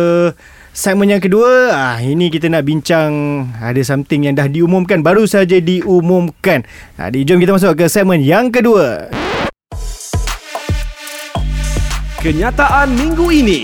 segmen 0.72 1.12
yang 1.12 1.20
kedua. 1.22 1.70
Ah 1.70 1.96
ini 2.00 2.32
kita 2.32 2.48
nak 2.48 2.64
bincang 2.64 3.44
ada 3.60 3.78
something 3.84 4.24
yang 4.26 4.34
dah 4.34 4.48
diumumkan, 4.48 5.04
baru 5.04 5.28
saja 5.28 5.60
diumumkan. 5.60 6.64
Jadi 6.96 7.18
jom 7.28 7.38
kita 7.38 7.52
masuk 7.54 7.76
ke 7.76 7.86
segmen 7.92 8.24
yang 8.24 8.48
kedua. 8.48 9.12
Kenyataan 12.24 12.96
minggu 12.96 13.28
ini. 13.34 13.60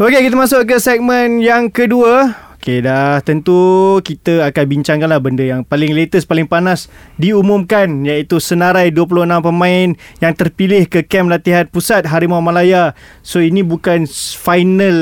Okey, 0.00 0.24
kita 0.24 0.34
masuk 0.34 0.64
ke 0.66 0.80
segmen 0.80 1.38
yang 1.44 1.68
kedua. 1.68 2.32
Okey, 2.62 2.78
dah 2.78 3.18
tentu 3.26 3.98
kita 4.06 4.46
akan 4.46 4.64
bincangkanlah 4.70 5.18
benda 5.18 5.42
yang 5.42 5.66
paling 5.66 5.98
latest, 5.98 6.30
paling 6.30 6.46
panas 6.46 6.86
diumumkan 7.18 8.06
iaitu 8.06 8.38
senarai 8.38 8.94
26 8.94 9.42
pemain 9.42 9.98
yang 10.22 10.30
terpilih 10.30 10.86
ke 10.86 11.02
kem 11.02 11.26
latihan 11.26 11.66
pusat 11.66 12.06
Harimau 12.06 12.38
Malaya. 12.38 12.94
So 13.26 13.42
ini 13.42 13.66
bukan 13.66 14.06
final 14.38 14.94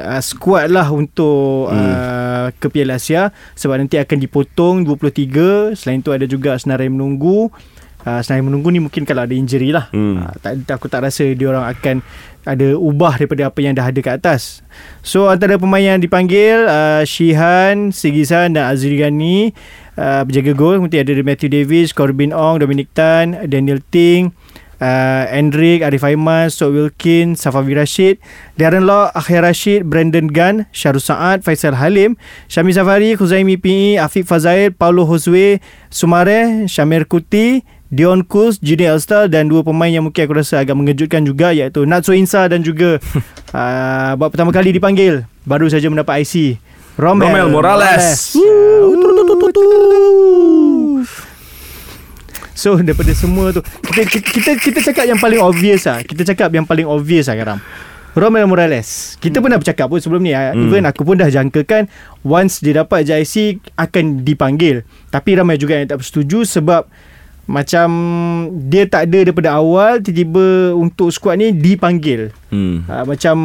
uh, 0.00 0.24
squad 0.24 0.72
lah 0.72 0.88
untuk 0.88 1.76
hmm. 1.76 1.76
uh, 1.76 2.46
ke 2.56 2.72
Piala 2.72 2.96
Asia 2.96 3.36
sebab 3.52 3.84
nanti 3.84 4.00
akan 4.00 4.24
dipotong 4.24 4.88
23. 4.88 5.76
Selain 5.76 6.00
tu 6.00 6.08
ada 6.08 6.24
juga 6.24 6.56
senarai 6.56 6.88
menunggu. 6.88 7.52
Uh, 8.04 8.20
senarai 8.20 8.44
menunggu 8.44 8.68
ni 8.68 8.84
mungkin 8.84 9.08
kalau 9.08 9.24
ada 9.24 9.32
injury 9.32 9.72
lah. 9.72 9.88
Hmm. 9.88 10.20
Uh, 10.20 10.34
tak, 10.44 10.76
aku 10.76 10.92
tak 10.92 11.08
rasa 11.08 11.24
dia 11.32 11.48
orang 11.48 11.64
akan 11.72 12.04
ada 12.44 12.76
ubah 12.76 13.16
daripada 13.16 13.48
apa 13.48 13.58
yang 13.64 13.72
dah 13.72 13.88
ada 13.88 14.00
kat 14.04 14.20
atas. 14.20 14.60
So 15.00 15.32
antara 15.32 15.56
pemain 15.56 15.96
yang 15.96 16.00
dipanggil 16.04 16.68
uh, 16.68 17.02
Shihan, 17.08 17.88
Sigisan 17.96 18.52
dan 18.52 18.68
Azri 18.68 19.00
Ghani 19.00 19.56
uh, 19.96 20.22
berjaga 20.28 20.52
gol. 20.52 20.84
Kemudian 20.84 21.08
ada 21.08 21.16
Matthew 21.24 21.48
Davis, 21.48 21.96
Corbin 21.96 22.36
Ong, 22.36 22.60
Dominic 22.60 22.92
Tan, 22.92 23.48
Daniel 23.48 23.80
Ting, 23.88 24.36
uh, 24.84 25.24
Endrick, 25.32 25.80
Arif 25.80 26.04
Aiman, 26.04 26.52
Sok 26.52 26.76
Wilkin, 26.76 27.32
Safavi 27.40 27.72
Rashid, 27.72 28.20
Darren 28.60 28.84
Law, 28.84 29.08
Akhir 29.16 29.40
Rashid, 29.40 29.88
Brandon 29.88 30.28
Gunn, 30.28 30.68
Syahrul 30.76 31.00
Saad, 31.00 31.40
Faisal 31.40 31.80
Halim, 31.80 32.20
Syami 32.52 32.76
Safari, 32.76 33.16
Khuzaimi 33.16 33.56
PE, 33.56 33.96
Afiq 33.96 34.28
Fazail, 34.28 34.76
Paulo 34.76 35.08
Hoswe, 35.08 35.64
Sumare, 35.88 36.68
Syamir 36.68 37.08
Kuti, 37.08 37.64
Dion 37.94 38.26
Kus, 38.26 38.58
Jini 38.58 38.90
Elstar 38.90 39.30
dan 39.30 39.46
dua 39.46 39.62
pemain 39.62 39.86
yang 39.86 40.02
mungkin 40.02 40.26
aku 40.26 40.34
rasa 40.34 40.58
agak 40.66 40.74
mengejutkan 40.74 41.22
juga 41.22 41.54
iaitu 41.54 41.86
Natso 41.86 42.10
Insa 42.10 42.42
dan 42.50 42.66
juga 42.66 42.98
uh, 43.54 44.18
buat 44.18 44.34
pertama 44.34 44.50
kali 44.50 44.74
dipanggil 44.74 45.22
baru 45.46 45.70
saja 45.70 45.86
mendapat 45.86 46.26
IC 46.26 46.58
Romel, 46.98 47.30
Romel 47.30 47.48
Morales. 47.54 48.34
So 52.58 52.74
daripada 52.82 53.14
semua 53.14 53.54
tu 53.54 53.62
kita, 53.62 54.02
kita 54.10 54.26
kita 54.26 54.50
kita 54.58 54.78
cakap 54.90 55.04
yang 55.14 55.20
paling 55.22 55.38
obvious 55.38 55.86
ah. 55.86 56.02
Kita 56.02 56.26
cakap 56.26 56.50
yang 56.50 56.66
paling 56.66 56.90
obvious 56.90 57.30
ah 57.30 57.38
Karam. 57.38 57.62
Romel 58.18 58.46
Morales. 58.50 59.14
Kita 59.22 59.38
pernah 59.38 59.58
bercakap 59.58 59.86
pun 59.86 60.02
sebelum 60.02 60.22
ni. 60.22 60.34
Hmm. 60.34 60.66
Even 60.66 60.82
aku 60.86 61.06
pun 61.06 61.14
dah 61.14 61.30
jangkakan 61.30 61.86
once 62.26 62.58
dia 62.58 62.82
dapat 62.82 63.06
JIC 63.06 63.62
akan 63.78 64.26
dipanggil. 64.26 64.82
Tapi 65.14 65.38
ramai 65.38 65.62
juga 65.62 65.78
yang 65.78 65.86
tak 65.86 66.02
bersetuju 66.02 66.42
sebab 66.42 66.90
macam 67.44 67.88
dia 68.72 68.88
tak 68.88 69.10
ada 69.10 69.28
daripada 69.28 69.60
awal 69.60 70.00
tiba-tiba 70.00 70.72
untuk 70.72 71.12
skuad 71.12 71.36
ni 71.36 71.52
dipanggil. 71.52 72.32
Hmm. 72.48 72.88
Uh, 72.88 73.04
macam 73.04 73.36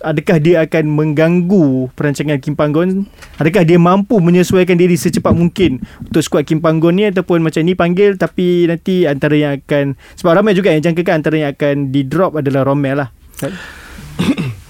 adakah 0.00 0.40
dia 0.40 0.64
akan 0.64 0.84
mengganggu 0.88 1.92
perancangan 1.92 2.40
Kim 2.40 2.56
Panggon? 2.56 3.04
Adakah 3.36 3.68
dia 3.68 3.76
mampu 3.76 4.16
menyesuaikan 4.24 4.80
diri 4.80 4.96
secepat 4.96 5.36
mungkin 5.36 5.84
untuk 6.00 6.24
skuad 6.24 6.48
Kim 6.48 6.64
Panggon 6.64 6.96
ni 6.96 7.04
ataupun 7.12 7.44
macam 7.44 7.60
ni 7.60 7.76
panggil 7.76 8.16
tapi 8.16 8.64
nanti 8.64 9.04
antara 9.04 9.36
yang 9.36 9.60
akan 9.60 10.00
sebab 10.16 10.32
ramai 10.40 10.56
juga 10.56 10.72
yang 10.72 10.80
jangkakan 10.80 11.20
antara 11.20 11.36
yang 11.36 11.52
akan 11.52 11.92
di 11.92 12.08
drop 12.08 12.40
adalah 12.40 12.64
Romel 12.64 13.04
lah. 13.04 13.08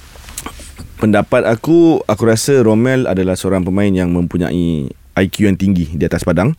Pendapat 1.02 1.42
aku 1.50 1.98
Aku 2.06 2.22
rasa 2.22 2.62
Romel 2.62 3.10
adalah 3.10 3.34
seorang 3.34 3.66
pemain 3.66 3.90
Yang 3.90 4.14
mempunyai 4.14 4.86
IQ 5.18 5.50
yang 5.50 5.58
tinggi 5.58 5.90
Di 5.98 6.06
atas 6.06 6.22
padang 6.22 6.54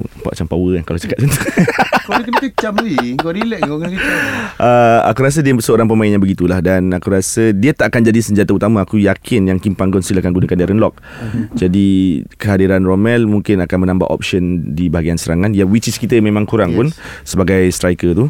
Nampak 0.00 0.32
macam 0.38 0.46
power 0.48 0.70
kan 0.80 0.82
Kalau 0.88 0.98
cakap 0.98 1.16
macam 1.20 1.30
tu. 1.30 1.40
Kau 2.06 2.18
kena 2.18 2.40
kecam 2.40 2.74
ni. 2.82 2.96
Kau 3.14 3.30
relax 3.30 3.60
kau 3.62 3.78
kena 3.78 3.90
kecam. 3.94 4.18
Uh, 4.58 5.00
Aku 5.12 5.20
rasa 5.22 5.38
dia 5.44 5.52
seorang 5.58 5.86
pemain 5.86 6.10
yang 6.10 6.22
begitulah 6.22 6.58
Dan 6.64 6.90
aku 6.94 7.12
rasa 7.12 7.52
Dia 7.52 7.76
tak 7.76 7.92
akan 7.92 8.08
jadi 8.08 8.20
senjata 8.22 8.50
utama. 8.54 8.82
Aku 8.82 8.96
yakin 8.98 9.52
yang 9.52 9.58
Kim 9.60 9.76
Panggon 9.76 10.00
Silakan 10.00 10.32
gunakan 10.32 10.56
Darren 10.56 10.80
Lock 10.80 10.98
uh-huh. 10.98 11.52
Jadi 11.54 12.22
Kehadiran 12.40 12.82
Romel 12.86 13.28
Mungkin 13.28 13.60
akan 13.62 13.78
menambah 13.86 14.08
option 14.08 14.72
Di 14.72 14.88
bahagian 14.88 15.20
serangan. 15.20 15.52
Ya 15.52 15.68
which 15.68 15.86
is 15.90 16.00
kita 16.00 16.18
memang 16.22 16.48
kurang 16.48 16.72
yes. 16.72 16.78
pun 16.78 16.86
Sebagai 17.22 17.62
striker 17.70 18.16
tu. 18.16 18.26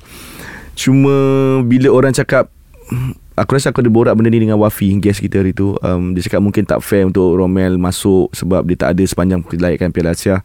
Cuma 0.75 1.15
Bila 1.63 1.93
orang 1.93 2.13
cakap 2.17 2.51
Aku 3.33 3.57
rasa 3.57 3.73
aku 3.73 3.81
ada 3.81 3.89
borak 3.89 4.13
benda 4.13 4.29
ni 4.29 4.45
dengan 4.45 4.61
Wafi 4.61 4.93
Guest 5.01 5.25
kita 5.25 5.41
hari 5.41 5.57
tu. 5.57 5.73
Um, 5.81 6.13
Dia 6.13 6.29
cakap 6.29 6.45
mungkin 6.45 6.69
tak 6.69 6.85
fair 6.85 7.09
untuk 7.09 7.33
Romel 7.33 7.81
masuk 7.81 8.29
Sebab 8.37 8.69
dia 8.69 8.77
tak 8.77 8.93
ada 8.93 9.05
sepanjang 9.09 9.41
kelayakan 9.41 9.89
Piala 9.89 10.13
Asia 10.13 10.45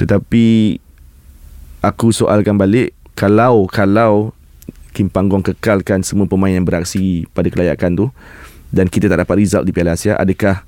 Tetapi 0.00 0.76
Aku 1.84 2.08
soalkan 2.12 2.56
balik 2.56 2.96
Kalau 3.12 3.68
Kalau 3.68 4.32
Kim 4.96 5.12
Panggong 5.12 5.44
kekalkan 5.44 6.00
semua 6.00 6.24
pemain 6.24 6.50
yang 6.50 6.64
beraksi 6.64 7.28
pada 7.36 7.52
kelayakan 7.52 7.94
tu 7.94 8.06
Dan 8.72 8.88
kita 8.88 9.12
tak 9.12 9.22
dapat 9.22 9.44
result 9.44 9.68
di 9.68 9.72
Piala 9.76 9.94
Asia 9.94 10.16
Adakah 10.16 10.64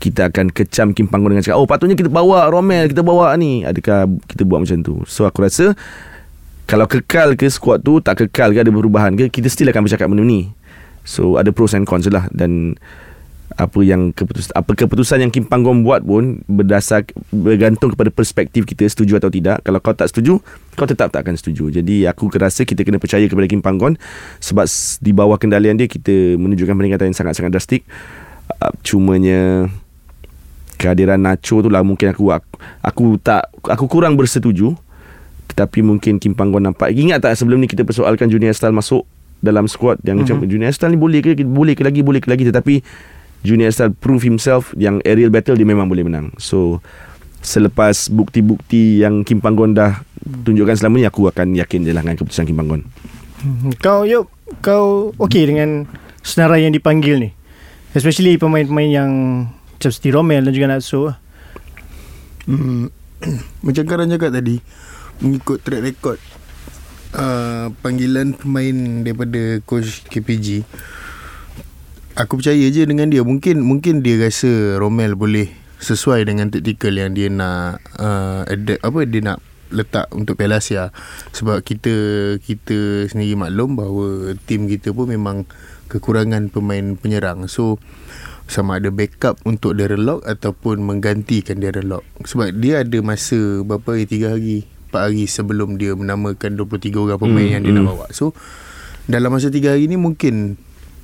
kita 0.00 0.32
akan 0.32 0.48
kecam 0.48 0.96
Kim 0.96 1.10
Panggong 1.10 1.36
dengan 1.36 1.44
cakap 1.44 1.58
Oh 1.60 1.68
patutnya 1.68 1.98
kita 1.98 2.08
bawa 2.08 2.48
Romel 2.48 2.88
Kita 2.88 3.02
bawa 3.02 3.34
ni. 3.36 3.66
Adakah 3.66 4.08
kita 4.30 4.46
buat 4.46 4.62
macam 4.62 4.80
tu? 4.80 5.02
So 5.04 5.26
aku 5.26 5.44
rasa 5.44 5.76
Kalau 6.64 6.86
kekal 6.86 7.36
ke 7.36 7.50
squad 7.52 7.84
tu 7.84 8.00
Tak 8.00 8.24
kekal 8.24 8.56
ke 8.56 8.64
ada 8.64 8.72
perubahan 8.72 9.12
ke 9.18 9.28
Kita 9.28 9.50
still 9.52 9.68
akan 9.68 9.84
bercakap 9.84 10.08
benda 10.08 10.24
ni. 10.24 10.48
So 11.04 11.40
ada 11.40 11.50
pros 11.50 11.74
and 11.74 11.88
cons 11.88 12.06
lah. 12.06 12.28
Dan 12.30 12.76
apa 13.60 13.84
yang 13.84 14.08
keputusan 14.16 14.56
apa 14.56 14.72
keputusan 14.72 15.20
yang 15.20 15.28
Kim 15.28 15.44
Panggon 15.44 15.84
buat 15.84 16.00
pun 16.00 16.40
berdasar 16.48 17.04
bergantung 17.28 17.92
kepada 17.92 18.08
perspektif 18.08 18.64
kita 18.64 18.88
setuju 18.88 19.20
atau 19.20 19.28
tidak. 19.28 19.60
Kalau 19.60 19.76
kau 19.84 19.92
tak 19.92 20.08
setuju, 20.08 20.40
kau 20.80 20.88
tetap 20.88 21.12
tak 21.12 21.28
akan 21.28 21.36
setuju. 21.36 21.68
Jadi 21.68 22.08
aku 22.08 22.32
rasa 22.32 22.64
kita 22.64 22.88
kena 22.88 22.96
percaya 22.96 23.28
kepada 23.28 23.44
Kim 23.44 23.60
Panggon 23.60 24.00
sebab 24.40 24.64
di 25.04 25.12
bawah 25.12 25.36
kendalian 25.36 25.76
dia 25.76 25.84
kita 25.92 26.40
menunjukkan 26.40 26.72
peningkatan 26.72 27.12
yang 27.12 27.18
sangat-sangat 27.20 27.52
drastik. 27.52 27.84
Uh, 28.48 28.72
cumanya 28.80 29.68
kehadiran 30.80 31.20
Nacho 31.20 31.60
tu 31.60 31.68
lah 31.68 31.84
mungkin 31.84 32.16
aku, 32.16 32.32
aku 32.32 32.56
aku 32.80 33.04
tak 33.20 33.52
aku 33.68 33.84
kurang 33.92 34.16
bersetuju. 34.16 34.72
Tetapi 35.52 35.82
mungkin 35.82 36.22
Kim 36.22 36.30
Panggon 36.30 36.62
nampak 36.62 36.94
Ingat 36.94 37.26
tak 37.26 37.34
sebelum 37.34 37.58
ni 37.58 37.66
kita 37.66 37.82
persoalkan 37.82 38.30
Junior 38.30 38.54
Style 38.54 38.70
masuk 38.70 39.02
dalam 39.42 39.66
squad 39.66 39.98
yang 40.06 40.22
uh-huh. 40.22 40.38
macam 40.38 40.46
Junior 40.46 40.70
Style 40.70 40.94
ni 40.94 41.00
boleh 41.00 41.20
ke 41.20 41.42
boleh 41.42 41.74
ke 41.74 41.82
lagi 41.82 42.00
boleh 42.06 42.22
ke 42.22 42.30
lagi 42.30 42.46
tetapi 42.46 42.86
Junior 43.40 43.72
Style 43.72 43.96
prove 43.96 44.20
himself 44.20 44.76
yang 44.76 45.00
aerial 45.08 45.32
battle 45.32 45.56
dia 45.56 45.64
memang 45.64 45.88
boleh 45.88 46.04
menang. 46.04 46.32
So 46.36 46.84
selepas 47.40 48.12
bukti-bukti 48.12 49.00
yang 49.00 49.24
Kim 49.24 49.40
Panggon 49.40 49.72
dah 49.72 50.04
tunjukkan 50.20 50.76
selama 50.76 51.00
ni 51.00 51.06
aku 51.08 51.28
akan 51.32 51.56
yakin 51.56 51.88
je 51.88 51.92
lah 51.96 52.04
dengan 52.04 52.20
keputusan 52.20 52.44
Kim 52.44 52.56
Panggon. 52.60 52.84
Hmm, 53.40 53.72
kau 53.80 54.04
yuk 54.04 54.28
kau 54.60 55.16
okey 55.16 55.48
dengan 55.48 55.88
senarai 56.20 56.68
yang 56.68 56.76
dipanggil 56.76 57.16
ni? 57.16 57.30
Especially 57.96 58.36
pemain-pemain 58.36 58.90
yang 58.92 59.10
macam 59.48 59.90
Steve 59.90 60.14
Romel 60.14 60.44
dan 60.44 60.52
juga 60.52 60.68
Natsu. 60.68 61.08
Hmm, 62.44 62.92
macam 63.64 63.84
Karan 63.88 64.12
cakap 64.12 64.36
tadi 64.36 64.60
mengikut 65.20 65.60
track 65.64 65.82
record 65.84 66.20
uh, 67.16 67.72
panggilan 67.80 68.36
pemain 68.36 69.04
daripada 69.04 69.60
coach 69.64 70.04
KPG 70.08 70.64
aku 72.16 72.40
percaya 72.40 72.66
je 72.70 72.82
dengan 72.86 73.10
dia. 73.10 73.22
Mungkin 73.22 73.62
mungkin 73.62 74.02
dia 74.02 74.18
rasa 74.18 74.78
Romel 74.80 75.14
boleh 75.14 75.50
sesuai 75.80 76.26
dengan 76.28 76.52
taktikal 76.52 76.92
yang 76.92 77.16
dia 77.16 77.32
nak 77.32 77.80
uh, 77.96 78.44
adapt, 78.44 78.80
apa 78.84 79.00
dia 79.08 79.20
nak 79.24 79.38
letak 79.70 80.10
untuk 80.10 80.34
Piala 80.34 80.58
Asia. 80.58 80.90
Sebab 81.34 81.62
kita 81.62 81.94
kita 82.42 83.06
sendiri 83.06 83.38
maklum 83.38 83.78
bahawa 83.78 84.34
tim 84.44 84.66
kita 84.66 84.90
pun 84.90 85.10
memang 85.10 85.46
kekurangan 85.90 86.50
pemain 86.50 86.98
penyerang. 86.98 87.46
So 87.46 87.78
sama 88.50 88.82
ada 88.82 88.90
backup 88.90 89.38
untuk 89.46 89.78
Darren 89.78 90.02
Lock 90.02 90.26
ataupun 90.26 90.82
menggantikan 90.82 91.62
Darren 91.62 91.86
Lock 91.86 92.02
sebab 92.26 92.50
dia 92.58 92.82
ada 92.82 92.98
masa 92.98 93.62
berapa 93.62 93.94
hari? 93.94 94.10
3 94.10 94.26
hari? 94.26 94.66
4 94.90 95.06
hari 95.06 95.24
sebelum 95.30 95.78
dia 95.78 95.94
menamakan 95.94 96.58
23 96.58 96.98
orang 96.98 97.18
pemain 97.22 97.46
hmm, 97.46 97.54
yang 97.54 97.62
dia 97.62 97.70
hmm. 97.70 97.78
nak 97.78 97.86
bawa. 97.94 98.06
So 98.10 98.34
dalam 99.06 99.30
masa 99.30 99.54
3 99.54 99.70
hari 99.70 99.86
ni 99.86 99.94
mungkin 99.94 100.58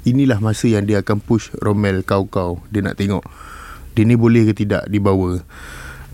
inilah 0.06 0.38
masa 0.38 0.70
yang 0.70 0.86
dia 0.86 1.02
akan 1.02 1.18
push 1.18 1.50
Romel 1.58 2.06
kau-kau. 2.06 2.62
Dia 2.70 2.86
nak 2.86 2.96
tengok 2.96 3.26
dia 3.96 4.04
ni 4.04 4.14
boleh 4.14 4.52
ke 4.52 4.54
tidak 4.54 4.86
dibawa. 4.92 5.40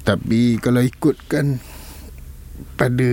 Tapi 0.06 0.56
kalau 0.62 0.80
ikutkan 0.82 1.58
pada 2.78 3.10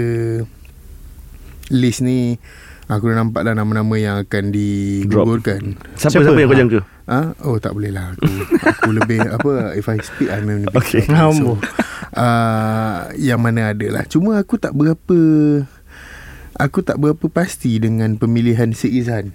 list 1.73 2.05
ni 2.05 2.37
aku 2.85 3.09
dah 3.09 3.17
nampak 3.21 3.45
dah 3.45 3.53
nama-nama 3.57 3.95
yang 3.97 4.15
akan 4.21 4.53
digugurkan. 4.53 5.77
Siapa 5.97 6.21
siapa, 6.21 6.25
siapa 6.29 6.39
yang 6.39 6.49
kau 6.49 6.59
jangka? 6.65 6.81
Ha? 7.09 7.21
Oh 7.41 7.57
tak 7.57 7.73
boleh 7.73 7.89
lah 7.89 8.13
aku, 8.13 8.29
aku 8.61 8.89
lebih 8.93 9.17
apa 9.41 9.73
if 9.73 9.89
I 9.89 9.97
speak 9.97 10.29
I 10.29 10.45
mean 10.45 10.69
lebih 10.69 10.77
okay. 10.77 11.01
so, 11.09 11.57
uh, 12.13 13.09
yang 13.17 13.41
mana 13.41 13.73
ada 13.73 13.87
lah 13.89 14.05
cuma 14.05 14.37
aku 14.37 14.61
tak 14.61 14.77
berapa 14.77 15.17
aku 16.53 16.79
tak 16.85 17.01
berapa 17.01 17.25
pasti 17.33 17.81
dengan 17.81 18.13
pemilihan 18.13 18.77
Syed 18.77 18.93
Izhan 18.93 19.25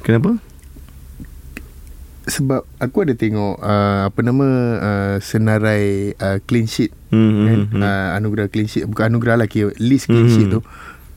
kenapa? 0.00 0.40
Sebab 2.28 2.60
aku 2.76 3.08
ada 3.08 3.16
tengok 3.16 3.56
uh, 3.58 4.12
apa 4.12 4.20
nama 4.20 4.46
uh, 4.78 5.16
senarai 5.18 6.12
uh, 6.20 6.38
clean 6.44 6.68
sheet 6.68 6.92
mm-hmm. 7.08 7.44
kan? 7.48 7.60
uh, 7.80 8.08
anugerah 8.20 8.52
clean 8.52 8.68
sheet 8.68 8.84
bukan 8.84 9.16
anugerah 9.16 9.40
lah 9.40 9.48
kira 9.48 9.72
list 9.80 10.06
clean 10.06 10.28
mm-hmm. 10.28 10.36
sheet 10.36 10.48
tu 10.52 10.60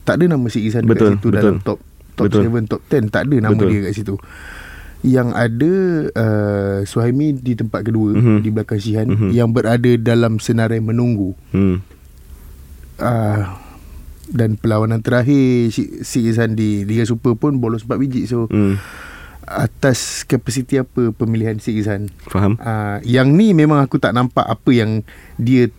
tak 0.02 0.18
ada 0.18 0.34
nama 0.34 0.46
Syed 0.50 0.66
Izhan 0.66 0.84
betul, 0.88 1.14
kat 1.14 1.22
situ 1.22 1.28
betul. 1.30 1.38
dalam 1.38 1.56
top 1.62 1.80
top 2.18 2.26
betul. 2.26 2.42
7 2.48 2.72
top 2.72 2.82
10 2.90 3.14
tak 3.14 3.22
ada 3.28 3.36
nama 3.38 3.54
betul. 3.54 3.70
dia 3.70 3.80
kat 3.86 3.94
situ 3.94 4.16
yang 5.02 5.34
ada 5.34 5.74
uh, 6.14 6.80
Suhaimi 6.86 7.34
di 7.34 7.58
tempat 7.58 7.82
kedua 7.82 8.14
mm-hmm. 8.14 8.38
di 8.46 8.50
belakang 8.54 8.78
Syihan 8.78 9.08
mm-hmm. 9.10 9.30
yang 9.34 9.50
berada 9.50 9.90
dalam 9.98 10.38
senarai 10.38 10.78
menunggu. 10.78 11.34
Mm. 11.58 11.82
Uh, 13.02 13.44
dan 14.30 14.62
perlawanan 14.62 15.02
terakhir 15.02 15.74
si, 15.74 16.06
si 16.06 16.30
Izan 16.30 16.54
di 16.54 16.86
Liga 16.86 17.04
Super 17.04 17.34
pun 17.34 17.58
bolos 17.58 17.84
4 17.84 17.98
biji 17.98 18.30
so 18.30 18.46
mm. 18.48 18.78
Atas 19.48 20.24
kapasiti 20.28 20.78
apa 20.78 21.12
pemilihan 21.14 21.58
si 21.58 21.78
Izan. 21.78 22.10
Faham. 22.30 22.58
Uh, 22.62 23.02
yang 23.08 23.34
ni 23.34 23.52
memang 23.58 23.82
aku 23.82 23.98
tak 23.98 24.14
nampak 24.14 24.46
apa 24.46 24.70
yang 24.72 25.02
dia 25.42 25.70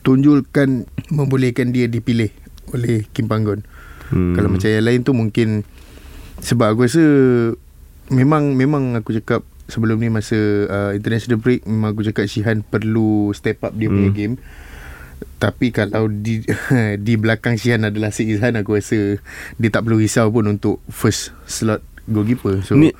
tunjulkan 0.00 0.88
membolehkan 1.12 1.72
dia 1.76 1.86
dipilih 1.86 2.32
oleh 2.72 3.04
Kim 3.12 3.28
Panggon. 3.28 3.62
Mm. 4.10 4.34
Kalau 4.34 4.48
macam 4.50 4.68
yang 4.68 4.86
lain 4.86 5.00
tu 5.04 5.12
mungkin 5.12 5.62
sebab 6.40 6.72
aku 6.72 6.88
rasa 6.88 7.04
memang 8.10 8.56
memang 8.56 8.98
aku 8.98 9.14
cakap 9.20 9.44
sebelum 9.70 10.02
ni 10.02 10.10
masa 10.10 10.36
uh, 10.66 10.90
international 10.96 11.38
break 11.38 11.62
memang 11.64 11.94
aku 11.94 12.02
cakap 12.10 12.26
Shihan 12.26 12.66
perlu 12.66 13.30
step 13.36 13.62
up 13.62 13.72
dia 13.76 13.86
hmm. 13.86 13.94
punya 13.94 14.10
game 14.10 14.34
tapi 15.40 15.72
kalau 15.72 16.08
di 16.10 16.44
di 17.06 17.14
belakang 17.16 17.56
Shihan 17.56 17.86
adalah 17.86 18.10
si 18.10 18.28
Izhan 18.28 18.58
aku 18.58 18.76
rasa 18.76 19.20
dia 19.56 19.70
tak 19.70 19.86
perlu 19.86 20.02
risau 20.02 20.28
pun 20.28 20.48
untuk 20.50 20.82
first 20.90 21.32
slot 21.46 21.80
goalkeeper 22.10 22.60
so 22.66 22.74
ni, 22.74 22.90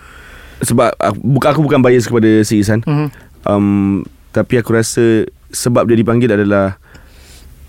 sebab 0.62 0.94
aku, 0.96 1.18
bukan 1.20 1.48
aku 1.50 1.60
bukan 1.66 1.80
bias 1.82 2.06
kepada 2.06 2.30
si 2.46 2.62
Izhan 2.62 2.80
uh-huh. 2.86 3.08
um, 3.44 4.00
tapi 4.30 4.62
aku 4.62 4.72
rasa 4.72 5.26
sebab 5.50 5.90
dia 5.90 5.98
dipanggil 5.98 6.30
adalah 6.30 6.78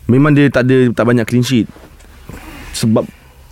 memang 0.06 0.32
dia 0.38 0.48
tak 0.54 0.70
ada 0.70 0.94
tak 0.94 1.06
banyak 1.10 1.26
clean 1.26 1.44
sheet 1.44 1.68
sebab 2.78 3.04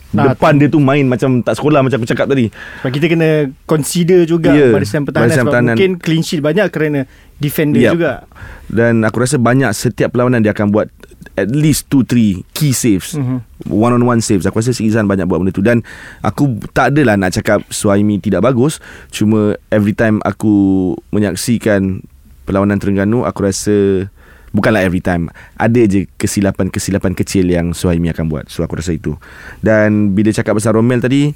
Nah, 0.09 0.33
depan 0.33 0.57
dia 0.57 0.65
tu 0.65 0.81
main 0.81 1.05
macam 1.05 1.45
tak 1.45 1.53
sekolah 1.53 1.85
macam 1.85 2.01
aku 2.01 2.09
cakap 2.09 2.25
tadi. 2.25 2.49
Sebab 2.49 2.91
kita 2.97 3.05
kena 3.13 3.29
consider 3.69 4.25
juga 4.25 4.49
yeah, 4.57 4.73
barisan 4.73 5.05
pertahanan 5.05 5.29
barisan 5.29 5.43
sebab 5.45 5.53
pertahanan. 5.53 5.75
mungkin 5.77 5.91
clean 6.01 6.23
sheet 6.25 6.41
banyak 6.41 6.67
kerana 6.73 6.99
defender 7.37 7.77
yep. 7.77 7.93
juga. 7.93 8.25
Dan 8.65 9.05
aku 9.05 9.21
rasa 9.21 9.37
banyak 9.37 9.69
setiap 9.69 10.09
perlawanan 10.09 10.41
dia 10.41 10.57
akan 10.57 10.73
buat 10.73 10.89
at 11.37 11.49
least 11.51 11.91
2 11.91 12.05
3 12.07 12.45
key 12.55 12.71
saves. 12.71 13.13
Mm-hmm. 13.13 13.69
One 13.69 13.93
on 13.95 14.03
one 14.05 14.21
saves. 14.23 14.47
Aku 14.49 14.63
rasa 14.63 14.73
Sri 14.73 14.89
Izan 14.89 15.05
banyak 15.05 15.29
buat 15.29 15.43
benda 15.43 15.53
tu. 15.53 15.65
Dan 15.65 15.85
aku 16.25 16.57
tak 16.73 16.95
adalah 16.95 17.19
nak 17.19 17.35
cakap 17.35 17.63
Suhaimi 17.69 18.17
tidak 18.17 18.41
bagus, 18.45 18.81
cuma 19.13 19.53
every 19.69 19.93
time 19.93 20.19
aku 20.25 20.95
menyaksikan 21.13 22.01
perlawanan 22.49 22.81
Terengganu 22.81 23.27
aku 23.27 23.45
rasa 23.45 24.07
Bukanlah 24.49 24.81
every 24.81 24.97
time. 24.97 25.29
Ada 25.61 25.85
je 25.85 25.99
kesilapan-kesilapan 26.17 27.13
kecil 27.13 27.53
yang 27.53 27.69
Suhaimi 27.77 28.09
akan 28.09 28.25
buat. 28.33 28.45
So 28.49 28.65
aku 28.65 28.81
rasa 28.81 28.97
itu. 28.97 29.13
Dan 29.61 30.17
bila 30.17 30.33
cakap 30.33 30.57
pasal 30.57 30.73
Romel 30.73 30.97
tadi 30.97 31.29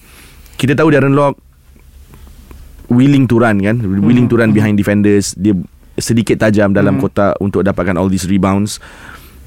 Kita 0.57 0.73
tahu 0.73 0.89
Darren 0.89 1.13
Lock 1.13 1.37
Willing 2.89 3.29
to 3.29 3.37
run 3.37 3.61
kan? 3.61 3.77
Willing 3.81 4.25
to 4.29 4.37
run 4.37 4.49
behind 4.49 4.81
defenders. 4.81 5.37
Dia 5.37 5.53
sedikit 5.97 6.41
tajam 6.41 6.73
dalam 6.73 6.97
kotak 6.97 7.37
Untuk 7.37 7.61
dapatkan 7.61 7.97
all 8.01 8.09
these 8.09 8.25
rebounds 8.25 8.81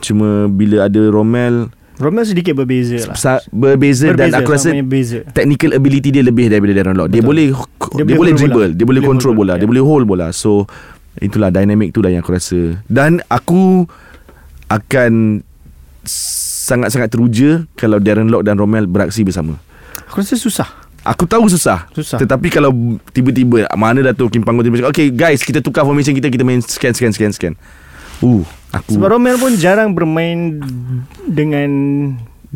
Cuma 0.07 0.47
bila 0.47 0.87
ada 0.87 1.03
Romel 1.11 1.67
Romel 1.97 2.29
sedikit 2.29 2.53
berbeza 2.55 3.01
lah. 3.09 3.17
sa- 3.17 3.43
berbeza, 3.49 4.13
dan 4.13 4.29
aku 4.31 4.53
rasa 4.53 4.69
beza. 4.85 5.25
technical 5.33 5.73
ability 5.73 6.13
dia 6.13 6.21
lebih 6.21 6.53
daripada 6.53 6.77
Darren 6.77 6.95
Lock. 6.95 7.09
Dia 7.09 7.25
boleh 7.25 7.51
dia, 7.51 8.05
Dia 8.05 8.15
boleh 8.15 8.33
dribble, 8.37 8.69
bola. 8.69 8.77
dia 8.77 8.87
boleh 8.87 9.03
control 9.03 9.33
bola, 9.33 9.41
bola, 9.41 9.53
ya. 9.57 9.61
dia 9.65 9.69
boleh 9.73 9.83
hold 9.83 10.05
bola. 10.05 10.27
So 10.31 10.69
itulah 11.17 11.49
dynamic 11.49 11.97
tu 11.97 12.05
lah 12.05 12.13
yang 12.13 12.21
aku 12.21 12.37
rasa. 12.37 12.79
Dan 12.85 13.25
aku 13.33 13.89
akan 14.69 15.41
sangat-sangat 16.67 17.09
teruja 17.11 17.65
kalau 17.75 17.97
Darren 17.97 18.29
Lock 18.29 18.45
dan 18.45 18.61
Romel 18.61 18.85
beraksi 18.85 19.25
bersama. 19.25 19.57
Aku 20.07 20.21
rasa 20.21 20.37
susah. 20.37 20.69
Aku 21.07 21.23
tahu 21.25 21.47
susah. 21.47 21.87
Susah. 21.95 22.19
Tetapi 22.19 22.51
kalau 22.51 22.75
tiba-tiba 23.15 23.71
mana 23.79 24.03
Dato' 24.03 24.27
Kim 24.27 24.43
Panggung 24.43 24.67
tiba-tiba 24.67 24.91
cakap, 24.91 24.93
okay 24.93 25.09
guys 25.09 25.41
kita 25.41 25.63
tukar 25.63 25.87
formation 25.87 26.13
kita, 26.13 26.27
kita 26.27 26.43
main 26.43 26.59
scan, 26.59 26.93
scan, 26.93 27.15
scan, 27.15 27.31
scan. 27.31 27.55
Uh, 28.19 28.43
aku 28.81 28.97
Sebab 28.97 29.09
Romel 29.17 29.37
pun 29.41 29.53
jarang 29.57 29.93
bermain 29.93 30.61
dengan 31.27 31.71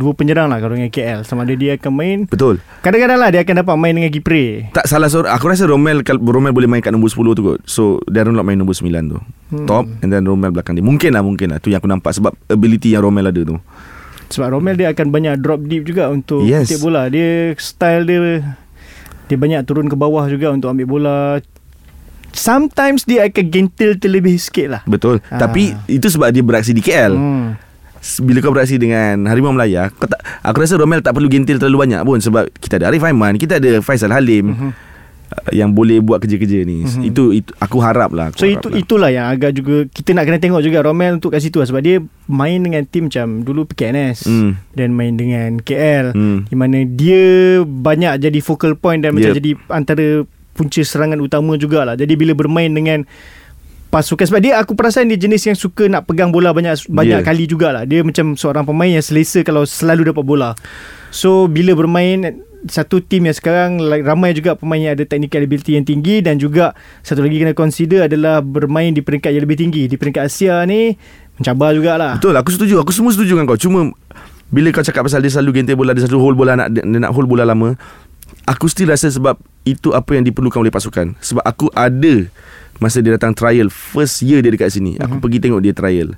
dua 0.01 0.17
penyerang 0.17 0.49
lah 0.49 0.63
kalau 0.63 0.79
dengan 0.79 0.89
KL. 0.89 1.27
Sama 1.27 1.45
ada 1.45 1.53
dia 1.53 1.77
akan 1.77 1.93
main. 1.93 2.19
Betul. 2.25 2.63
Kadang-kadang 2.81 3.19
lah 3.21 3.29
dia 3.29 3.41
akan 3.45 3.55
dapat 3.61 3.75
main 3.77 3.93
dengan 3.93 4.09
Kipre. 4.09 4.71
Tak 4.73 4.87
salah 4.89 5.13
seorang. 5.13 5.37
Aku 5.37 5.45
rasa 5.51 5.69
Romel 5.69 6.01
Romel 6.07 6.57
boleh 6.57 6.69
main 6.71 6.81
kat 6.81 6.95
nombor 6.95 7.13
10 7.13 7.37
tu 7.37 7.43
kot. 7.45 7.59
So 7.69 8.01
Darren 8.09 8.33
Lock 8.33 8.49
main 8.49 8.57
nombor 8.57 8.73
9 8.73 8.89
tu. 8.89 9.19
Hmm. 9.53 9.67
Top 9.69 9.85
And 10.01 10.09
then 10.09 10.25
Romel 10.25 10.55
belakang 10.55 10.79
dia. 10.79 10.85
Mungkin 10.85 11.13
lah 11.13 11.21
mungkin 11.21 11.53
lah. 11.53 11.59
Tu 11.61 11.75
yang 11.75 11.85
aku 11.85 11.91
nampak 11.91 12.17
Sebab 12.17 12.33
ability 12.49 12.97
yang 12.97 13.05
Romel 13.05 13.29
ada 13.29 13.41
tu. 13.45 13.61
Sebab 14.33 14.57
Romel 14.57 14.79
dia 14.79 14.89
akan 14.95 15.07
banyak 15.11 15.35
drop 15.43 15.67
deep 15.69 15.85
juga 15.85 16.09
Untuk 16.09 16.47
yes. 16.49 16.73
bola. 16.81 17.11
Dia 17.13 17.53
style 17.61 18.09
dia 18.09 18.19
Dia 19.29 19.37
banyak 19.37 19.67
turun 19.69 19.91
ke 19.91 19.99
bawah 19.99 20.25
juga 20.31 20.55
Untuk 20.55 20.73
ambil 20.73 20.87
bola 20.87 21.19
Sometimes 22.33 23.03
dia 23.03 23.25
akan 23.25 23.45
gentle 23.47 23.95
terlebih 23.97 24.37
sikit 24.37 24.67
lah 24.69 24.83
Betul 24.85 25.19
Ah. 25.27 25.39
Tapi 25.41 25.75
Itu 25.87 26.07
sebab 26.07 26.29
dia 26.29 26.41
beraksi 26.41 26.71
di 26.71 26.81
KL 26.81 27.13
hmm. 27.13 27.49
Bila 28.23 28.41
kau 28.41 28.49
beraksi 28.51 28.75
dengan 28.75 29.25
Harimau 29.25 29.51
Melaya 29.51 29.91
kau 29.91 30.05
tak, 30.05 30.19
Aku 30.41 30.57
rasa 30.59 30.75
Romel 30.75 30.99
tak 30.99 31.13
perlu 31.13 31.27
gentil 31.27 31.57
terlalu 31.57 31.85
banyak 31.85 32.01
pun 32.01 32.17
Sebab 32.17 32.49
kita 32.55 32.77
ada 32.77 32.89
Arif 32.89 33.01
Aiman 33.01 33.35
Kita 33.35 33.57
ada 33.57 33.79
Faisal 33.79 34.09
Halim 34.09 34.47
Mhm. 34.51 34.71
uh, 35.29 35.51
Yang 35.51 35.71
boleh 35.71 35.99
buat 35.99 36.17
kerja-kerja 36.19 36.65
ni 36.65 36.89
Itu, 37.03 37.31
itu 37.31 37.53
Aku 37.59 37.77
harap 37.79 38.09
lah 38.11 38.31
aku 38.31 38.37
So 38.37 38.47
harap 38.47 38.57
itu 38.57 38.67
lah. 38.67 38.79
itulah 38.79 39.11
yang 39.11 39.27
agak 39.29 39.53
juga 39.53 39.85
Kita 39.85 40.11
nak 40.11 40.25
kena 40.25 40.39
tengok 40.39 40.61
juga 40.61 40.81
Romel 40.81 41.13
untuk 41.15 41.29
kat 41.29 41.41
situ 41.41 41.61
lah 41.61 41.69
Sebab 41.69 41.79
dia 41.79 42.01
main 42.25 42.57
dengan 42.57 42.83
tim 42.85 43.07
macam 43.07 43.43
Dulu 43.43 43.69
PKNS 43.69 44.25
Hmm. 44.25 44.57
Dan 44.73 44.89
main 44.91 45.13
dengan 45.13 45.59
KL 45.59 46.17
Hmm. 46.17 46.47
Di 46.47 46.57
mana 46.57 46.81
dia 46.83 47.21
banyak 47.61 48.17
jadi 48.19 48.39
focal 48.41 48.75
point 48.75 48.99
Dan 48.99 49.13
macam 49.13 49.29
Yep. 49.29 49.37
jadi 49.37 49.51
antara 49.69 50.07
punca 50.61 50.85
serangan 50.85 51.17
utama 51.25 51.57
jugalah. 51.57 51.97
Jadi 51.97 52.13
bila 52.21 52.37
bermain 52.37 52.69
dengan 52.69 53.09
pasukan 53.91 54.23
Sebab 54.23 54.39
dia 54.39 54.55
aku 54.61 54.79
perasan 54.79 55.11
dia 55.11 55.19
jenis 55.19 55.51
yang 55.51 55.59
suka 55.59 55.91
nak 55.91 56.07
pegang 56.07 56.31
bola 56.31 56.55
banyak 56.55 56.87
banyak 56.87 57.21
Yeah. 57.21 57.27
kali 57.27 57.49
jugalah. 57.51 57.83
Dia 57.89 58.07
macam 58.07 58.39
seorang 58.39 58.63
pemain 58.63 58.87
yang 58.87 59.03
selesa 59.03 59.43
kalau 59.43 59.67
selalu 59.67 60.15
dapat 60.15 60.23
bola. 60.23 60.55
So 61.11 61.51
bila 61.51 61.75
bermain 61.75 62.47
satu 62.71 63.01
tim 63.03 63.27
yang 63.27 63.35
sekarang 63.35 63.83
ramai 64.05 64.37
juga 64.37 64.55
pemain 64.55 64.79
yang 64.79 64.95
ada 64.95 65.03
technical 65.09 65.43
ability 65.43 65.75
yang 65.75 65.83
tinggi 65.83 66.21
dan 66.23 66.39
juga 66.39 66.77
satu 67.03 67.25
lagi 67.25 67.41
kena 67.41 67.57
consider 67.57 68.07
adalah 68.07 68.45
bermain 68.45 68.95
di 68.95 69.03
peringkat 69.03 69.35
yang 69.35 69.43
lebih 69.43 69.59
tinggi. 69.59 69.91
Di 69.91 69.99
peringkat 69.99 70.23
Asia 70.29 70.63
ni 70.69 70.95
mencabar 71.41 71.75
jugalah. 71.75 72.21
Betul 72.21 72.39
aku 72.39 72.55
setuju. 72.55 72.79
Aku 72.85 72.95
semua 72.95 73.11
setuju 73.11 73.35
dengan 73.35 73.51
kau. 73.51 73.59
Cuma 73.59 73.91
Bila 74.51 74.71
kau 74.75 74.83
cakap 74.83 75.07
pasal 75.07 75.23
dia 75.23 75.31
selalu 75.31 75.63
gentil 75.63 75.79
bola 75.79 75.95
Dia 75.95 76.11
selalu 76.11 76.19
hold 76.27 76.37
bola 76.39 76.59
nak, 76.59 76.75
Dia 76.75 76.83
nak 76.83 77.15
hold 77.15 77.31
bola 77.31 77.47
lama 77.47 77.79
Aku 78.51 78.67
still 78.67 78.89
rasa 78.89 79.07
sebab 79.07 79.39
Itu 79.63 79.93
apa 79.93 80.11
yang 80.13 80.25
diperlukan 80.25 80.59
oleh 80.59 80.69
pasukan. 80.69 81.15
Sebab 81.17 81.41
aku 81.41 81.71
ada 81.71 82.27
Masa 82.77 82.99
dia 82.99 83.13
datang 83.13 83.31
trial 83.31 83.69
First 83.69 84.21
year 84.21 84.41
dia 84.41 84.49
dekat 84.49 84.71
sini. 84.71 84.97
Aku 84.97 85.15
Mhm. 85.15 85.23
pergi 85.23 85.39
tengok 85.39 85.61
dia 85.61 85.71
trial. 85.71 86.17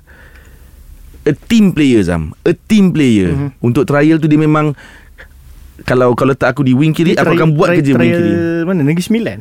A 1.23 1.31
team 1.31 1.69
player 1.69 2.01
Zam. 2.01 2.31
A 2.41 2.51
team 2.51 2.89
player. 2.89 3.31
Mhm. 3.31 3.49
Untuk 3.61 3.83
trial 3.83 4.17
tu 4.17 4.25
dia 4.25 4.35
memang 4.35 4.73
Kalau 5.81 6.13
kalau 6.13 6.31
letak 6.31 6.49
aku 6.49 6.61
di 6.61 6.71
wing 6.71 6.91
kiri 6.91 7.11
Dia 7.11 7.21
Aku 7.21 7.29
trial- 7.29 7.39
akan 7.39 7.49
buat 7.51 7.67
trial- 7.67 7.79
kerja 7.79 7.91
wing 7.91 7.99
trial 8.01 8.19
kiri. 8.19 8.33
mana? 8.63 8.81
Negeri 8.81 9.03
Sembilan? 9.03 9.37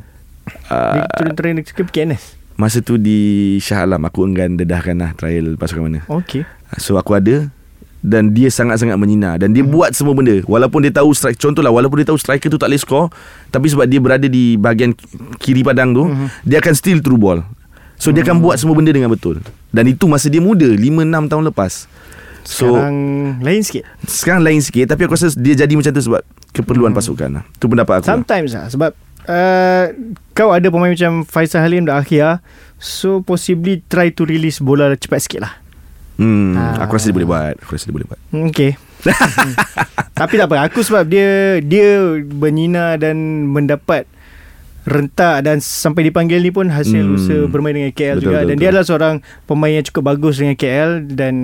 Uh, 0.66 0.92
Dia 0.92 1.02
turun 1.14 1.34
train 1.34 1.54
ke 1.60 1.82
PKNS 1.82 2.22
Masa 2.52 2.78
tu 2.78 2.96
di 2.96 3.18
Shah 3.56 3.82
Alam 3.82 4.02
Aku 4.02 4.24
enggan 4.24 4.54
dedahkan 4.54 4.92
lah 4.92 5.10
Trial 5.12 5.54
pasukan 5.54 5.82
mana. 5.84 6.00
Okay 6.04 6.42
So 6.76 6.96
aku 6.96 7.14
ada 7.14 7.46
dan 8.02 8.34
dia 8.34 8.50
sangat-sangat 8.50 8.98
menyinar 8.98 9.38
dan 9.38 9.54
dia 9.54 9.62
hmm. 9.62 9.70
buat 9.70 9.90
semua 9.94 10.12
benda 10.18 10.42
walaupun 10.50 10.82
dia 10.82 10.90
tahu 10.90 11.14
strike 11.14 11.38
contohlah 11.38 11.70
walaupun 11.70 12.02
dia 12.02 12.10
tahu 12.10 12.18
striker 12.18 12.50
tu 12.50 12.58
tak 12.58 12.66
boleh 12.66 12.82
score 12.82 13.06
tapi 13.54 13.70
sebab 13.70 13.86
dia 13.86 14.02
berada 14.02 14.26
di 14.26 14.58
bahagian 14.58 14.90
kiri 15.38 15.62
padang 15.62 15.94
tu 15.94 16.10
hmm. 16.10 16.42
dia 16.42 16.58
akan 16.58 16.74
steal 16.74 16.98
through 16.98 17.22
ball 17.22 17.38
so 17.94 18.10
hmm. 18.10 18.18
dia 18.18 18.22
akan 18.26 18.42
buat 18.42 18.58
semua 18.58 18.74
benda 18.74 18.90
dengan 18.90 19.06
betul 19.06 19.38
dan 19.70 19.86
itu 19.86 20.10
masa 20.10 20.26
dia 20.26 20.42
muda 20.42 20.66
5 20.66 20.82
6 20.82 21.30
tahun 21.30 21.44
lepas 21.54 21.72
so 22.42 22.74
Sekarang 22.74 22.98
lain 23.38 23.60
sikit 23.62 23.84
sekarang 24.10 24.42
lain 24.42 24.58
sikit 24.58 24.86
tapi 24.90 25.06
aku 25.06 25.14
rasa 25.14 25.30
dia 25.38 25.54
jadi 25.54 25.70
macam 25.78 25.94
tu 25.94 26.02
sebab 26.02 26.22
keperluan 26.50 26.90
hmm. 26.90 26.98
pasukan 26.98 27.30
lah. 27.38 27.44
tu 27.62 27.70
pendapat 27.70 28.02
aku 28.02 28.06
lah. 28.10 28.12
Sometimes 28.18 28.50
lah 28.52 28.66
Sebab 28.68 28.90
uh, 29.24 29.84
Kau 30.36 30.52
ada 30.52 30.68
pemain 30.68 30.92
macam 30.92 31.24
Faisal 31.24 31.64
Halim 31.64 31.88
dan 31.88 31.96
Akhia 31.96 32.44
So 32.76 33.24
possibly 33.24 33.80
Try 33.88 34.12
to 34.12 34.28
release 34.28 34.60
bola 34.60 34.92
cepat 35.00 35.24
sikit 35.24 35.40
lah 35.48 35.61
hmm, 36.14 36.52
Ah. 36.52 36.82
aku 36.82 36.92
rasa 36.94 37.08
dia 37.08 37.16
boleh 37.16 37.28
buat 37.28 37.54
aku 37.56 37.70
rasa 37.72 37.84
dia 37.84 37.94
boleh 37.94 38.06
buat 38.06 38.20
Hmm, 38.28 38.48
Okay 38.48 38.72
Hmm. 39.02 39.58
Tapi 40.14 40.38
tak 40.38 40.46
apa 40.46 40.62
Aku 40.62 40.78
sebab 40.78 41.02
dia 41.04 41.58
Dia 41.58 41.90
bernyina 42.22 42.94
Dan 42.94 43.18
mendapat 43.44 44.06
Rentak 44.80 45.42
Dan 45.42 45.58
sampai 45.58 46.06
dipanggil 46.06 46.38
ni 46.38 46.50
pun 46.50 46.66
Hasil 46.66 47.02
Hmm. 47.02 47.16
usaha 47.16 47.42
Bermain 47.44 47.70
dengan 47.72 47.90
KL 47.90 48.16
Betul, 48.16 48.24
juga 48.24 48.36
betul, 48.36 48.46
Dan 48.46 48.48
betul. 48.48 48.60
dia 48.60 48.68
adalah 48.70 48.86
seorang 48.86 49.14
Pemain 49.42 49.72
yang 49.72 49.82
cukup 49.84 50.02
bagus 50.08 50.38
Dengan 50.38 50.54
KL 50.54 50.90
Dan 51.04 51.34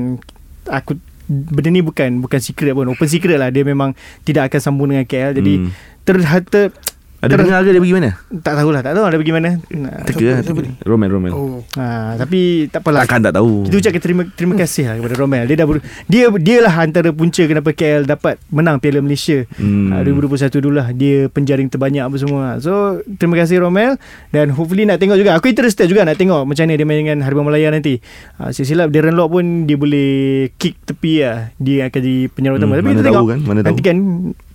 Aku 0.65 0.95
Benda 1.27 1.69
ni 1.69 1.83
bukan 1.83 2.19
Bukan 2.21 2.39
secret 2.39 2.71
pun 2.73 2.87
Open 2.87 3.07
secret 3.07 3.37
lah 3.37 3.51
Dia 3.51 3.63
memang 3.63 3.91
Tidak 4.23 4.43
akan 4.45 4.61
sambung 4.61 4.89
dengan 4.89 5.03
KL 5.03 5.35
Jadi 5.35 5.55
Hmm. 5.59 5.71
ter, 6.03 6.15
ter, 6.45 6.71
ada 7.19 7.33
ter- 7.33 7.41
dengar 7.41 7.61
ke 7.61 7.71
dia 7.71 7.81
pergi 7.81 7.95
mana 7.95 8.11
Tak 8.31 8.55
tahulah 8.55 8.81
Tak 8.81 8.93
tahu 8.93 9.05
ada 9.05 9.17
pergi 9.17 9.33
mana 9.33 9.51
Nah, 9.69 9.95
teka 10.03 10.19
siapa 10.39 10.61
teka. 10.61 10.73
Roman 10.85 11.09
Roman 11.09 11.31
Oh 11.33 11.67
ha, 11.75 12.15
Tapi 12.15 12.41
tak 12.67 12.81
apalah 12.81 13.03
takkan 13.03 13.21
tak 13.21 13.35
tahu 13.35 13.67
Kita 13.67 13.75
ucapkan 13.77 13.99
terima 14.01 14.23
terima 14.31 14.55
kasih 14.55 14.85
lah 14.85 14.95
kepada 14.97 15.15
Romel. 15.17 15.45
Dia 15.45 15.57
dah 15.57 15.67
ber, 15.67 15.77
dia 16.05 16.25
dia 16.33 16.59
lah 16.61 16.75
antara 16.77 17.11
punca 17.11 17.43
kenapa 17.43 17.71
KL 17.71 18.03
dapat 18.05 18.39
menang 18.49 18.79
Piala 18.79 18.99
Malaysia. 18.99 19.43
Hmm. 19.55 19.91
Hmm. 19.91 20.05
2021 20.05 20.31
dulu 20.61 20.75
lah 20.75 20.89
dia 20.91 21.27
penjaring 21.27 21.67
terbanyak 21.67 22.03
apa 22.03 22.17
semua. 22.17 22.45
So 22.59 22.73
terima 23.13 23.35
kasih 23.37 23.61
Romel 23.61 23.99
dan 24.29 24.51
hopefully 24.51 24.85
nak 24.85 24.97
tengok 24.97 25.17
juga. 25.17 25.35
Aku 25.35 25.47
interested 25.47 25.85
juga 25.85 26.03
nak 26.03 26.15
tengok 26.15 26.45
macam 26.45 26.63
mana 26.63 26.75
dia 26.75 26.85
main 26.85 26.99
dengan 27.01 27.19
Harimau 27.21 27.43
Malaya 27.43 27.69
nanti. 27.69 27.99
Ha, 28.37 28.51
silap 28.51 28.89
Darren 28.89 29.13
Lock 29.13 29.33
pun 29.33 29.45
dia 29.65 29.75
boleh 29.75 30.11
kick 30.55 30.79
tepi 30.85 31.21
lah. 31.21 31.51
Dia 31.57 31.89
akan 31.89 31.99
jadi 31.99 32.17
penyerang 32.29 32.57
Hmm, 32.57 32.65
utama. 32.65 32.75
Tapi 32.75 32.85
mana 32.85 32.93
kita 32.93 33.03
tahu 33.03 33.11
tengok 33.11 33.27
kan, 33.27 33.39
mana 33.41 33.59
tahu. 33.59 33.69
nanti 33.69 33.83
kan 33.83 33.97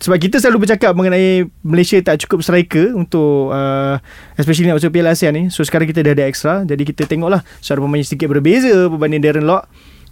sebab 0.03 0.19
kita 0.19 0.35
selalu 0.35 0.67
bercakap 0.67 0.91
mengenai 0.91 1.47
Malaysia 1.63 1.95
tak 2.03 2.19
cukup 2.27 2.43
striker 2.43 2.91
untuk 2.91 3.55
uh, 3.55 3.95
especially 4.35 4.67
nak 4.67 4.83
masuk 4.83 4.91
Piala 4.91 5.15
ASEAN 5.15 5.31
ni. 5.31 5.43
So 5.47 5.63
sekarang 5.63 5.87
kita 5.87 6.03
dah 6.03 6.11
ada 6.11 6.27
extra. 6.27 6.67
Jadi 6.67 6.83
kita 6.83 7.07
tengoklah 7.07 7.39
secara 7.63 7.79
pemain 7.79 8.03
sedikit 8.03 8.27
berbeza 8.27 8.91
berbanding 8.91 9.23
Darren 9.23 9.47
Lock. 9.47 9.63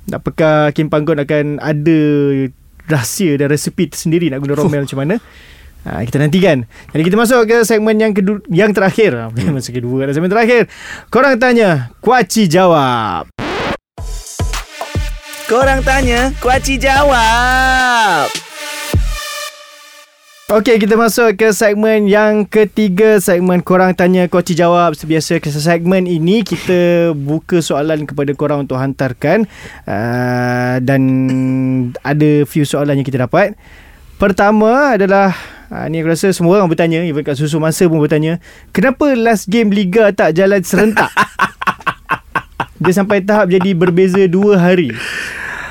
Apakah 0.08 0.72
Kim 0.72 0.88
Panggon 0.88 1.20
akan 1.20 1.60
ada 1.60 2.00
rahsia 2.88 3.36
dan 3.36 3.52
resepi 3.52 3.92
tersendiri 3.92 4.32
nak 4.32 4.39
guna 4.39 4.56
Romel 4.56 4.84
macam 4.88 5.00
mana? 5.04 5.20
Ha, 5.84 6.08
kita 6.08 6.24
nantikan. 6.24 6.64
Jadi 6.96 7.02
kita 7.12 7.18
masuk 7.20 7.44
ke 7.44 7.58
segmen 7.68 8.00
yang 8.00 8.16
kedua, 8.16 8.39
yang 8.48 8.72
terakhir. 8.72 9.12
Hmm. 9.36 9.60
Masa 9.60 9.76
kedua 9.76 10.08
dah 10.08 10.16
segmen 10.16 10.32
terakhir. 10.32 10.72
Korang 11.12 11.36
tanya, 11.36 11.92
Kuaci 12.00 12.48
jawab. 12.48 13.28
Korang 15.52 15.84
tanya, 15.84 16.32
Kuaci 16.39 16.80
jawab. 16.80 18.51
Okey, 20.52 20.84
kita 20.84 20.99
masuk 20.99 21.39
ke 21.39 21.56
segmen 21.56 22.12
yang 22.12 22.43
ketiga, 22.43 23.24
segmen 23.24 23.64
korang 23.64 23.95
tanya 23.95 24.28
Koci 24.28 24.52
jawab. 24.52 24.99
Sebiasa 24.99 25.39
ke 25.39 25.47
segmen 25.47 26.04
ini 26.04 26.43
kita 26.43 27.16
buka 27.16 27.64
soalan 27.64 28.04
kepada 28.04 28.36
korang 28.36 28.68
untuk 28.68 28.76
hantarkan 28.76 29.47
uh, 29.88 30.76
dan 30.84 31.02
ada 32.04 32.43
few 32.43 32.68
soalan 32.68 32.99
yang 32.99 33.08
kita 33.08 33.24
dapat. 33.24 33.56
Pertama 34.20 34.99
adalah 34.99 35.32
uh, 35.72 35.88
ni 35.88 36.04
aku 36.04 36.12
rasa 36.12 36.36
semua 36.36 36.60
orang 36.60 36.68
bertanya, 36.68 36.99
even 36.99 37.24
kat 37.24 37.39
susu 37.39 37.56
masa 37.56 37.88
pun 37.88 38.04
bertanya, 38.04 38.43
kenapa 38.76 39.16
last 39.16 39.47
game 39.47 39.72
liga 39.72 40.12
tak 40.12 40.36
jalan 40.36 40.60
serentak? 40.68 41.16
Dia 42.76 42.91
sampai 42.91 43.24
tahap 43.24 43.47
jadi 43.47 43.72
berbeza 43.72 44.28
dua 44.28 44.60
hari. 44.60 44.91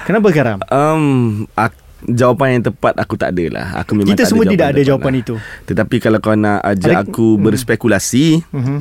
Kenapa 0.09 0.33
Karam? 0.33 0.64
Um, 0.72 1.45
ak, 1.53 1.76
jawapan 2.03 2.48
yang 2.55 2.64
tepat 2.66 2.94
aku 2.94 3.14
tak 3.14 3.32
ada 3.32 3.44
lah. 3.51 3.66
Aku 3.78 3.92
memang 3.92 4.09
Kita 4.09 4.22
tak 4.22 4.28
semua 4.28 4.44
ada 4.44 4.53
tidak 4.53 4.66
ada 4.68 4.80
jawapan 4.82 5.12
lah. 5.12 5.20
itu. 5.20 5.34
Tetapi 5.64 5.96
kalau 5.98 6.18
kau 6.18 6.32
nak 6.32 6.61
ajak 6.62 6.94
Ada- 6.94 7.05
aku 7.05 7.26
berspekulasi, 7.36 8.40
Mhm. 8.48 8.78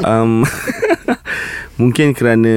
um, 0.00 0.42
mungkin 1.80 2.12
kerana 2.12 2.54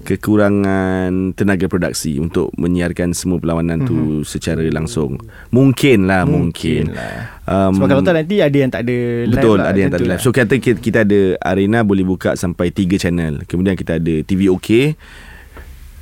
kekurangan 0.00 1.32
tenaga 1.32 1.66
produksi 1.66 2.16
untuk 2.16 2.50
menyiarkan 2.54 3.12
semua 3.12 3.36
perlawanan 3.36 3.84
tu 3.84 3.96
secara 4.22 4.64
langsung. 4.66 5.20
Mungkin 5.50 6.04
lah, 6.04 6.24
mungkin. 6.24 6.88
Mhm. 6.88 6.92
Mungkin 6.92 6.96
lah. 6.96 7.14
Um, 7.46 7.72
Sebab 7.74 7.86
kalau 7.86 8.02
tak 8.02 8.14
nanti 8.16 8.36
ada 8.38 8.56
yang 8.56 8.70
tak 8.70 8.82
ada 8.82 8.96
live 9.26 9.34
Betul 9.34 9.56
lah, 9.58 9.66
ada 9.68 9.78
yang 9.78 9.90
tak 9.90 9.98
ada 9.98 10.08
live 10.08 10.22
So 10.22 10.30
kata 10.30 10.54
kita, 10.56 10.78
kita 10.78 10.98
ada 11.02 11.20
Arena 11.42 11.82
boleh 11.82 12.06
buka 12.06 12.38
Sampai 12.38 12.70
3 12.70 12.94
channel 12.94 13.42
Kemudian 13.42 13.74
kita 13.74 13.98
ada 13.98 14.14
TV 14.22 14.46
OK 14.46 14.94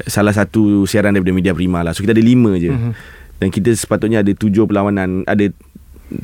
Salah 0.04 0.30
satu 0.30 0.84
siaran 0.84 1.10
Daripada 1.10 1.32
Media 1.32 1.50
Prima 1.50 1.82
lah. 1.82 1.90
So 1.90 2.00
kita 2.00 2.12
ada 2.12 2.22
5 2.22 2.30
je. 2.54 2.70
Mhm. 2.70 2.92
Dan 3.38 3.48
kita 3.48 3.70
sepatutnya 3.72 4.20
ada 4.20 4.30
7 4.30 4.66
perlawanan 4.66 5.22
Ada 5.22 5.54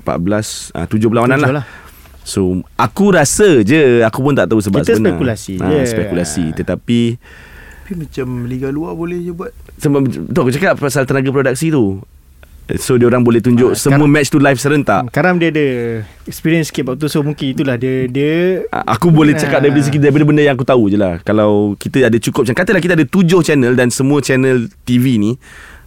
14 0.02 0.74
ah, 0.74 0.86
7 0.86 0.98
perlawanan 1.06 1.38
Tujuh 1.38 1.54
lah. 1.54 1.66
So 2.22 2.40
aku 2.74 3.12
rasa 3.12 3.62
je 3.62 4.02
Aku 4.02 4.18
pun 4.20 4.32
tak 4.32 4.48
tahu 4.48 4.58
sebab 4.58 4.82
Kita 4.82 4.96
sebenar. 4.96 5.14
spekulasi 5.14 5.54
Ah, 5.58 5.70
je. 5.70 5.80
Spekulasi. 5.86 6.44
Tetapi 6.52 7.00
Tapi 7.84 7.92
macam 7.96 8.26
Liga 8.44 8.68
luar 8.70 8.94
boleh 8.94 9.20
je 9.20 9.30
buat. 9.30 9.52
Sebab, 9.76 10.00
Tu 10.26 10.38
aku 10.38 10.50
cakap 10.50 10.74
Pasal 10.76 11.04
tenaga 11.04 11.30
produksi 11.30 11.68
tu 11.68 12.02
So 12.66 12.96
dia 12.96 13.04
orang 13.04 13.20
boleh 13.20 13.38
tunjuk 13.38 13.70
Ah, 13.70 13.76
Semua 13.76 14.06
match 14.06 14.28
tu 14.28 14.40
live 14.40 14.56
serentak 14.56 15.04
Hmm, 15.04 15.12
Karam 15.12 15.36
dia 15.36 15.48
ada 15.48 15.66
experience 16.24 16.72
sikit 16.72 16.88
waktu 16.88 16.96
tu 16.98 17.08
so 17.08 17.20
mungkin 17.20 17.52
itulah 17.52 17.76
dia 17.76 18.08
dia 18.08 18.64
Aku 18.88 19.12
boleh 19.12 19.32
cakap 19.34 19.60
Ah. 19.60 19.62
daripada 19.62 19.84
segi 19.84 19.98
daripada 19.98 20.24
benda 20.24 20.40
yang 20.40 20.54
aku 20.54 20.64
tahu 20.64 20.88
je 20.88 20.96
lah. 20.96 21.20
Kalau 21.20 21.76
kita 21.76 22.04
ada 22.04 22.16
cukup 22.16 22.44
macam 22.44 22.56
katalah 22.56 22.80
kita 22.80 22.94
ada 22.94 23.04
tujuh 23.04 23.40
channel 23.40 23.72
dan 23.72 23.88
semua 23.88 24.18
channel 24.18 24.64
TV 24.82 25.16
ni 25.16 25.36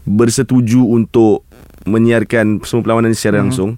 bersetuju 0.03 0.85
untuk 0.85 1.41
menyiarkan 1.83 2.61
semua 2.61 2.81
perlawanan 2.81 3.11
secara 3.11 3.39
Hmm. 3.39 3.49
langsung. 3.49 3.71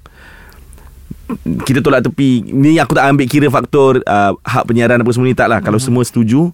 Kita 1.62 1.80
tolak 1.80 2.02
tepi 2.04 2.42
Ni 2.44 2.76
aku 2.76 2.92
tak 2.92 3.06
ambil 3.06 3.26
kira 3.26 3.48
faktor 3.48 4.02
uh, 4.02 4.34
Hak 4.42 4.66
penyiaran 4.66 4.98
apa 4.98 5.14
semua 5.14 5.24
ni 5.24 5.38
tak 5.38 5.46
lah 5.46 5.62
Kalau 5.62 5.78
Hmm. 5.78 5.86
semua 5.86 6.02
setuju 6.02 6.50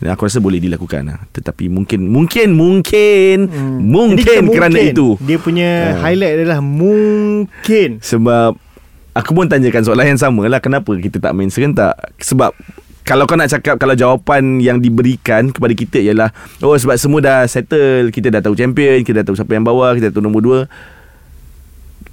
Aku 0.00 0.24
rasa 0.24 0.38
boleh 0.38 0.56
dilakukan 0.56 1.02
lah. 1.02 1.18
Tetapi 1.28 1.66
mungkin 1.66 2.06
Mungkin 2.06 2.48
Mungkin 2.50 3.36
Hmm. 3.44 3.82
Mungkin 3.82 4.46
kerana 4.48 4.70
mungkin. 4.72 4.92
itu 4.92 5.08
Dia 5.18 5.36
punya 5.36 5.68
Ah. 5.92 6.06
highlight 6.06 6.38
adalah 6.38 6.62
mungkin 6.62 7.98
sebab 7.98 8.54
Aku 9.10 9.30
pun 9.32 9.44
tanyakan 9.44 9.82
soalan 9.82 10.06
yang 10.08 10.20
sama 10.20 10.46
lah 10.46 10.58
Kenapa 10.58 10.94
kita 10.94 11.18
tak 11.18 11.32
main 11.32 11.48
serentak 11.48 11.98
Sebab 12.16 12.54
Kalau 13.02 13.24
kau 13.24 13.34
nak 13.34 13.50
cakap 13.50 13.74
Kalau 13.74 13.92
jawapan 13.92 14.58
yang 14.58 14.78
diberikan 14.78 15.50
Kepada 15.50 15.72
kita 15.72 15.98
ialah 15.98 16.30
Oh 16.58 16.72
sebab 16.72 16.94
semua 16.94 17.18
dah 17.18 17.42
settle 17.44 18.08
Kita 18.08 18.30
dah 18.30 18.38
tahu 18.38 18.54
champion 18.54 19.02
Kita 19.02 19.18
dah 19.18 19.26
tahu 19.26 19.34
siapa 19.34 19.50
yang 19.50 19.64
bawah 19.64 19.90
Kita 19.92 20.08
dah 20.08 20.14
tahu 20.14 20.22
nombor 20.22 20.40
dua 20.40 20.60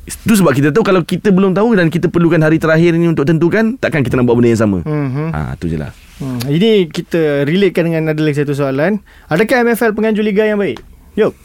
Itu 0.04 0.34
sebab 0.34 0.52
kita 0.52 0.70
tahu 0.70 0.82
Kalau 0.84 1.02
kita 1.02 1.30
belum 1.30 1.52
tahu 1.52 1.74
Dan 1.76 1.90
kita 1.90 2.08
perlukan 2.08 2.38
hari 2.40 2.58
terakhir 2.58 2.94
ni 2.94 3.06
Untuk 3.06 3.24
tentukan 3.24 3.76
Takkan 3.76 4.02
kita 4.02 4.16
nak 4.16 4.26
buat 4.26 4.38
benda 4.38 4.50
yang 4.50 4.62
sama 4.64 4.80
Mhm. 4.82 5.30
Ha, 5.30 5.54
tu 5.56 5.68
je 5.68 5.78
lah 5.78 5.94
Hmm, 6.16 6.40
ini 6.48 6.88
kita 6.88 7.44
relatekan 7.44 7.92
dengan 7.92 8.16
ada 8.16 8.22
lagi 8.24 8.40
satu 8.40 8.56
soalan. 8.56 9.04
Adakah 9.28 9.68
MFL 9.68 9.92
penganjur 9.92 10.24
liga 10.24 10.48
yang 10.48 10.56
baik? 10.56 10.80
Yop. 11.20 11.36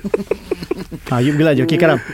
ha, 1.08 1.24
Yop 1.24 1.34
gelak 1.40 1.56
je. 1.56 1.64
Okey, 1.64 1.80
Karam. 1.80 2.00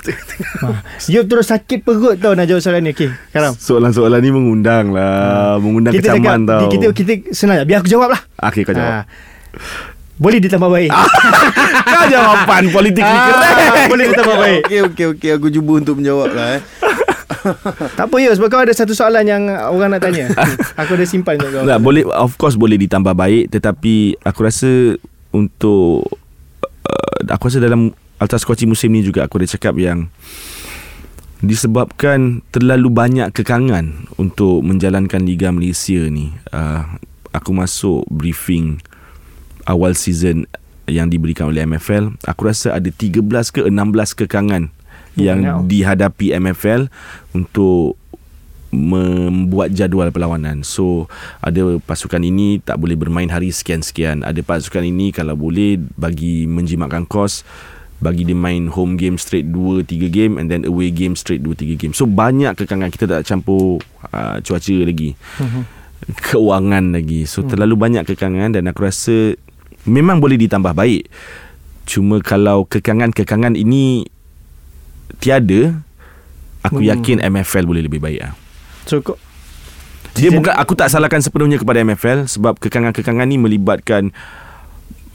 Ha, 0.00 0.80
Yop 1.12 1.28
terus 1.28 1.52
sakit 1.52 1.84
perut 1.84 2.16
tau 2.16 2.32
nak 2.32 2.48
jawab 2.48 2.64
soalan 2.64 2.88
ni. 2.88 2.96
Okey, 2.96 3.12
Karam. 3.36 3.52
Soalan-soalan 3.52 4.24
ni 4.24 4.32
mengundang 4.32 4.96
lah 4.96 5.60
Mengundang 5.60 5.92
Kita 5.92 6.16
kecaman 6.16 6.40
cakap, 6.40 6.48
tau 6.48 6.68
kita, 6.72 6.86
kita 6.96 7.12
senang 7.36 7.60
je. 7.60 7.64
Biar 7.68 7.84
aku 7.84 7.90
jawab 7.92 8.08
lah. 8.08 8.20
Okey 8.48 8.64
kau 8.64 8.72
jawab 8.72 9.04
Ha. 9.04 9.04
Boleh 10.16 10.40
ditambah 10.40 10.68
baik. 10.68 10.88
Kau 11.92 12.04
jawapan 12.08 12.64
politik 12.68 13.04
ni 13.04 13.12
keren 13.12 13.40
Ah, 13.40 13.88
boleh 13.88 14.04
ditambah 14.08 14.36
baik. 14.36 14.62
Okey 14.68 14.80
okey 14.88 15.06
okey 15.16 15.30
Aku 15.36 15.48
cuba 15.48 15.72
untuk 15.80 16.00
menjawab 16.00 16.32
lah 16.32 16.56
eh 16.56 16.60
Tak 17.98 18.04
apa 18.06 18.16
ya 18.20 18.30
sebab 18.36 18.48
kau 18.48 18.62
ada 18.62 18.74
satu 18.74 18.92
soalan 18.92 19.24
yang 19.26 19.42
orang 19.48 19.96
nak 19.96 20.02
tanya. 20.04 20.30
Aku 20.80 20.96
ada 20.96 21.06
simpan 21.06 21.40
untuk 21.40 21.50
kau. 21.50 21.64
Tak, 21.66 21.80
boleh 21.80 22.02
of 22.08 22.32
course 22.36 22.56
boleh 22.56 22.76
ditambah 22.80 23.12
baik 23.12 23.52
tetapi 23.52 24.20
aku 24.22 24.40
rasa 24.44 24.96
untuk 25.30 26.06
uh, 26.86 27.18
aku 27.30 27.50
rasa 27.50 27.62
dalam 27.62 27.92
Altas 28.20 28.44
Kuaci 28.44 28.68
musim 28.68 28.92
ni 28.92 29.00
juga 29.00 29.24
aku 29.24 29.40
ada 29.40 29.48
cakap 29.48 29.80
yang 29.80 30.12
disebabkan 31.40 32.44
terlalu 32.52 32.92
banyak 32.92 33.32
kekangan 33.32 34.12
untuk 34.20 34.60
menjalankan 34.60 35.24
Liga 35.24 35.48
Malaysia 35.48 36.04
ni. 36.12 36.36
Uh, 36.52 36.84
aku 37.32 37.56
masuk 37.56 38.04
briefing 38.12 38.76
awal 39.64 39.96
season 39.96 40.44
yang 40.90 41.06
diberikan 41.08 41.48
oleh 41.48 41.62
MFL, 41.64 42.18
aku 42.26 42.50
rasa 42.50 42.74
ada 42.74 42.90
13 42.90 43.22
ke 43.54 43.60
16 43.70 44.20
kekangan 44.26 44.74
yang 45.18 45.42
Banyak. 45.42 45.66
dihadapi 45.66 46.26
MFL 46.38 46.86
untuk 47.34 47.98
membuat 48.70 49.74
jadual 49.74 50.14
perlawanan. 50.14 50.62
So 50.62 51.10
ada 51.42 51.78
pasukan 51.82 52.22
ini 52.22 52.62
tak 52.62 52.78
boleh 52.78 52.94
bermain 52.94 53.26
hari 53.26 53.50
sekian-sekian. 53.50 54.22
Ada 54.22 54.46
pasukan 54.46 54.86
ini 54.86 55.10
kalau 55.10 55.34
boleh 55.34 55.78
bagi 55.98 56.46
menjimatkan 56.46 57.06
kos 57.06 57.42
bagi 58.00 58.24
dia 58.24 58.32
main 58.32 58.72
home 58.72 58.96
game 58.96 59.20
straight 59.20 59.52
2 59.52 59.84
3 59.84 60.08
game 60.08 60.40
and 60.40 60.48
then 60.48 60.64
away 60.64 60.88
game 60.88 61.12
straight 61.12 61.44
2 61.44 61.52
3 61.52 61.76
game. 61.76 61.92
So 61.92 62.08
banyak 62.08 62.56
kekangan 62.56 62.88
kita 62.88 63.04
tak 63.04 63.28
campur 63.28 63.82
uh, 64.14 64.40
cuaca 64.40 64.76
lagi. 64.86 65.18
Keuangan 66.32 66.96
lagi. 66.96 67.28
So 67.28 67.44
terlalu 67.44 67.76
banyak 67.76 68.08
kekangan 68.08 68.56
dan 68.56 68.72
aku 68.72 68.88
rasa 68.88 69.36
memang 69.84 70.22
boleh 70.22 70.40
ditambah 70.40 70.72
baik. 70.72 71.12
Cuma 71.84 72.22
kalau 72.24 72.64
kekangan-kekangan 72.64 73.58
ini 73.58 74.06
tiada 75.20 75.76
aku 76.64 76.80
yakin 76.84 77.20
MFL 77.20 77.64
boleh 77.68 77.84
lebih 77.84 78.00
baik 78.00 78.20
ah. 78.24 78.32
So 78.88 79.04
kau 79.04 79.16
Dia 80.16 80.34
bukan 80.34 80.52
aku 80.52 80.74
tak 80.74 80.90
salahkan 80.90 81.22
sepenuhnya 81.22 81.60
kepada 81.60 81.80
MFL 81.86 82.26
sebab 82.26 82.58
kekangan-kekangan 82.58 83.30
ni 83.30 83.38
melibatkan 83.38 84.10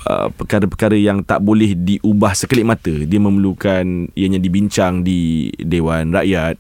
uh, 0.08 0.32
perkara-perkara 0.32 0.96
yang 0.96 1.22
tak 1.22 1.44
boleh 1.44 1.76
diubah 1.76 2.32
sekelip 2.32 2.64
mata. 2.64 2.94
Dia 2.94 3.20
memerlukan 3.20 4.10
ianya 4.16 4.40
dibincang 4.40 5.04
di 5.04 5.52
dewan 5.60 6.16
rakyat. 6.16 6.56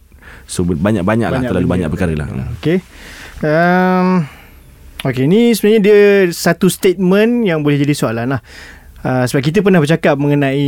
So 0.49 0.67
banyak-banyak 0.67 1.29
lah 1.31 1.41
terlalu 1.47 1.67
banyak 1.69 1.89
perkara 1.89 2.13
lah. 2.17 2.27
Okey. 2.59 2.83
Um, 3.45 4.27
Okey, 5.05 5.29
ni 5.29 5.53
sebenarnya 5.53 5.81
dia 5.85 6.01
satu 6.33 6.65
statement 6.65 7.45
yang 7.45 7.61
boleh 7.61 7.77
jadi 7.77 7.93
soalan 7.93 8.33
lah. 8.33 8.41
Uh, 9.05 9.21
sebab 9.29 9.45
kita 9.45 9.61
pernah 9.61 9.77
bercakap 9.77 10.17
mengenai 10.17 10.65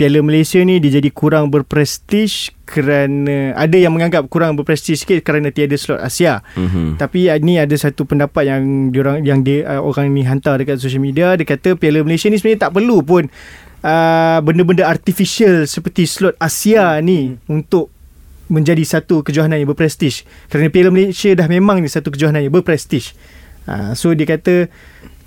Piala 0.00 0.24
Malaysia 0.24 0.56
ni 0.64 0.80
dia 0.80 0.96
jadi 0.96 1.12
kurang 1.12 1.52
berprestij 1.52 2.56
kerana 2.64 3.52
ada 3.52 3.76
yang 3.76 3.92
menganggap 3.92 4.32
kurang 4.32 4.56
berprestij 4.56 4.96
sikit 4.96 5.20
kerana 5.20 5.52
tiada 5.52 5.76
slot 5.76 6.00
Asia. 6.00 6.40
Mhm. 6.56 6.96
Tapi 6.96 7.28
uh, 7.28 7.36
ni 7.36 7.60
ada 7.60 7.76
satu 7.76 8.08
pendapat 8.08 8.48
yang 8.48 8.88
diorang 8.88 9.20
yang 9.20 9.44
dia 9.44 9.68
uh, 9.68 9.84
orang 9.84 10.08
ni 10.08 10.24
hantar 10.24 10.56
dekat 10.56 10.80
social 10.80 11.04
media 11.04 11.36
dia 11.36 11.44
kata 11.44 11.76
Piala 11.76 12.00
Malaysia 12.00 12.32
ni 12.32 12.40
sebenarnya 12.40 12.64
tak 12.64 12.80
perlu 12.80 13.04
pun 13.04 13.28
uh, 13.84 14.38
benda-benda 14.40 14.88
artificial 14.88 15.68
seperti 15.68 16.08
slot 16.08 16.32
Asia 16.40 16.96
ni 17.04 17.36
untuk 17.44 17.92
menjadi 18.48 18.88
satu 18.88 19.20
kejohanan 19.20 19.60
yang 19.60 19.68
berprestij. 19.68 20.24
Kerana 20.48 20.72
Piala 20.72 20.88
Malaysia 20.88 21.28
dah 21.36 21.44
memang 21.44 21.84
ni 21.84 21.92
satu 21.92 22.08
kejohanan 22.08 22.40
yang 22.40 22.56
berprestij. 22.56 23.12
Uh, 23.68 23.92
so 23.92 24.16
dia 24.16 24.24
kata 24.24 24.72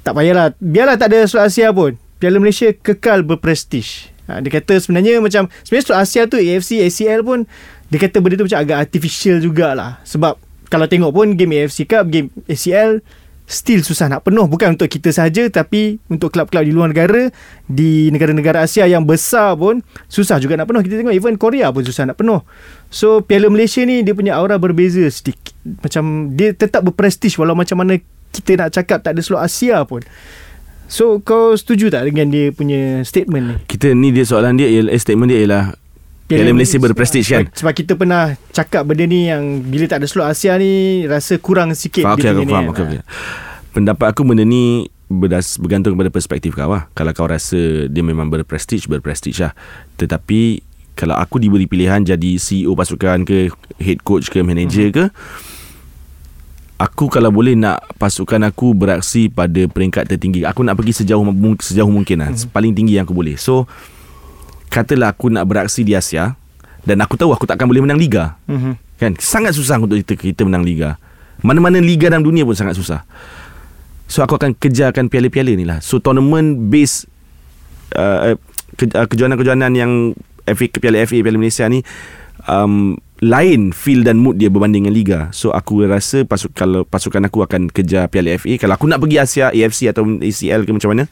tak 0.02 0.18
payahlah 0.18 0.58
biarlah 0.58 0.98
tak 0.98 1.14
ada 1.14 1.30
slot 1.30 1.46
Asia 1.46 1.70
pun. 1.70 2.09
Piala 2.20 2.38
Malaysia 2.38 2.68
kekal 2.76 3.24
berprestij. 3.24 4.12
Ha, 4.30 4.44
dia 4.46 4.52
kata 4.54 4.78
sebenarnya 4.78 5.18
macam 5.24 5.50
sebenarnya 5.66 5.98
Asia 5.98 6.30
tu 6.30 6.38
AFC, 6.38 6.86
ACL 6.86 7.26
pun 7.26 7.50
dia 7.90 7.98
kata 7.98 8.22
benda 8.22 8.38
tu 8.38 8.46
macam 8.46 8.62
agak 8.62 8.78
artificial 8.78 9.42
jugalah. 9.42 9.98
Sebab 10.06 10.38
kalau 10.70 10.86
tengok 10.86 11.10
pun 11.16 11.34
game 11.34 11.66
AFC 11.66 11.90
Cup, 11.90 12.12
game 12.14 12.30
ACL 12.46 13.02
still 13.50 13.82
susah 13.82 14.06
nak 14.06 14.22
penuh. 14.22 14.46
Bukan 14.46 14.78
untuk 14.78 14.86
kita 14.86 15.10
saja 15.10 15.50
tapi 15.50 15.98
untuk 16.06 16.30
kelab-kelab 16.30 16.62
di 16.62 16.74
luar 16.76 16.94
negara 16.94 17.34
di 17.66 18.14
negara-negara 18.14 18.70
Asia 18.70 18.86
yang 18.86 19.10
besar 19.10 19.58
pun 19.58 19.82
susah 20.06 20.38
juga 20.38 20.54
nak 20.54 20.70
penuh. 20.70 20.86
Kita 20.86 21.02
tengok 21.02 21.16
even 21.18 21.36
Korea 21.42 21.74
pun 21.74 21.82
susah 21.82 22.06
nak 22.06 22.22
penuh. 22.22 22.46
So 22.94 23.26
Piala 23.26 23.50
Malaysia 23.50 23.82
ni 23.82 24.06
dia 24.06 24.14
punya 24.14 24.38
aura 24.38 24.62
berbeza 24.62 25.02
sedikit. 25.10 25.58
Macam 25.66 26.38
dia 26.38 26.54
tetap 26.54 26.86
berprestij 26.86 27.34
walau 27.42 27.58
macam 27.58 27.82
mana 27.82 27.98
kita 28.30 28.62
nak 28.62 28.70
cakap 28.78 29.02
tak 29.02 29.18
ada 29.18 29.22
slot 29.26 29.42
Asia 29.42 29.82
pun 29.90 30.06
so 30.90 31.22
kau 31.22 31.54
setuju 31.54 31.88
tak 31.88 32.04
dengan 32.04 32.28
dia 32.28 32.50
punya 32.50 32.82
statement 33.04 33.46
ni 33.46 33.56
Kita 33.64 33.94
ni 33.94 34.10
dia 34.10 34.26
soalan 34.26 34.58
dia 34.58 34.68
ialah 34.68 34.90
eh, 34.90 34.98
statement 34.98 35.30
dia 35.30 35.40
ialah 35.40 35.64
Piala 36.26 36.50
Malaysia 36.52 36.78
berprestij 36.78 37.24
kan? 37.24 37.46
Sebab- 37.46 37.54
Sebab 37.56 37.74
kita 37.76 37.94
pernah 37.94 38.24
cakap 38.50 38.84
benda 38.84 39.02
ni 39.04 39.26
yang 39.26 39.42
bila 39.64 39.86
tak 39.86 40.02
ada 40.02 40.06
slot 40.06 40.28
Asia 40.28 40.54
ni 40.56 40.70
rasa 41.04 41.38
kurang 41.38 41.74
sikit 41.74 42.06
Faham, 42.06 42.14
okay, 42.16 42.30
aku 42.30 42.44
faham. 42.44 42.62
ni 42.62 42.70
Okay, 42.70 42.78
kan. 42.78 42.90
okay. 42.92 43.02
Pendapat 43.72 44.08
aku 44.10 44.22
benda 44.24 44.44
ni 44.44 44.64
berdas, 45.06 45.58
bergantung 45.58 45.94
kepada 45.94 46.10
perspektif 46.10 46.54
kau 46.54 46.70
lah. 46.70 46.86
Kalau 46.92 47.14
kau 47.14 47.26
rasa 47.26 47.58
dia 47.86 48.04
memang 48.04 48.30
berprestij, 48.30 48.86
berprestij 48.86 49.42
lah. 49.42 49.58
Tetapi 49.96 50.62
kalau 50.94 51.16
aku 51.16 51.38
diberi 51.38 51.66
pilihan 51.66 52.02
jadi 52.04 52.38
CEO 52.38 52.74
pasukan 52.74 53.26
ke, 53.26 53.50
head 53.78 54.02
coach 54.04 54.28
ke, 54.28 54.38
manager 54.40 54.86
Mhm. 54.86 54.94
ke, 54.94 55.04
Aku 56.80 57.12
kalau 57.12 57.28
boleh 57.28 57.60
nak 57.60 57.84
pasukan 58.00 58.40
aku 58.48 58.72
beraksi 58.72 59.28
pada 59.28 59.68
peringkat 59.68 60.08
tertinggi. 60.08 60.48
Aku 60.48 60.64
nak 60.64 60.80
pergi 60.80 61.04
sejauh 61.04 61.28
sejauh 61.60 61.92
mungkin 61.92 62.24
lah. 62.24 62.32
Mhm. 62.32 62.56
Paling 62.56 62.72
tinggi 62.72 62.96
yang 62.96 63.04
aku 63.04 63.12
boleh. 63.12 63.36
So 63.36 63.68
katalah 64.72 65.12
aku 65.12 65.28
nak 65.28 65.44
beraksi 65.44 65.84
di 65.84 65.92
Asia 65.92 66.40
dan 66.88 67.04
aku 67.04 67.20
tahu 67.20 67.36
aku 67.36 67.44
takkan 67.44 67.68
boleh 67.68 67.84
menang 67.84 68.00
liga. 68.00 68.40
Mhm. 68.48 68.80
Kan? 68.96 69.12
Sangat 69.20 69.60
susah 69.60 69.76
untuk 69.76 70.00
kita 70.00 70.16
kita 70.16 70.48
menang 70.48 70.64
liga. 70.64 70.96
Mana-mana 71.44 71.84
liga 71.84 72.08
dalam 72.08 72.24
dunia 72.24 72.48
pun 72.48 72.56
sangat 72.56 72.80
susah. 72.80 73.04
So 74.08 74.24
aku 74.24 74.40
akan 74.40 74.56
kejarkan 74.56 75.12
piala-piala 75.12 75.52
ni 75.60 75.68
lah. 75.68 75.84
So 75.84 76.00
tournament 76.00 76.72
base 76.72 77.04
uh, 78.00 78.40
ke, 78.80 78.88
uh, 78.96 79.04
kejohanan-kejohanan 79.04 79.72
yang 79.76 79.92
FA 80.48 80.66
Piala 80.80 81.04
FA 81.04 81.20
Piala 81.20 81.38
Malaysia 81.38 81.68
ni 81.68 81.84
um, 82.48 82.96
lain 83.20 83.76
feel 83.76 84.08
dan 84.08 84.20
mood 84.20 84.40
dia 84.40 84.48
berbanding 84.48 84.88
dengan 84.88 84.96
liga. 84.96 85.20
So 85.36 85.52
aku 85.52 85.84
rasa 85.84 86.24
pasuk 86.24 86.56
kalau 86.56 86.88
pasukan 86.88 87.28
aku 87.28 87.44
akan 87.44 87.68
kejar 87.68 88.08
Piala 88.08 88.40
FA 88.40 88.56
kalau 88.56 88.74
aku 88.80 88.86
nak 88.88 89.04
pergi 89.04 89.18
Asia 89.20 89.46
AFC 89.52 89.92
atau 89.92 90.08
ACL 90.24 90.64
ke 90.64 90.72
macam 90.72 90.90
mana? 90.96 91.04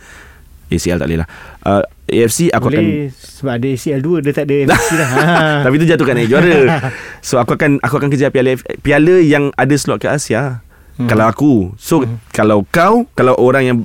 ACL 0.67 0.99
tak 0.99 1.07
boleh 1.07 1.19
lah. 1.23 1.29
Uh, 1.63 1.83
AFC 2.07 2.51
aku 2.51 2.71
akan 2.71 2.83
Boleh 2.83 3.11
sebab 3.11 3.53
ada 3.59 3.67
ACL 3.67 4.01
2 4.03 4.23
dia 4.23 4.33
tak 4.35 4.45
ada 4.47 4.55
FC 4.71 4.91
dah. 4.95 5.09
Ha. 5.11 5.19
tapi 5.67 5.75
tu 5.79 5.85
jatuhkan 5.87 6.15
naik 6.15 6.29
juara. 6.31 6.57
So 7.27 7.39
aku 7.43 7.59
akan 7.59 7.83
aku 7.83 7.95
akan 7.99 8.09
kejar 8.11 8.31
piala 8.31 8.55
piala 8.79 9.15
yang 9.19 9.51
ada 9.59 9.75
slot 9.75 9.99
ke 9.99 10.07
Asia. 10.07 10.63
Hmm. 10.95 11.11
Kalau 11.11 11.25
aku. 11.27 11.53
So 11.75 12.07
hmm. 12.07 12.23
kalau 12.31 12.63
kau 12.71 13.03
kalau 13.19 13.35
orang 13.35 13.63
yang 13.67 13.77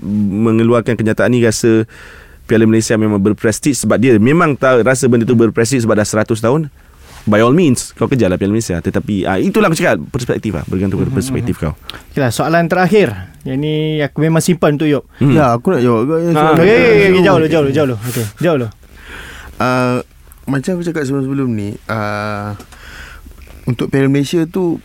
mengeluarkan 0.47 0.95
kenyataan 0.95 1.35
ni 1.35 1.43
rasa 1.43 1.85
Piala 2.43 2.67
Malaysia 2.67 2.99
memang 2.99 3.23
berprestij 3.23 3.79
sebab 3.79 4.03
dia 4.03 4.19
memang 4.19 4.59
tahu 4.59 4.83
rasa 4.83 5.07
benda 5.07 5.23
tu 5.23 5.39
berprestij 5.39 5.87
sebab 5.87 5.95
dah 5.95 6.07
100 6.07 6.27
tahun. 6.43 6.71
By 7.23 7.39
all 7.39 7.55
means 7.55 7.95
kau 7.95 8.11
kejarlah 8.11 8.35
Piala 8.35 8.51
Malaysia 8.51 8.83
tetapi 8.83 9.23
ah 9.23 9.39
itulah 9.39 9.71
aku 9.71 9.79
cakap 9.79 9.95
perspektif 10.11 10.59
lah 10.59 10.67
bergantung 10.67 10.99
pada 10.99 11.13
perspektif 11.13 11.55
kau. 11.55 11.79
Okeylah, 12.11 12.35
soalan 12.35 12.67
terakhir. 12.67 13.15
Yang 13.43 13.59
ni 13.59 13.75
aku 13.99 14.19
memang 14.19 14.43
simpan 14.43 14.75
untuk 14.75 14.91
Yop. 14.91 15.07
Hmm. 15.19 15.31
Ya 15.31 15.55
aku 15.55 15.71
nak 15.71 15.83
jawab 15.83 16.03
Ah. 16.33 16.51
Okey, 16.53 16.67
ni? 16.67 16.67
okay, 16.67 16.79
okay, 16.83 17.07
okay, 17.09 17.23
jauh 17.23 17.39
dulu, 17.39 17.49
jauh 17.49 17.63
dulu, 17.63 17.73
jauh 17.73 17.87
dulu. 17.87 17.97
Okey, 18.03 18.25
jauh 18.39 18.57
dulu. 18.59 18.69
uh, 19.57 19.99
Macam 20.43 20.71
aku 20.75 20.83
cakap 20.83 21.03
sebelum-sebelum 21.05 21.49
ni 21.49 21.69
uh, 21.87 22.59
Untuk 23.65 23.87
Piala 23.87 24.11
Malaysia 24.11 24.43
tu 24.43 24.83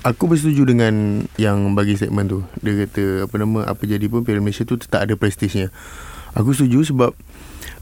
Aku 0.00 0.24
bersetuju 0.24 0.64
dengan 0.64 0.94
Yang 1.36 1.56
bagi 1.76 1.94
segmen 1.94 2.24
tu 2.24 2.40
Dia 2.58 2.86
kata 2.86 3.28
Apa 3.28 3.34
nama 3.36 3.68
Apa 3.68 3.84
jadi 3.84 4.08
pun 4.08 4.24
Piala 4.24 4.40
Malaysia 4.40 4.64
tu 4.64 4.80
Tetap 4.80 5.04
ada 5.04 5.12
prestisnya 5.12 5.68
Aku 6.32 6.56
setuju 6.56 6.80
sebab 6.86 7.12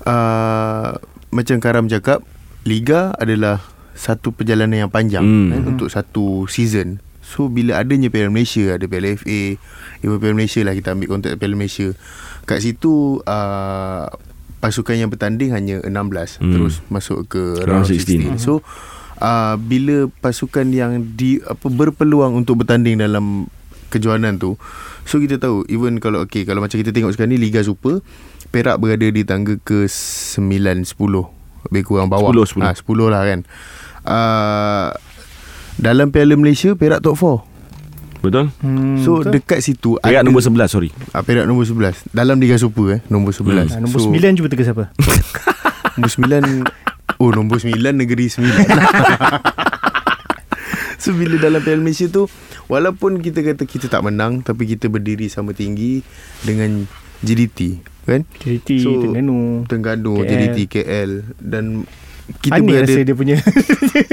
uh, 0.02 0.90
Macam 1.30 1.56
Karam 1.58 1.86
cakap 1.86 2.26
Liga 2.64 3.12
adalah 3.14 3.60
Satu 3.94 4.30
perjalanan 4.30 4.74
yang 4.76 4.90
panjang 4.90 5.22
Hmm. 5.22 5.48
kan, 5.48 5.60
Untuk 5.66 5.88
satu 5.88 6.44
season 6.44 6.98
So 7.20 7.48
bila 7.48 7.78
adanya 7.78 8.06
Piala 8.06 8.28
Malaysia 8.28 8.74
Ada 8.74 8.84
Piala 8.84 9.14
FA 9.14 9.56
Even 9.98 10.18
Piala 10.18 10.34
Malaysia 10.34 10.60
lah 10.60 10.74
Kita 10.74 10.92
ambil 10.92 11.08
konteks 11.08 11.34
Piala 11.34 11.54
Malaysia 11.54 11.88
Kat 12.42 12.60
situ 12.60 13.22
uh, 13.22 14.04
Pasukan 14.58 14.96
yang 14.96 15.08
bertanding 15.08 15.48
hanya 15.50 15.80
16 15.80 15.90
Hmm. 16.36 16.52
Terus 16.52 16.84
masuk 16.86 17.24
ke 17.26 17.40
Round 17.62 17.84
round 17.84 17.88
16, 17.88 18.36
16. 18.36 18.40
So 18.40 18.60
uh, 19.16 19.54
Bila 19.56 20.10
pasukan 20.14 20.68
yang 20.68 21.00
di 21.14 21.40
apa 21.40 21.64
berpeluang 21.64 22.34
untuk 22.34 22.60
bertanding 22.60 22.98
dalam 22.98 23.48
kejohanan 23.88 24.36
tu 24.36 24.60
So 25.02 25.16
kita 25.16 25.38
tahu 25.38 25.64
Even 25.66 25.96
kalau 25.98 26.20
okay, 26.20 26.42
Kalau 26.42 26.60
macam 26.60 26.76
kita 26.76 26.90
tengok 26.90 27.12
sekarang 27.12 27.32
ni 27.32 27.40
Liga 27.40 27.60
Super 27.60 28.04
Perak 28.50 28.76
berada 28.76 29.06
di 29.06 29.22
tangga 29.22 29.56
ke 29.56 29.88
9, 29.88 30.44
10 30.84 30.92
Lebih 31.64 31.82
kurang 31.82 32.06
bawah 32.06 32.28
10, 32.30 32.60
10. 32.60 32.68
Ah, 32.68 32.76
10 32.76 32.84
lah 33.08 33.24
kan 33.24 33.40
uh, 34.04 34.92
Dalam 35.76 36.08
Piala 36.08 36.34
Malaysia 36.34 36.72
Perak 36.72 37.00
top 37.00 37.16
4 37.16 37.54
Betul? 38.22 38.48
Hmm, 38.58 38.96
So 38.98 39.20
betul. 39.20 39.32
dekat 39.34 39.60
situ 39.60 39.90
Perak 39.98 40.22
nombor 40.22 40.40
11 40.40 40.64
sorry. 40.66 40.88
Ah, 41.10 41.20
Perak 41.20 41.44
nombor 41.44 41.64
11 41.64 42.08
Dalam 42.10 42.36
Liga 42.36 42.56
Super 42.56 42.86
eh 42.90 43.00
Nombor 43.06 43.32
11 43.32 43.68
Ah, 43.70 43.80
nombor 43.80 43.98
so, 43.98 44.08
9 44.08 44.16
cuba 44.34 44.48
teka 44.48 44.64
siapa? 44.64 44.84
Nombor 45.94 46.10
9 46.64 47.20
Oh 47.20 47.30
nombor 47.30 47.60
9 47.60 47.70
Negeri 47.92 48.26
9 48.26 48.48
So 50.96 51.12
bila 51.12 51.36
dalam 51.38 51.60
Piala 51.60 51.78
Malaysia 51.78 52.08
tu 52.08 52.26
Walaupun 52.64 53.20
kita 53.20 53.44
kata 53.44 53.62
kita 53.62 53.86
tak 53.86 54.00
menang 54.00 54.40
Tapi 54.40 54.64
kita 54.66 54.88
berdiri 54.88 55.28
sama 55.28 55.52
tinggi 55.52 56.00
Dengan 56.40 56.88
JDT 57.20 57.84
Kan 58.04 58.24
JDT, 58.36 58.68
So, 58.80 58.88
Terengganu. 58.98 59.64
Terengganu 59.64 60.12
KL. 60.18 60.26
JDT 60.26 60.58
KL 60.66 61.10
Dan 61.36 61.84
kita 62.40 62.56
Aneh 62.56 62.66
berada 62.66 62.88
rasa 62.88 63.00
dia 63.02 63.14
punya. 63.14 63.36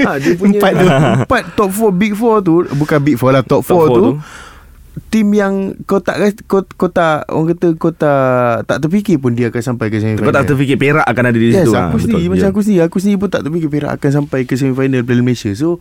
ha, 0.02 0.10
dia 0.22 0.32
punya 0.34 0.58
Empat 0.58 0.72
tu. 0.74 0.86
Empat 1.24 1.42
top 1.54 1.70
4 1.70 1.96
Big 1.96 2.12
4 2.12 2.20
tu 2.42 2.54
Bukan 2.74 2.98
Big 3.00 3.16
4 3.16 3.24
lah 3.30 3.42
Top 3.42 3.60
4 3.60 3.64
Top 3.64 3.76
four 3.80 3.86
tu, 3.88 3.96
tu. 3.96 4.12
Tim 5.08 5.24
yang 5.30 5.54
kau 5.82 5.96
tak 5.98 6.20
kau, 6.44 6.60
kau 6.68 6.86
tak 6.86 7.24
orang 7.26 7.56
kata 7.56 7.72
kau 7.74 7.88
tak 7.88 8.20
tak 8.66 8.76
terfikir 8.78 9.16
pun 9.16 9.32
dia 9.32 9.48
akan 9.48 9.62
sampai 9.62 9.88
ke 9.88 9.96
semifinal. 9.96 10.20
Kau 10.22 10.34
tak 10.34 10.44
terfikir 10.44 10.76
Perak 10.76 11.00
akan 11.02 11.24
ada 11.26 11.38
di 11.38 11.48
Yes, 11.48 11.64
situ. 11.64 11.72
aku 11.72 11.96
Ah, 11.96 11.96
sendiri 11.98 12.20
betul. 12.20 12.30
macam 12.30 12.44
Ya. 12.44 12.50
aku 12.50 12.60
sendiri, 12.60 12.80
aku 12.82 12.96
sendiri 12.98 13.16
pun 13.16 13.28
tak 13.30 13.40
terfikir 13.42 13.70
Perak 13.70 13.90
akan 13.90 14.10
sampai 14.14 14.44
ke 14.44 14.52
semifinal 14.52 15.00
Piala 15.00 15.22
Malaysia. 15.22 15.48
So 15.54 15.80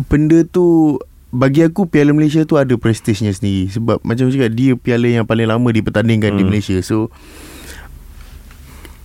benda 0.00 0.44
tu 0.44 0.98
bagi 1.28 1.60
aku 1.60 1.84
Piala 1.84 2.12
Malaysia 2.12 2.42
tu 2.42 2.54
ada 2.54 2.70
prestisnya 2.74 3.30
sendiri 3.30 3.66
sebab 3.68 3.98
macam 4.00 4.28
cakap 4.28 4.50
dia 4.50 4.72
piala 4.74 5.08
yang 5.12 5.26
paling 5.26 5.44
lama 5.44 5.66
dipertandingkan 5.68 6.30
hmm. 6.30 6.38
di. 6.38 6.42
Malaysia. 6.44 6.76
So 6.80 7.10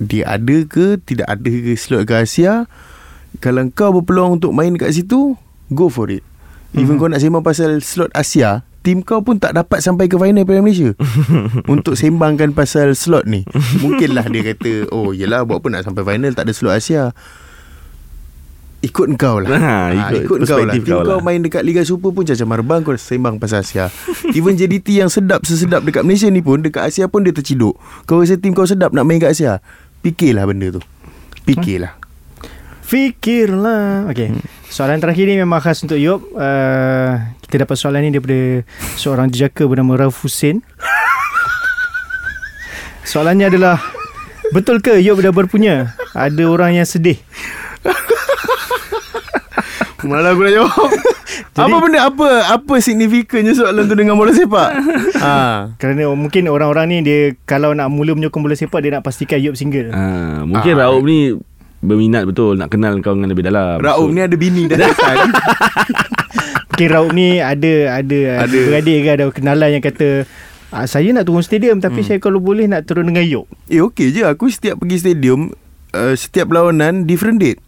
dia 0.02 0.26
ada 0.26 0.58
ke 0.66 0.98
tidak 1.06 1.30
ada 1.30 1.52
ke 1.52 1.78
slot 1.78 2.10
ke 2.10 2.26
Asia? 2.26 2.66
Kalau 3.38 3.64
kau 3.72 3.94
berpeluang 3.94 4.42
untuk 4.42 4.52
main 4.52 4.74
kat 4.76 4.92
situ 4.92 5.38
go 5.70 5.88
for 5.88 6.10
it. 6.10 6.26
Even 6.74 6.98
Hmm. 6.98 7.00
kau 7.04 7.10
nak 7.12 7.22
sembang 7.22 7.46
pasal 7.46 7.80
slot 7.80 8.10
Asia 8.12 8.66
tim 8.82 9.06
kau 9.06 9.22
pun 9.22 9.38
tak 9.38 9.54
dapat 9.54 9.80
sampai 9.80 10.10
ke 10.10 10.18
final 10.18 10.42
Piala 10.42 10.66
Malaysia. 10.66 10.98
Untuk 11.74 11.94
sembangkan 11.94 12.58
pasal 12.58 12.98
slot 12.98 13.30
ni. 13.30 13.46
Mungkinlah 13.78 14.26
dia 14.34 14.42
kata 14.54 14.90
oh 14.90 15.14
yelah 15.14 15.46
buat 15.46 15.62
apa 15.62 15.68
nak 15.70 15.84
sampai 15.86 16.02
final? 16.02 16.34
Tak 16.34 16.50
ada 16.50 16.54
slot 16.54 16.76
Asia. 16.82 17.14
Ikut 18.82 19.14
kau 19.22 19.38
lah. 19.38 19.50
Ha, 19.54 19.62
ha, 19.94 19.94
ikut 19.94 20.26
ikut, 20.26 20.40
kau 20.50 20.66
lah. 20.66 20.74
tim 20.74 20.82
kau 20.82 21.06
kau 21.06 21.22
lah. 21.22 21.22
main 21.22 21.38
dekat 21.38 21.62
Liga 21.62 21.86
Super 21.86 22.10
pun 22.10 22.26
macam 22.26 22.48
marbang 22.50 22.82
kau 22.82 22.98
sembang 22.98 23.38
pasal 23.38 23.62
Asia. 23.62 23.94
Even 24.34 24.58
JDT 24.58 25.06
yang 25.06 25.14
sedap 25.14 25.46
sesedap 25.46 25.86
dekat 25.86 26.02
Malaysia 26.02 26.26
ni 26.34 26.42
pun 26.42 26.66
dekat 26.66 26.90
Asia 26.90 27.06
pun 27.06 27.22
dia 27.22 27.30
terciduk. 27.30 27.78
Kau 28.10 28.26
rasa 28.26 28.42
tim 28.42 28.58
kau 28.58 28.66
sedap 28.66 28.90
nak 28.98 29.06
main 29.06 29.22
kat 29.22 29.38
Asia 29.38 29.62
fikirlah 30.02 30.46
benda 30.46 30.78
tu 30.78 30.82
fikirlah 31.48 32.02
Fikirlah. 32.92 34.12
Okey. 34.12 34.36
Hmm. 34.36 34.44
Soalan 34.68 35.00
terakhir 35.00 35.24
ni 35.24 35.40
memang 35.40 35.64
khas 35.64 35.80
untuk 35.80 35.96
Yop. 35.96 36.28
Uh, 36.36 37.24
kita 37.48 37.64
dapat 37.64 37.80
soalan 37.80 38.04
ni 38.04 38.12
daripada 38.12 38.68
seorang 39.00 39.32
jejaka 39.32 39.64
bernama 39.64 39.96
Rauf 39.96 40.20
Hussein. 40.28 40.60
Soalannya 43.08 43.48
adalah 43.48 43.80
Betul 44.52 44.84
ke 44.84 45.00
Yop 45.00 45.24
dah 45.24 45.32
berpunya? 45.32 45.96
Ada 46.12 46.44
orang 46.44 46.76
yang 46.76 46.84
sedih. 46.84 47.16
Malah 50.02 50.34
aku 50.34 50.42
nak 50.42 50.54
jawab 50.54 50.90
Apa 51.62 51.76
benda 51.78 52.00
Apa 52.08 52.28
apa 52.50 52.74
signifikannya 52.80 53.54
soalan 53.54 53.86
tu 53.86 53.94
Dengan 53.94 54.16
bola 54.16 54.32
sepak 54.32 54.70
ha. 55.24 55.70
Kerana 55.78 56.10
mungkin 56.14 56.48
orang-orang 56.48 56.86
ni 56.90 56.98
dia 57.04 57.20
kalau 57.44 57.76
nak 57.76 57.92
mula 57.92 58.16
menyokong 58.16 58.42
bola 58.42 58.56
sepak 58.56 58.82
dia 58.82 58.98
nak 58.98 59.04
pastikan 59.04 59.38
Yop 59.38 59.54
single. 59.54 59.92
Ah, 59.92 60.42
mungkin 60.44 60.74
Ah. 60.76 60.88
Raub 60.88 61.04
ni 61.04 61.36
berminat 61.82 62.30
betul 62.30 62.56
nak 62.56 62.70
kenal 62.70 62.94
kau 63.02 63.18
dengan 63.18 63.34
lebih 63.34 63.42
dalam. 63.42 63.82
Raub 63.82 64.10
ni 64.10 64.22
ada 64.22 64.36
bini 64.38 64.70
dah 64.70 64.78
datang 64.78 65.18
Mungkin 66.72 66.88
Raub 66.88 67.12
ni 67.12 67.42
ada 67.42 67.74
ada 68.00 68.20
ada 68.48 68.58
beradik 68.58 68.98
ke 69.04 69.10
ada 69.12 69.26
kenalan 69.30 69.70
yang 69.78 69.84
kata 69.84 70.24
ah, 70.72 70.86
saya 70.88 71.12
nak 71.12 71.28
turun 71.28 71.44
stadium 71.44 71.78
tapi 71.78 72.02
hmm. 72.02 72.08
saya 72.08 72.18
kalau 72.18 72.40
boleh 72.40 72.66
nak 72.66 72.88
turun 72.88 73.06
dengan 73.10 73.26
Yop. 73.26 73.46
Eh 73.68 73.82
okey 73.82 74.14
je 74.14 74.22
Aku 74.24 74.48
setiap 74.48 74.80
pergi 74.80 74.98
stadium 75.00 75.52
uh, 75.92 76.14
Setiap 76.16 76.50
perlawanan 76.50 77.04
Different 77.06 77.42
date 77.42 77.60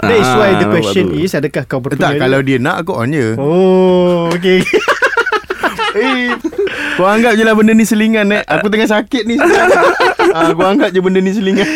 That 0.00 0.16
is 0.16 0.30
why 0.32 0.50
the 0.56 0.66
Ah, 0.66 0.72
question 0.72 1.12
is 1.12 1.32
adakah 1.32 1.64
kau 1.64 1.78
berpunya? 1.78 2.00
Tak 2.00 2.12
kalau 2.18 2.40
dia 2.40 2.56
nak 2.56 2.82
Aku 2.82 2.92
on 2.96 3.12
je 3.12 3.36
Oh, 3.36 4.32
okey. 4.32 4.64
Eh, 5.90 6.30
kau 6.94 7.02
anggap 7.02 7.34
je 7.34 7.42
lah 7.42 7.50
benda 7.50 7.74
ni 7.74 7.82
selingan 7.82 8.30
eh. 8.30 8.46
Aku 8.46 8.70
tengah 8.70 8.86
sakit 8.86 9.26
ni 9.26 9.34
sebenarnya. 9.34 9.82
ah, 10.38 10.54
Kau 10.54 10.62
anggap 10.62 10.94
je 10.94 11.02
benda 11.02 11.18
ni 11.18 11.34
selingan 11.34 11.66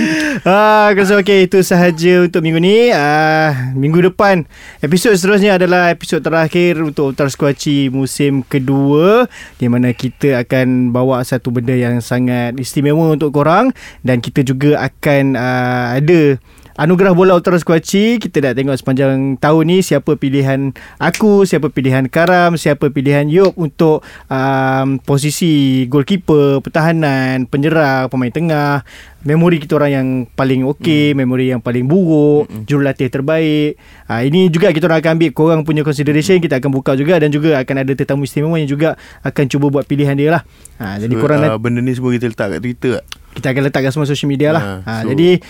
ah, 0.46 0.94
so 1.02 1.18
okey 1.18 1.50
itu 1.50 1.58
sahaja 1.66 2.22
untuk 2.22 2.46
minggu 2.46 2.62
ni. 2.62 2.94
Ah, 2.94 3.74
minggu 3.74 3.98
depan 4.06 4.46
episod 4.78 5.10
seterusnya 5.18 5.58
adalah 5.58 5.90
episod 5.90 6.22
terakhir 6.22 6.78
untuk 6.78 7.10
Ultra 7.10 7.26
Squatchy 7.26 7.90
musim 7.90 8.46
kedua 8.46 9.26
di 9.58 9.66
mana 9.66 9.90
kita 9.90 10.46
akan 10.46 10.94
bawa 10.94 11.26
satu 11.26 11.50
benda 11.50 11.74
yang 11.74 11.98
sangat 11.98 12.54
istimewa 12.54 13.10
untuk 13.10 13.34
korang 13.34 13.74
dan 14.06 14.22
kita 14.22 14.46
juga 14.46 14.78
akan 14.78 15.34
ah, 15.34 15.98
ada 15.98 16.38
Anugerah 16.74 17.14
Bola 17.14 17.38
Ultras 17.38 17.62
Kuaci 17.62 18.18
Kita 18.18 18.42
dah 18.42 18.50
tengok 18.50 18.74
sepanjang 18.74 19.38
tahun 19.38 19.64
ni 19.70 19.78
Siapa 19.78 20.18
pilihan 20.18 20.74
aku 20.98 21.46
Siapa 21.46 21.70
pilihan 21.70 22.10
Karam 22.10 22.58
Siapa 22.58 22.90
pilihan 22.90 23.30
Yop 23.30 23.54
Untuk 23.54 24.02
um, 24.26 24.98
posisi 24.98 25.86
goalkeeper 25.86 26.58
Pertahanan 26.58 27.46
Penyerang 27.46 28.10
Pemain 28.10 28.34
tengah 28.34 28.82
Memori 29.24 29.56
kita 29.56 29.80
orang 29.80 29.88
yang 29.90 30.08
paling 30.36 30.68
okey, 30.68 31.16
hmm. 31.16 31.24
memori 31.24 31.48
yang 31.48 31.56
paling 31.56 31.88
buruk, 31.88 32.44
hmm. 32.44 32.68
jurulatih 32.68 33.08
terbaik. 33.08 33.80
Ha, 34.04 34.20
ini 34.20 34.52
juga 34.52 34.68
kita 34.68 34.84
orang 34.84 35.00
akan 35.00 35.16
ambil 35.16 35.30
korang 35.32 35.60
punya 35.64 35.80
consideration, 35.80 36.44
kita 36.44 36.60
akan 36.60 36.68
buka 36.68 36.92
juga 36.92 37.16
dan 37.16 37.32
juga 37.32 37.56
akan 37.56 37.88
ada 37.88 37.92
tetamu 37.96 38.28
istimewa 38.28 38.60
yang 38.60 38.68
juga 38.68 39.00
akan 39.24 39.44
cuba 39.48 39.72
buat 39.72 39.88
pilihan 39.88 40.12
dia 40.12 40.28
lah. 40.28 40.42
Ha, 40.76 41.00
jadi 41.00 41.16
So, 41.16 41.24
korang 41.24 41.40
uh, 41.40 41.56
benda 41.56 41.80
ni 41.80 41.96
semua 41.96 42.12
kita 42.12 42.28
letak 42.28 42.52
kat 42.52 42.60
Twitter 42.60 42.90
tak? 43.00 43.04
kita 43.34 43.46
akan 43.50 43.62
letakkan 43.66 43.90
semua 43.90 44.06
social 44.06 44.28
media 44.28 44.54
lah. 44.54 44.62
Ha, 44.62 44.72
Ha, 44.84 44.92
jadi 45.08 45.40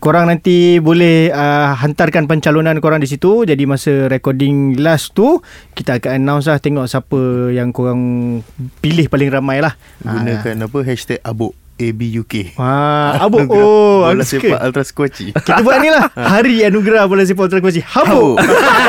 korang 0.00 0.32
nanti 0.32 0.80
boleh 0.80 1.28
uh, 1.30 1.76
hantarkan 1.76 2.24
pencalonan 2.24 2.80
korang 2.80 3.04
di 3.04 3.06
situ. 3.06 3.44
Jadi 3.44 3.68
masa 3.68 4.08
recording 4.08 4.80
last 4.80 5.12
tu 5.12 5.44
kita 5.76 6.00
akan 6.00 6.24
announce 6.24 6.48
lah 6.48 6.58
tengok 6.58 6.88
siapa 6.88 7.52
yang 7.52 7.70
korang 7.70 8.00
pilih 8.80 9.06
paling 9.12 9.28
ramai 9.28 9.60
lah. 9.60 9.76
Gunakan 10.02 10.66
apa 10.66 10.78
hashtag 10.82 11.20
abuk 11.20 11.52
ABUK. 11.80 12.34
Ha, 12.54 12.72
abuk. 13.18 13.48
Oh, 13.48 14.04
Bola 14.04 14.20
sepak 14.20 14.60
Ultras 14.60 14.92
Kuaci. 14.92 15.32
Kita 15.32 15.60
buat 15.60 15.80
ni 15.80 15.88
lah 15.88 16.12
Hari 16.32 16.60
Anugerah 16.62 17.04
Bola 17.04 17.22
Sepak 17.22 17.48
Ultra 17.48 17.58
Kuaci 17.58 17.80
Habuk 17.80 18.36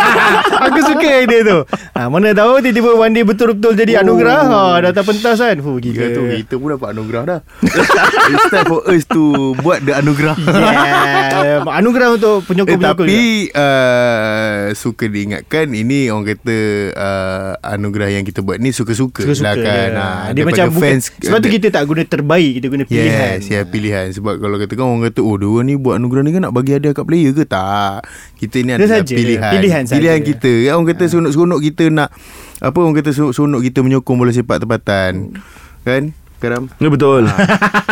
Aku 0.67 0.79
suka 0.81 1.07
idea 1.17 1.41
tu 1.41 1.57
ha, 1.67 2.05
Mana 2.05 2.31
tahu 2.31 2.59
Tiba-tiba 2.59 2.91
one 2.93 3.11
day 3.11 3.23
betul-betul 3.23 3.73
Jadi 3.73 3.91
Oh. 3.93 4.01
anugerah 4.01 4.39
ha, 4.43 4.59
Datang 4.81 5.05
pentas 5.05 5.37
kan 5.37 5.55
Fuh, 5.55 5.77
Kita 5.77 5.87
gila 5.93 6.07
tu 6.09 6.21
kita 6.33 6.53
pun 6.55 6.67
dapat 6.71 6.89
anugerah 6.91 7.21
dah. 7.23 7.39
It's 8.31 8.47
time 8.49 8.67
for 8.67 8.81
us 8.85 9.03
to 9.05 9.21
buat 9.57 9.79
the 9.81 9.93
anugerah. 9.93 10.35
yeah. 10.35 11.61
Anugerah 11.63 12.07
untuk 12.11 12.33
Eh, 12.33 12.45
penyokong-penyokong 12.45 13.07
tapi 13.07 13.19
uh, 13.51 14.73
suka 14.73 15.05
diingatkan 15.05 15.69
ini 15.69 16.07
orang 16.07 16.25
kata 16.29 16.57
uh, 16.91 17.51
anugerah 17.61 18.09
yang 18.11 18.23
kita 18.23 18.41
buat 18.41 18.57
ni 18.57 18.71
suka-suka, 18.71 19.23
Suka-suka 19.23 19.45
lah 19.45 19.55
kan. 19.55 19.63
dia. 19.87 19.91
Ha, 19.93 20.05
Dia 20.33 20.43
macam 20.43 20.65
bukan, 20.71 20.97
Sebab 20.99 21.39
tu 21.39 21.49
kita 21.49 21.67
tak 21.69 21.83
guna 21.83 22.01
terbaik 22.03 22.51
Kita 22.57 22.67
guna 22.67 22.80
pilihan 22.83 23.37
Yes, 23.37 23.47
ya 23.47 23.61
pilihan 23.61 24.09
Sebab 24.11 24.37
kalau 24.37 24.55
katakan 24.55 24.83
orang 24.83 25.03
kata 25.05 25.19
Oh 25.19 25.35
dua 25.35 25.61
ni 25.61 25.73
buat 25.73 25.97
anugerah 25.97 26.21
ni 26.21 26.31
kan 26.31 26.41
Nak 26.45 26.53
bagi 26.53 26.71
hadiah 26.71 26.91
kat 26.91 27.03
player 27.03 27.31
ke? 27.31 27.43
Tak. 27.43 28.05
Kita 28.35 28.57
ni 28.59 28.71
Dia 28.73 28.87
saja. 28.87 29.13
pilihan 29.13 29.51
Pilihan 29.51 29.81
saja. 29.83 29.95
Pilihan 29.95 30.19
kita. 30.19 30.51
Kan 30.63 30.71
Orang 30.73 30.87
kata 30.87 31.03
seronok-seronok 31.05 31.59
kita 31.61 31.83
nak 31.87 32.09
Apa 32.57 32.77
orang 32.77 32.95
kata 32.95 33.09
seronok 33.11 33.61
kita 33.61 33.79
menyokong 33.81 34.15
bola 34.15 34.31
sepak 34.31 34.57
tempatan. 34.59 35.33
Kan? 35.81 36.03
Karam? 36.37 36.73
Ya 36.77 36.89
betul. 36.89 37.29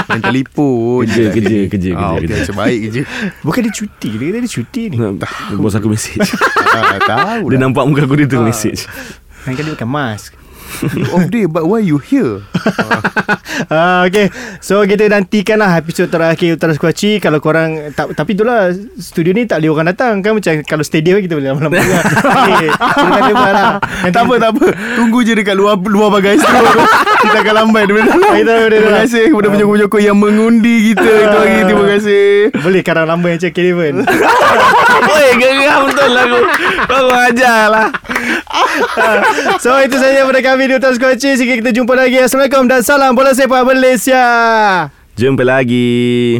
Main 0.09 0.21
telefon 0.23 1.05
Kerja, 1.05 1.23
kerja, 1.29 1.57
kerja, 1.69 1.89
ah, 1.93 2.17
kerja, 2.17 2.17
okay, 2.17 2.21
kerja. 2.25 2.35
Macam 2.41 2.55
baik 2.57 2.79
kerja 2.89 3.01
Bukan 3.45 3.59
dia 3.61 3.73
cuti 3.73 4.09
Dia 4.09 4.25
kata 4.25 4.37
dia 4.41 4.49
cuti 4.49 4.81
ni? 4.89 4.97
Bos 5.53 5.73
aku 5.73 5.87
message. 5.93 6.29
ah, 6.57 6.97
Tahu 6.97 7.45
Dia 7.45 7.55
lah 7.55 7.69
nampak 7.69 7.85
muka 7.85 8.09
aku 8.09 8.17
dia 8.17 8.25
tu 8.25 8.41
message. 8.41 8.89
Kan 9.45 9.53
dia 9.53 9.69
pakai 9.69 9.85
mask 9.85 10.33
You 10.95 11.05
off 11.11 11.27
day 11.27 11.45
But 11.45 11.65
why 11.65 11.79
you 11.81 11.97
here? 11.99 12.41
Ah, 13.69 14.07
Okay. 14.07 14.31
So 14.63 14.81
kita 14.83 15.11
nantikan 15.11 15.59
lah 15.59 15.75
Episod 15.77 16.07
terakhir 16.07 16.55
Utara 16.55 16.71
Squatchy 16.71 17.19
Kalau 17.19 17.43
korang 17.43 17.91
tak, 17.91 18.15
Tapi 18.15 18.31
itulah 18.33 18.71
Studio 18.95 19.35
ni 19.35 19.43
tak 19.43 19.59
boleh 19.59 19.69
orang 19.75 19.87
datang. 19.91 20.23
Kan 20.23 20.39
macam 20.39 20.63
Kalau 20.63 20.83
stadium 20.83 21.19
kita 21.19 21.35
boleh 21.35 21.51
lama-lama 21.51 21.75
okay, 21.75 22.69
Kita 22.71 23.33
lah. 23.35 23.75
Nanti 23.83 24.15
Tak 24.15 24.23
apa 24.23 24.33
tak 24.39 24.49
apa. 24.55 24.65
Tunggu 24.95 25.19
je 25.21 25.33
dekat 25.35 25.55
luar 25.59 25.75
Luar 25.75 26.09
bagai 26.09 26.39
Kita 26.39 27.37
akan 27.43 27.67
Kita 27.75 27.91
boleh 28.63 28.69
Terima 28.71 28.91
kasih 29.03 29.23
kepada 29.33 29.47
penyokong-penyokong 29.51 30.03
Yang 30.03 30.17
mengundi 30.17 30.75
kita 30.93 31.03
Itu 31.09 31.37
hari 31.37 31.53
Terima 31.67 31.85
kasih. 31.85 32.25
Boleh 32.63 32.81
karang 32.81 33.07
lama 33.09 33.25
yang 33.27 33.39
cakap 33.39 33.55
Kevin 33.59 33.95
Oi, 34.99 35.27
geram 35.39 35.87
betul 35.87 36.11
aku. 36.11 36.39
Baru 36.91 37.09
ajar 37.31 37.71
lah. 37.71 37.87
So 39.63 39.79
itu 39.79 39.95
saja 39.95 40.27
pada 40.27 40.41
kami 40.43 40.58
Di 40.67 40.75
Utara 40.75 40.91
Squatchy 40.97 41.39
Sehingga 41.39 41.55
kita 41.61 41.71
jumpa 41.71 41.93
lagi 41.95 42.19
Assalamualaikum 42.19 42.67
Dan 42.67 42.81
salam 42.83 43.15
bola 43.15 43.31
sepak 43.31 43.63
Malaysia 43.63 44.25
Jumpa 45.19 45.43
lagi. 45.43 46.39